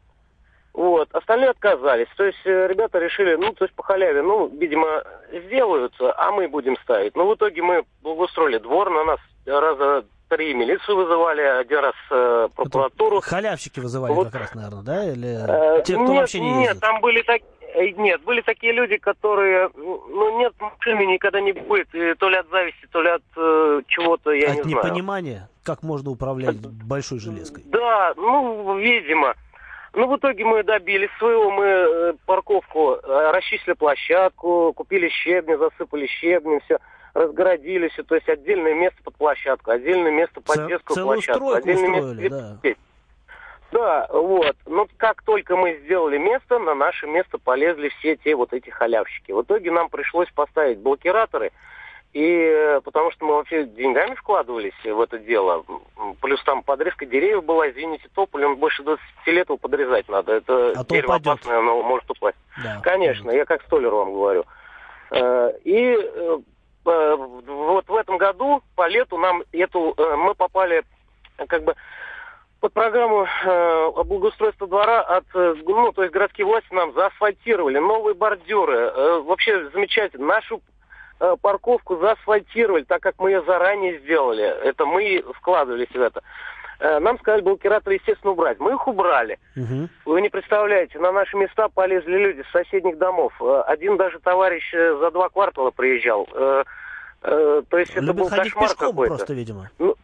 Вот. 0.78 1.10
Остальные 1.12 1.50
отказались. 1.50 2.08
То 2.16 2.24
есть 2.24 2.38
э, 2.46 2.68
ребята 2.68 3.00
решили, 3.00 3.36
ну, 3.36 3.52
то 3.52 3.66
есть 3.66 3.74
по 3.74 3.82
халяве, 3.82 4.22
ну, 4.22 4.48
видимо, 4.48 5.04
сделают, 5.32 5.96
а 6.00 6.32
мы 6.32 6.48
будем 6.48 6.78
ставить. 6.84 7.16
Но 7.16 7.28
в 7.28 7.34
итоге 7.34 7.64
мы 7.64 7.84
благоустроили 8.04 8.60
двор, 8.60 8.92
на 8.92 9.04
нас 9.04 9.20
раза 9.48 10.06
три 10.30 10.54
милицию 10.54 10.98
вызывали, 10.98 11.42
один 11.42 11.80
раз 11.80 11.96
э, 12.12 12.50
прокуратуру. 12.56 13.18
Это 13.18 13.28
халявщики 13.28 13.80
вызывали 13.80 14.14
вот. 14.14 14.30
как 14.30 14.42
раз, 14.42 14.54
наверное, 14.54 14.84
да? 14.84 15.12
Или 15.12 15.80
э, 15.80 15.82
те, 15.84 15.94
кто 15.96 16.04
нет, 16.04 16.16
вообще 16.16 16.40
не 16.42 16.50
ездит? 16.50 16.74
Нет, 16.74 16.80
там 16.80 17.02
были 17.02 17.24
так... 17.24 17.42
Э, 17.74 17.90
нет, 17.90 18.22
были 18.22 18.42
такие 18.42 18.72
люди, 18.72 18.98
которые, 18.98 19.72
ну, 19.76 20.38
нет, 20.38 20.54
машины 20.60 21.08
никогда 21.08 21.42
не 21.42 21.54
будет, 21.54 21.88
и 21.96 22.14
то 22.14 22.30
ли 22.30 22.36
от 22.36 22.50
зависти, 22.52 22.88
то 22.92 23.02
ли 23.02 23.10
от 23.10 23.24
э, 23.36 23.82
чего-то, 23.88 24.30
я 24.30 24.52
от 24.52 24.58
не 24.58 24.62
знаю. 24.62 24.78
От 24.78 24.84
непонимания, 24.86 25.50
как 25.64 25.82
можно 25.82 26.12
управлять 26.12 26.58
большой 26.58 27.18
железкой? 27.18 27.64
Да, 27.66 28.14
ну, 28.16 28.78
видимо. 28.78 29.34
Ну, 29.94 30.08
в 30.08 30.18
итоге 30.18 30.44
мы 30.44 30.64
добились 30.64 31.10
своего, 31.18 31.50
мы 31.50 31.66
э, 31.66 32.14
парковку, 32.26 32.94
э, 33.02 33.32
расчистили 33.32 33.74
площадку, 33.74 34.74
купили 34.74 35.10
щебни, 35.10 35.56
засыпали 35.56 36.08
щебнем, 36.08 36.60
все, 36.62 36.78
разгородили 37.14 37.88
все, 37.90 38.04
то 38.04 38.16
есть 38.16 38.30
отдельное 38.30 38.74
место 38.74 39.02
под 39.04 39.16
площадку, 39.16 39.72
отдельное 39.72 40.12
место 40.12 40.42
под 40.42 40.56
Ц- 40.56 40.68
детскую 40.68 41.04
площадку, 41.04 41.52
отдельное 41.52 42.02
устроили, 42.02 42.22
место... 42.30 42.60
Да. 42.64 42.76
Да, 43.72 44.08
вот. 44.12 44.56
Но 44.66 44.88
как 44.98 45.24
только 45.24 45.58
мы 45.58 45.80
сделали 45.84 46.18
место, 46.18 46.58
на 46.58 46.74
наше 46.74 47.06
место 47.06 47.38
полезли 47.38 47.90
все 48.00 48.16
те 48.16 48.34
вот 48.34 48.54
эти 48.54 48.70
халявщики. 48.70 49.32
В 49.32 49.42
итоге 49.42 49.72
нам 49.72 49.90
пришлось 49.90 50.30
поставить 50.32 50.80
блокираторы, 50.80 51.52
и 52.18 52.52
э, 52.52 52.82
потому 52.84 53.12
что 53.12 53.26
мы 53.26 53.36
вообще 53.36 53.66
деньгами 53.66 54.16
вкладывались 54.16 54.74
в 54.84 55.00
это 55.02 55.20
дело. 55.20 55.64
Плюс 56.20 56.44
там 56.44 56.64
подрезка 56.64 57.06
деревьев 57.06 57.44
была, 57.44 57.70
извините, 57.70 58.10
тополь, 58.16 58.44
он 58.44 58.56
больше 58.56 58.82
20 58.82 59.04
лет 59.28 59.48
его 59.48 59.58
подрезать 59.58 60.10
надо. 60.10 60.34
Это 60.34 60.74
а 60.76 60.84
дерево 60.86 61.14
опасное, 61.14 61.60
оно 61.60 61.84
может 61.84 62.10
упасть. 62.10 62.40
Да, 62.64 62.80
Конечно, 62.82 63.30
я 63.30 63.46
как 63.46 63.62
столер 63.66 63.94
вам 63.94 64.14
говорю. 64.14 64.46
Э, 65.12 65.52
и 65.64 65.96
э, 65.96 66.38
вот 66.84 67.88
в 67.88 67.96
этом 67.96 68.18
году 68.18 68.64
по 68.76 68.88
лету 68.88 69.20
нам 69.20 69.44
эту 69.52 69.96
мы 70.18 70.34
попали 70.34 70.82
как 71.48 71.64
бы 71.66 71.76
под 72.62 72.74
программу 72.74 73.28
э, 73.28 73.92
благоустройства 74.06 74.66
двора 74.66 75.02
от, 75.02 75.26
ну, 75.36 75.92
то 75.92 76.02
есть 76.02 76.14
городские 76.16 76.48
власти 76.48 76.74
нам 76.74 76.94
заасфальтировали, 76.94 77.78
новые 77.78 78.16
бордюры, 78.16 78.76
э, 78.76 79.20
вообще 79.20 79.70
замечательно. 79.70 80.26
Нашу 80.26 80.64
Э, 80.77 80.77
парковку 81.42 81.98
заасфальтировали, 81.98 82.84
так 82.84 83.02
как 83.02 83.16
мы 83.20 83.32
ее 83.32 83.44
заранее 83.44 84.00
сделали. 84.00 84.44
Это 84.44 84.86
мы 84.86 85.24
вкладывались 85.36 85.90
в 85.90 86.02
это. 86.02 86.22
Э, 86.80 87.00
нам 87.00 87.18
сказали 87.20 87.42
блокираторы, 87.42 87.96
естественно, 87.96 88.34
убрать. 88.34 88.60
Мы 88.60 88.74
их 88.74 88.88
убрали. 88.88 89.40
Угу. 89.56 89.90
Вы 90.06 90.22
не 90.22 90.30
представляете, 90.30 91.00
на 91.00 91.12
наши 91.12 91.36
места 91.36 91.70
полезли 91.70 92.18
люди 92.18 92.44
с 92.48 92.52
соседних 92.52 92.98
домов. 92.98 93.34
Э, 93.42 93.64
один 93.68 93.98
даже 93.98 94.20
товарищ 94.20 94.72
за 94.72 95.12
два 95.12 95.30
квартала 95.30 95.72
приезжал. 95.72 96.28
То 97.20 97.78
есть 97.80 97.96
Любит 97.96 98.10
это 98.10 98.14
был 98.14 98.30
кошмар 98.30 98.76
какой-то. 98.76 99.16
просто, 99.16 99.34
видимо. 99.34 99.72
Ну, 99.80 99.96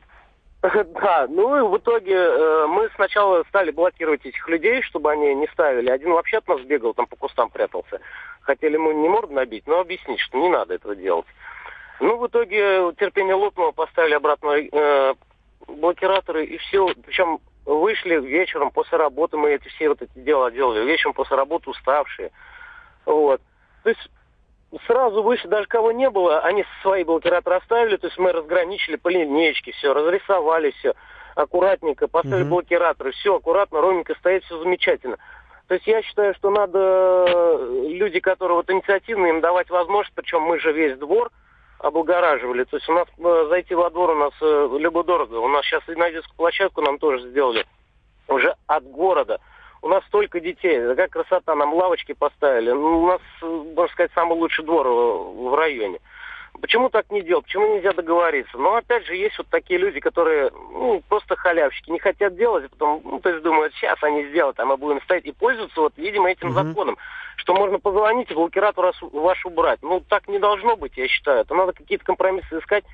да, 0.93 1.27
ну 1.29 1.57
и 1.57 1.69
в 1.69 1.77
итоге 1.77 2.15
э, 2.15 2.67
мы 2.67 2.89
сначала 2.95 3.43
стали 3.49 3.71
блокировать 3.71 4.25
этих 4.25 4.47
людей, 4.47 4.81
чтобы 4.81 5.11
они 5.11 5.35
не 5.35 5.47
ставили. 5.47 5.89
Один 5.89 6.13
вообще 6.13 6.37
от 6.37 6.47
нас 6.47 6.61
бегал, 6.61 6.93
там 6.93 7.05
по 7.05 7.17
кустам 7.17 7.49
прятался. 7.49 7.99
Хотели 8.41 8.75
ему 8.75 8.93
не 8.93 9.09
морду 9.09 9.33
набить, 9.33 9.67
но 9.67 9.81
объяснить, 9.81 10.21
что 10.21 10.37
не 10.37 10.47
надо 10.47 10.75
этого 10.75 10.95
делать. 10.95 11.25
Ну, 11.99 12.17
в 12.17 12.27
итоге 12.27 12.93
терпение 12.97 13.35
лопнуло, 13.35 13.71
поставили 13.71 14.13
обратно 14.13 14.51
э, 14.51 15.15
блокираторы 15.67 16.45
и 16.45 16.57
все. 16.57 16.87
Причем 17.05 17.39
вышли 17.65 18.17
вечером 18.21 18.71
после 18.71 18.97
работы, 18.97 19.35
мы 19.35 19.51
эти 19.51 19.67
все 19.67 19.89
вот 19.89 20.01
эти 20.01 20.17
дела 20.17 20.49
делали. 20.49 20.85
Вечером 20.85 21.13
после 21.13 21.35
работы 21.35 21.71
уставшие. 21.71 22.31
Вот. 23.05 23.41
То 23.83 23.89
есть 23.89 24.09
сразу 24.87 25.23
выше 25.23 25.47
даже 25.47 25.67
кого 25.67 25.91
не 25.91 26.09
было, 26.09 26.39
они 26.39 26.65
свои 26.81 27.03
блокираторы 27.03 27.57
оставили, 27.57 27.97
то 27.97 28.07
есть 28.07 28.17
мы 28.17 28.31
разграничили 28.31 28.95
по 28.95 29.09
линейке, 29.09 29.71
все, 29.73 29.93
разрисовали 29.93 30.71
все 30.71 30.93
аккуратненько, 31.35 32.07
поставили 32.07 32.45
mm-hmm. 32.45 32.49
блокираторы, 32.49 33.11
все 33.11 33.35
аккуратно, 33.35 33.81
ровненько 33.81 34.15
стоит, 34.15 34.43
все 34.43 34.59
замечательно. 34.59 35.17
То 35.67 35.75
есть 35.75 35.87
я 35.87 36.01
считаю, 36.01 36.35
что 36.35 36.49
надо 36.49 37.25
э, 37.27 37.87
люди, 37.89 38.19
которые 38.19 38.57
вот 38.57 38.69
инициативные, 38.69 39.33
им 39.33 39.41
давать 39.41 39.69
возможность, 39.69 40.15
причем 40.15 40.41
мы 40.41 40.59
же 40.59 40.71
весь 40.71 40.97
двор 40.97 41.31
облагораживали. 41.79 42.63
То 42.65 42.77
есть 42.77 42.89
у 42.89 42.93
нас 42.93 43.07
э, 43.17 43.45
зайти 43.49 43.73
во 43.73 43.89
двор 43.89 44.11
у 44.11 44.15
нас 44.15 44.33
э, 44.41 44.69
любо-дорого. 44.77 45.35
У 45.35 45.47
нас 45.47 45.65
сейчас 45.65 45.87
и 45.87 45.95
на 45.95 46.11
детскую 46.11 46.35
площадку 46.35 46.81
нам 46.81 46.99
тоже 46.99 47.29
сделали 47.29 47.65
уже 48.27 48.55
от 48.67 48.83
города 48.83 49.39
у 49.83 49.89
нас 49.89 50.03
столько 50.05 50.39
детей, 50.39 50.79
какая 50.81 51.09
красота, 51.09 51.55
нам 51.55 51.73
лавочки 51.73 52.13
поставили. 52.13 52.71
Ну, 52.71 53.03
у 53.03 53.07
нас, 53.07 53.21
можно 53.41 53.87
сказать, 53.89 54.11
самый 54.15 54.37
лучший 54.37 54.63
двор 54.63 54.87
в 54.87 55.55
районе. 55.55 55.99
Почему 56.61 56.89
так 56.89 57.11
не 57.11 57.21
делать? 57.21 57.45
Почему 57.45 57.75
нельзя 57.75 57.91
договориться? 57.91 58.57
Но 58.57 58.75
опять 58.75 59.05
же, 59.05 59.15
есть 59.15 59.37
вот 59.37 59.47
такие 59.49 59.77
люди, 59.77 59.99
которые 59.99 60.51
ну, 60.51 61.03
просто 61.09 61.35
халявщики, 61.35 61.89
не 61.91 61.99
хотят 61.99 62.37
делать, 62.37 62.65
а 62.65 62.69
потом, 62.69 63.01
ну, 63.03 63.19
то 63.19 63.29
есть 63.29 63.43
думают, 63.43 63.73
сейчас 63.73 64.01
они 64.01 64.23
сделают, 64.27 64.57
а 64.59 64.65
мы 64.65 64.77
будем 64.77 65.01
стоять 65.01 65.25
и 65.25 65.33
пользоваться, 65.33 65.81
вот, 65.81 65.93
видимо, 65.97 66.31
этим 66.31 66.51
угу. 66.51 66.63
законом, 66.63 66.97
что 67.35 67.53
можно 67.53 67.77
позвонить 67.77 68.31
и 68.31 68.35
блокиратор 68.35 68.93
ваш 69.01 69.45
убрать. 69.45 69.79
Ну, 69.81 69.99
так 70.07 70.29
не 70.29 70.39
должно 70.39 70.77
быть, 70.77 70.95
я 70.95 71.09
считаю. 71.09 71.41
Это 71.41 71.53
надо 71.55 71.73
какие-то 71.73 72.05
компромиссы 72.05 72.57
искать, 72.57 72.85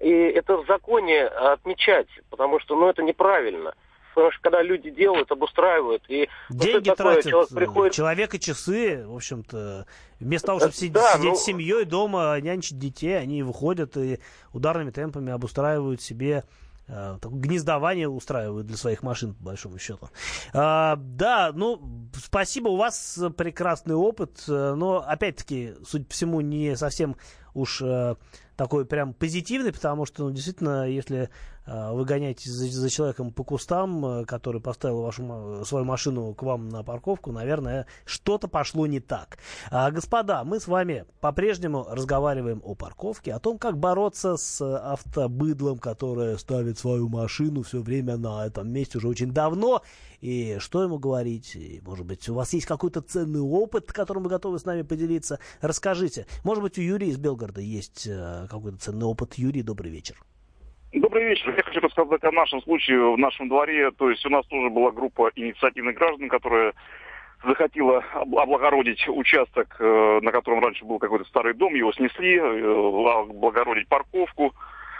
и 0.00 0.10
это 0.10 0.56
в 0.56 0.66
законе 0.66 1.24
отмечать, 1.24 2.08
потому 2.30 2.58
что, 2.58 2.74
ну, 2.74 2.88
это 2.88 3.04
неправильно. 3.04 3.74
Потому 4.14 4.32
что 4.32 4.42
когда 4.42 4.62
люди 4.62 4.90
делают, 4.90 5.30
обустраивают, 5.30 6.04
и 6.08 6.28
деньги 6.50 6.88
вот 6.88 6.98
тратят, 6.98 7.24
человек, 7.24 7.50
приходит... 7.50 7.92
человек 7.94 8.34
и 8.34 8.40
часы, 8.40 9.06
в 9.06 9.14
общем-то, 9.14 9.86
вместо 10.20 10.46
того, 10.46 10.58
чтобы 10.60 10.74
сидеть, 10.74 10.92
да, 10.92 11.14
сидеть 11.14 11.30
ну... 11.30 11.36
с 11.36 11.44
семьей 11.44 11.84
дома, 11.84 12.38
нянчить 12.40 12.78
детей, 12.78 13.18
они 13.18 13.42
выходят 13.42 13.96
и 13.96 14.18
ударными 14.52 14.90
темпами 14.90 15.32
обустраивают 15.32 16.02
себе 16.02 16.44
э, 16.88 17.18
гнездование 17.22 18.08
устраивают 18.08 18.66
для 18.66 18.76
своих 18.76 19.02
машин, 19.02 19.34
по 19.34 19.44
большому 19.44 19.78
счету. 19.78 20.10
А, 20.52 20.96
да, 20.96 21.52
ну, 21.54 21.80
спасибо, 22.14 22.68
у 22.68 22.76
вас 22.76 23.18
прекрасный 23.36 23.94
опыт, 23.94 24.44
э, 24.48 24.74
но, 24.74 25.04
опять-таки, 25.06 25.74
судя 25.86 26.04
по 26.04 26.12
всему, 26.12 26.40
не 26.40 26.76
совсем 26.76 27.16
уж 27.54 27.82
э, 27.82 28.16
такой 28.56 28.86
прям 28.86 29.14
позитивный, 29.14 29.72
потому 29.72 30.06
что, 30.06 30.24
ну, 30.24 30.30
действительно, 30.30 30.88
если 30.88 31.22
э, 31.22 31.28
вы 31.66 32.04
гоняетесь 32.04 32.50
за, 32.50 32.66
за 32.66 32.90
человеком 32.90 33.32
по 33.32 33.44
кустам, 33.44 34.04
э, 34.04 34.24
который 34.24 34.60
поставил 34.60 35.02
вашу, 35.02 35.64
свою 35.64 35.84
машину 35.84 36.34
к 36.34 36.42
вам 36.42 36.68
на 36.68 36.82
парковку, 36.82 37.32
наверное, 37.32 37.86
что-то 38.04 38.48
пошло 38.48 38.86
не 38.86 39.00
так. 39.00 39.38
А, 39.70 39.90
господа, 39.90 40.44
мы 40.44 40.60
с 40.60 40.66
вами 40.66 41.06
по-прежнему 41.20 41.86
разговариваем 41.88 42.60
о 42.64 42.74
парковке, 42.74 43.32
о 43.32 43.38
том, 43.38 43.58
как 43.58 43.78
бороться 43.78 44.36
с 44.36 44.60
автобыдлом, 44.60 45.78
которое 45.78 46.36
ставит 46.38 46.78
свою 46.78 47.08
машину 47.08 47.62
все 47.62 47.80
время 47.80 48.16
на 48.16 48.46
этом 48.46 48.70
месте 48.70 48.98
уже 48.98 49.08
очень 49.08 49.32
давно, 49.32 49.82
и 50.20 50.56
что 50.58 50.82
ему 50.82 50.98
говорить, 50.98 51.56
и, 51.56 51.80
может 51.84 52.06
быть, 52.06 52.28
у 52.28 52.34
вас 52.34 52.52
есть 52.52 52.66
какой-то 52.66 53.02
ценный 53.02 53.40
опыт, 53.40 53.92
которым 53.92 54.24
вы 54.24 54.30
готовы 54.30 54.58
с 54.58 54.64
нами 54.64 54.82
поделиться, 54.82 55.38
расскажите. 55.60 56.26
Может 56.44 56.62
быть, 56.62 56.78
у 56.78 56.82
Юрия 56.82 57.08
из 57.08 57.18
Белгорода 57.18 57.60
есть 57.60 58.06
э, 58.06 58.46
какой-то 58.48 58.78
ценный 58.78 59.06
опыт. 59.06 59.34
Юрий, 59.34 59.62
добрый 59.62 59.90
вечер. 59.90 60.16
Добрый 60.92 61.24
вечер. 61.24 61.54
Я 61.56 61.62
хочу 61.62 61.80
рассказать 61.80 62.22
о 62.22 62.32
нашем 62.32 62.60
случае 62.60 63.14
в 63.14 63.16
нашем 63.16 63.48
дворе. 63.48 63.92
То 63.92 64.10
есть 64.10 64.26
у 64.26 64.28
нас 64.28 64.44
тоже 64.46 64.68
была 64.68 64.90
группа 64.90 65.30
инициативных 65.34 65.96
граждан, 65.96 66.28
которая 66.28 66.74
захотела 67.42 68.04
облагородить 68.12 69.02
участок, 69.08 69.74
э, 69.78 70.20
на 70.20 70.30
котором 70.30 70.62
раньше 70.62 70.84
был 70.84 70.98
какой-то 70.98 71.24
старый 71.24 71.54
дом, 71.54 71.74
его 71.74 71.94
снесли, 71.94 72.36
э, 72.36 73.10
облагородить 73.10 73.88
парковку. 73.88 74.52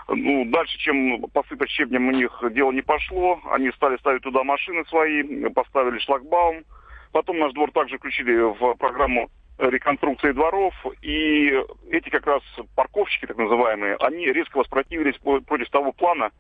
Ну, 0.09 0.47
дальше, 0.47 0.79
чем 0.79 1.25
посыпать 1.31 1.69
щебнем 1.69 2.09
у 2.09 2.13
них 2.13 2.43
дело 2.53 2.73
не 2.73 2.83
пошло. 2.83 3.43
Они 3.51 3.71
стали 3.73 3.99
ставить 3.99 4.23
туда 4.23 4.45
машины 4.45 4.87
свои, 4.87 5.23
поставили 5.51 5.99
шлагбаум. 5.99 6.65
Потом 7.13 7.39
наш 7.39 7.53
двор 7.53 7.71
также 7.71 7.99
включили 7.99 8.41
в 8.41 8.75
программу 8.77 9.29
реконструкции 9.59 10.33
дворов, 10.33 10.75
и 11.03 11.53
эти 11.91 12.09
как 12.09 12.27
раз 12.27 12.43
парковщики, 12.75 13.27
так 13.27 13.37
называемые, 13.37 13.97
они 13.97 14.27
резко 14.27 14.59
воспротивились 14.59 15.17
против 15.19 15.71
того 15.71 15.93
плана, 15.93 16.31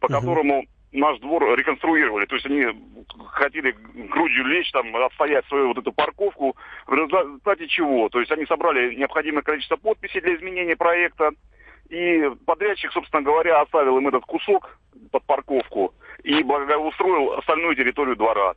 по 0.00 0.08
которому 0.08 0.64
наш 0.92 1.18
двор 1.18 1.56
реконструировали. 1.56 2.26
То 2.26 2.36
есть 2.36 2.46
они 2.46 2.66
хотели 3.28 3.76
грудью 4.08 4.44
лечь, 4.46 4.70
там, 4.70 4.94
отстоять 4.96 5.46
свою 5.46 5.68
вот 5.68 5.78
эту 5.78 5.92
парковку. 5.92 6.56
В 6.86 6.94
результате 6.94 7.66
чего? 7.68 8.08
То 8.08 8.20
есть 8.20 8.30
они 8.32 8.46
собрали 8.46 8.94
необходимое 8.94 9.42
количество 9.42 9.76
подписей 9.76 10.20
для 10.20 10.36
изменения 10.36 10.76
проекта, 10.76 11.30
и 11.90 12.30
подрядчик, 12.46 12.92
собственно 12.92 13.22
говоря, 13.22 13.60
оставил 13.60 13.98
им 13.98 14.08
этот 14.08 14.24
кусок 14.24 14.78
под 15.12 15.22
парковку 15.24 15.94
и 16.22 16.42
благоустроил 16.42 17.34
остальную 17.34 17.76
территорию 17.76 18.16
двора. 18.16 18.54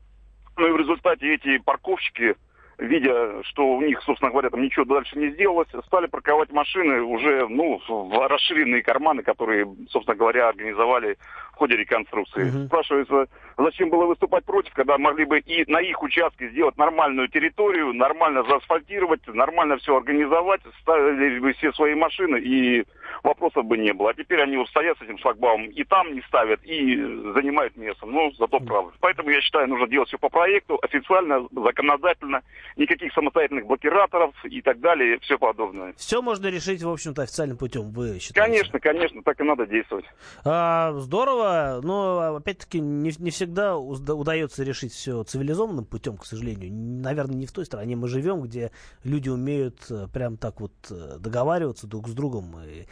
Ну 0.56 0.68
и 0.68 0.72
в 0.72 0.78
результате 0.78 1.34
эти 1.34 1.58
парковщики 1.58 2.36
видя, 2.78 3.44
что 3.44 3.68
у 3.68 3.82
них, 3.82 4.02
собственно 4.04 4.32
говоря, 4.32 4.50
там 4.50 4.62
ничего 4.62 4.86
дальше 4.86 5.18
не 5.18 5.30
сделалось, 5.32 5.68
стали 5.86 6.08
парковать 6.08 6.52
машины 6.52 7.02
уже, 7.02 7.48
ну, 7.48 7.82
в 7.88 8.28
расширенные 8.28 8.84
карманы, 8.84 9.24
которые, 9.24 9.68
собственно 9.90 10.16
говоря, 10.16 10.50
организовали 10.50 11.18
в 11.54 11.56
ходе 11.56 11.76
реконструкции. 11.76 12.50
Угу. 12.50 12.68
Спрашивается, 12.68 13.28
зачем 13.58 13.90
было 13.90 14.06
выступать 14.06 14.46
против, 14.46 14.74
когда 14.74 14.98
могли 14.98 15.26
бы 15.26 15.40
и 15.40 15.70
на 15.70 15.80
их 15.80 16.02
участке 16.04 16.50
сделать 16.50 16.78
нормальную 16.78 17.28
территорию, 17.30 17.94
нормально 17.94 18.44
заасфальтировать, 18.44 19.22
нормально 19.28 19.78
все 19.78 19.98
организовать, 19.98 20.62
ставили 20.82 21.40
бы 21.40 21.54
все 21.54 21.72
свои 21.74 21.96
машины, 21.96 22.38
и 22.38 22.86
вопросов 23.28 23.66
бы 23.66 23.78
не 23.78 23.94
было. 23.94 24.12
А 24.12 24.14
теперь 24.14 24.42
они 24.42 24.58
вот 24.58 24.68
стоят 24.70 24.98
с 24.98 25.02
этим 25.02 25.18
шлагбаумом, 25.18 25.70
и 25.70 25.84
там 25.84 26.14
не 26.14 26.22
ставят, 26.22 26.64
и 26.64 26.96
занимают 27.36 27.76
место. 27.76 28.06
Ну, 28.06 28.32
зато 28.38 28.60
правы. 28.60 28.92
Поэтому 29.00 29.30
я 29.30 29.42
считаю, 29.42 29.68
нужно 29.68 29.88
делать 29.88 30.08
все 30.08 30.18
по 30.18 30.30
проекту, 30.30 30.80
официально, 30.82 31.48
законодательно, 31.52 32.42
никаких 32.76 33.14
самостоятельных 33.14 33.66
блокираторов 33.66 34.34
и 34.46 34.62
так 34.62 34.80
далее, 34.80 35.16
и 35.16 35.20
все 35.20 35.38
подобное. 35.38 35.94
Все 35.98 36.22
можно 36.22 36.48
решить, 36.48 36.82
в 36.82 36.90
общем-то, 36.90 37.24
официальным 37.24 37.58
путем, 37.58 37.92
вы 37.92 38.20
считаете? 38.20 38.34
Конечно, 38.34 38.80
конечно, 38.80 39.24
так 39.24 39.40
и 39.40 39.44
надо 39.44 39.66
действовать. 39.66 40.06
А, 40.46 40.94
здорово, 40.94 41.82
но, 41.84 42.36
опять-таки, 42.38 42.80
не, 42.80 43.12
не 43.20 43.32
всегда 43.32 43.78
удается 43.78 44.64
решить 44.64 44.94
все 44.94 45.24
цивилизованным 45.24 45.86
путем, 45.86 46.18
к 46.18 46.26
сожалению. 46.26 46.72
Наверное, 46.72 47.36
не 47.36 47.46
в 47.46 47.52
той 47.52 47.66
стране 47.66 47.96
мы 47.96 48.08
живем, 48.08 48.42
где 48.42 48.72
люди 49.04 49.30
умеют 49.30 49.86
э, 49.90 50.08
прям 50.14 50.38
так 50.38 50.62
вот 50.62 50.72
э, 50.90 51.18
договариваться 51.20 51.88
друг 51.88 52.08
с 52.08 52.14
другом 52.14 52.56
и 52.66 52.86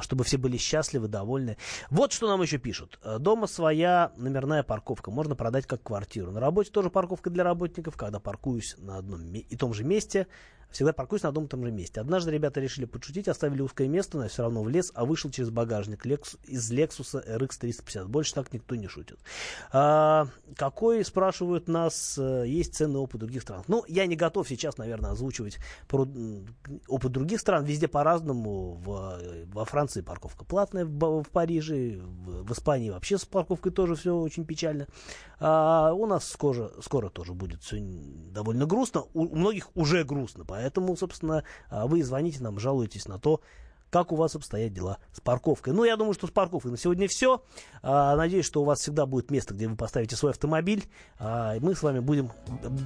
чтобы 0.00 0.24
все 0.24 0.38
были 0.38 0.56
счастливы, 0.56 1.08
довольны. 1.08 1.56
Вот 1.90 2.12
что 2.12 2.28
нам 2.28 2.42
еще 2.42 2.58
пишут. 2.58 2.98
Э, 3.02 3.18
дома 3.18 3.46
своя 3.46 4.12
номерная 4.16 4.62
парковка. 4.62 5.10
Можно 5.10 5.34
продать 5.34 5.66
как 5.66 5.82
квартиру. 5.82 6.30
На 6.30 6.40
работе 6.40 6.70
тоже 6.70 6.90
парковка 6.90 7.30
для 7.30 7.44
работников. 7.44 7.96
Когда 7.96 8.20
паркуюсь 8.20 8.76
на 8.78 8.98
одном 8.98 9.32
и 9.32 9.56
том 9.56 9.74
же 9.74 9.84
месте, 9.84 10.26
Всегда 10.74 10.92
паркуюсь 10.92 11.22
на 11.22 11.28
одном 11.28 11.44
и 11.44 11.48
том 11.48 11.64
же 11.64 11.70
месте. 11.70 12.00
Однажды 12.00 12.32
ребята 12.32 12.60
решили 12.60 12.84
подшутить, 12.84 13.28
оставили 13.28 13.62
узкое 13.62 13.86
место, 13.86 14.18
но 14.18 14.26
все 14.26 14.42
равно 14.42 14.60
влез, 14.64 14.90
а 14.96 15.04
вышел 15.04 15.30
через 15.30 15.50
багажник 15.50 16.04
Lexus, 16.04 16.36
из 16.42 16.68
Lexus 16.72 17.14
RX 17.14 17.50
350. 17.60 18.08
Больше 18.08 18.34
так 18.34 18.52
никто 18.52 18.74
не 18.74 18.88
шутит. 18.88 19.20
А, 19.70 20.26
какой, 20.56 21.04
спрашивают 21.04 21.68
нас, 21.68 22.18
э, 22.18 22.42
есть 22.48 22.74
ценный 22.74 22.98
опыт 22.98 23.20
других 23.20 23.42
стран? 23.42 23.62
Ну, 23.68 23.84
я 23.86 24.06
не 24.06 24.16
готов 24.16 24.48
сейчас, 24.48 24.76
наверное, 24.76 25.12
озвучивать 25.12 25.58
про, 25.86 26.08
опыт 26.88 27.12
других 27.12 27.38
стран. 27.38 27.64
Везде 27.64 27.86
по-разному. 27.86 28.72
В, 28.84 29.20
во 29.52 29.63
Франции 29.64 30.00
парковка 30.00 30.44
платная, 30.44 30.84
в, 30.84 31.22
в 31.22 31.30
Париже, 31.30 32.00
в, 32.00 32.44
в 32.44 32.52
Испании 32.52 32.90
вообще 32.90 33.18
с 33.18 33.24
парковкой 33.24 33.72
тоже 33.72 33.94
все 33.96 34.16
очень 34.16 34.44
печально. 34.44 34.86
А, 35.40 35.92
у 35.92 36.06
нас 36.06 36.28
скоро, 36.28 36.70
скоро 36.80 37.08
тоже 37.08 37.32
будет 37.32 37.62
все 37.62 37.78
довольно 37.80 38.66
грустно. 38.66 39.02
У, 39.14 39.24
у 39.24 39.36
многих 39.36 39.70
уже 39.74 40.04
грустно, 40.04 40.44
поэтому 40.44 40.84
Поэтому, 40.84 40.96
собственно, 40.96 41.44
а, 41.70 41.86
вы 41.86 42.02
звоните 42.02 42.42
нам, 42.42 42.58
жалуетесь 42.58 43.06
на 43.06 43.18
то, 43.18 43.40
как 43.94 44.10
у 44.10 44.16
вас 44.16 44.34
обстоят 44.34 44.72
дела 44.72 44.98
с 45.12 45.20
парковкой. 45.20 45.72
Ну, 45.72 45.84
я 45.84 45.94
думаю, 45.94 46.14
что 46.14 46.26
с 46.26 46.30
парковкой 46.32 46.72
на 46.72 46.76
сегодня 46.76 47.06
все. 47.06 47.44
А, 47.80 48.16
надеюсь, 48.16 48.44
что 48.44 48.60
у 48.60 48.64
вас 48.64 48.80
всегда 48.80 49.06
будет 49.06 49.30
место, 49.30 49.54
где 49.54 49.68
вы 49.68 49.76
поставите 49.76 50.16
свой 50.16 50.32
автомобиль. 50.32 50.84
А, 51.20 51.54
мы 51.60 51.76
с 51.76 51.82
вами 51.84 52.00
будем 52.00 52.32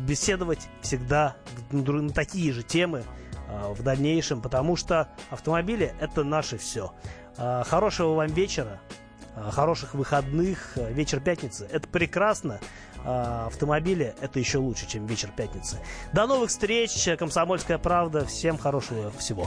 беседовать 0.06 0.68
всегда 0.82 1.34
на 1.70 2.10
такие 2.10 2.52
же 2.52 2.62
темы 2.62 3.04
в 3.48 3.82
дальнейшем, 3.82 4.42
потому 4.42 4.76
что 4.76 5.08
автомобили 5.30 5.94
это 5.98 6.24
наше 6.24 6.58
все. 6.58 6.92
Хорошего 7.38 8.12
вам 8.12 8.26
вечера, 8.26 8.78
хороших 9.34 9.94
выходных, 9.94 10.76
вечер 10.76 11.20
пятницы. 11.20 11.66
Это 11.72 11.88
прекрасно. 11.88 12.60
А, 13.02 13.46
автомобиле, 13.46 14.14
это 14.20 14.38
еще 14.38 14.58
лучше, 14.58 14.86
чем 14.86 15.06
вечер 15.06 15.30
пятницы. 15.34 15.78
До 16.12 16.26
новых 16.26 16.50
встреч, 16.50 17.08
Комсомольская 17.18 17.78
правда. 17.78 18.26
Всем 18.26 18.58
хорошего 18.58 19.10
всего. 19.12 19.46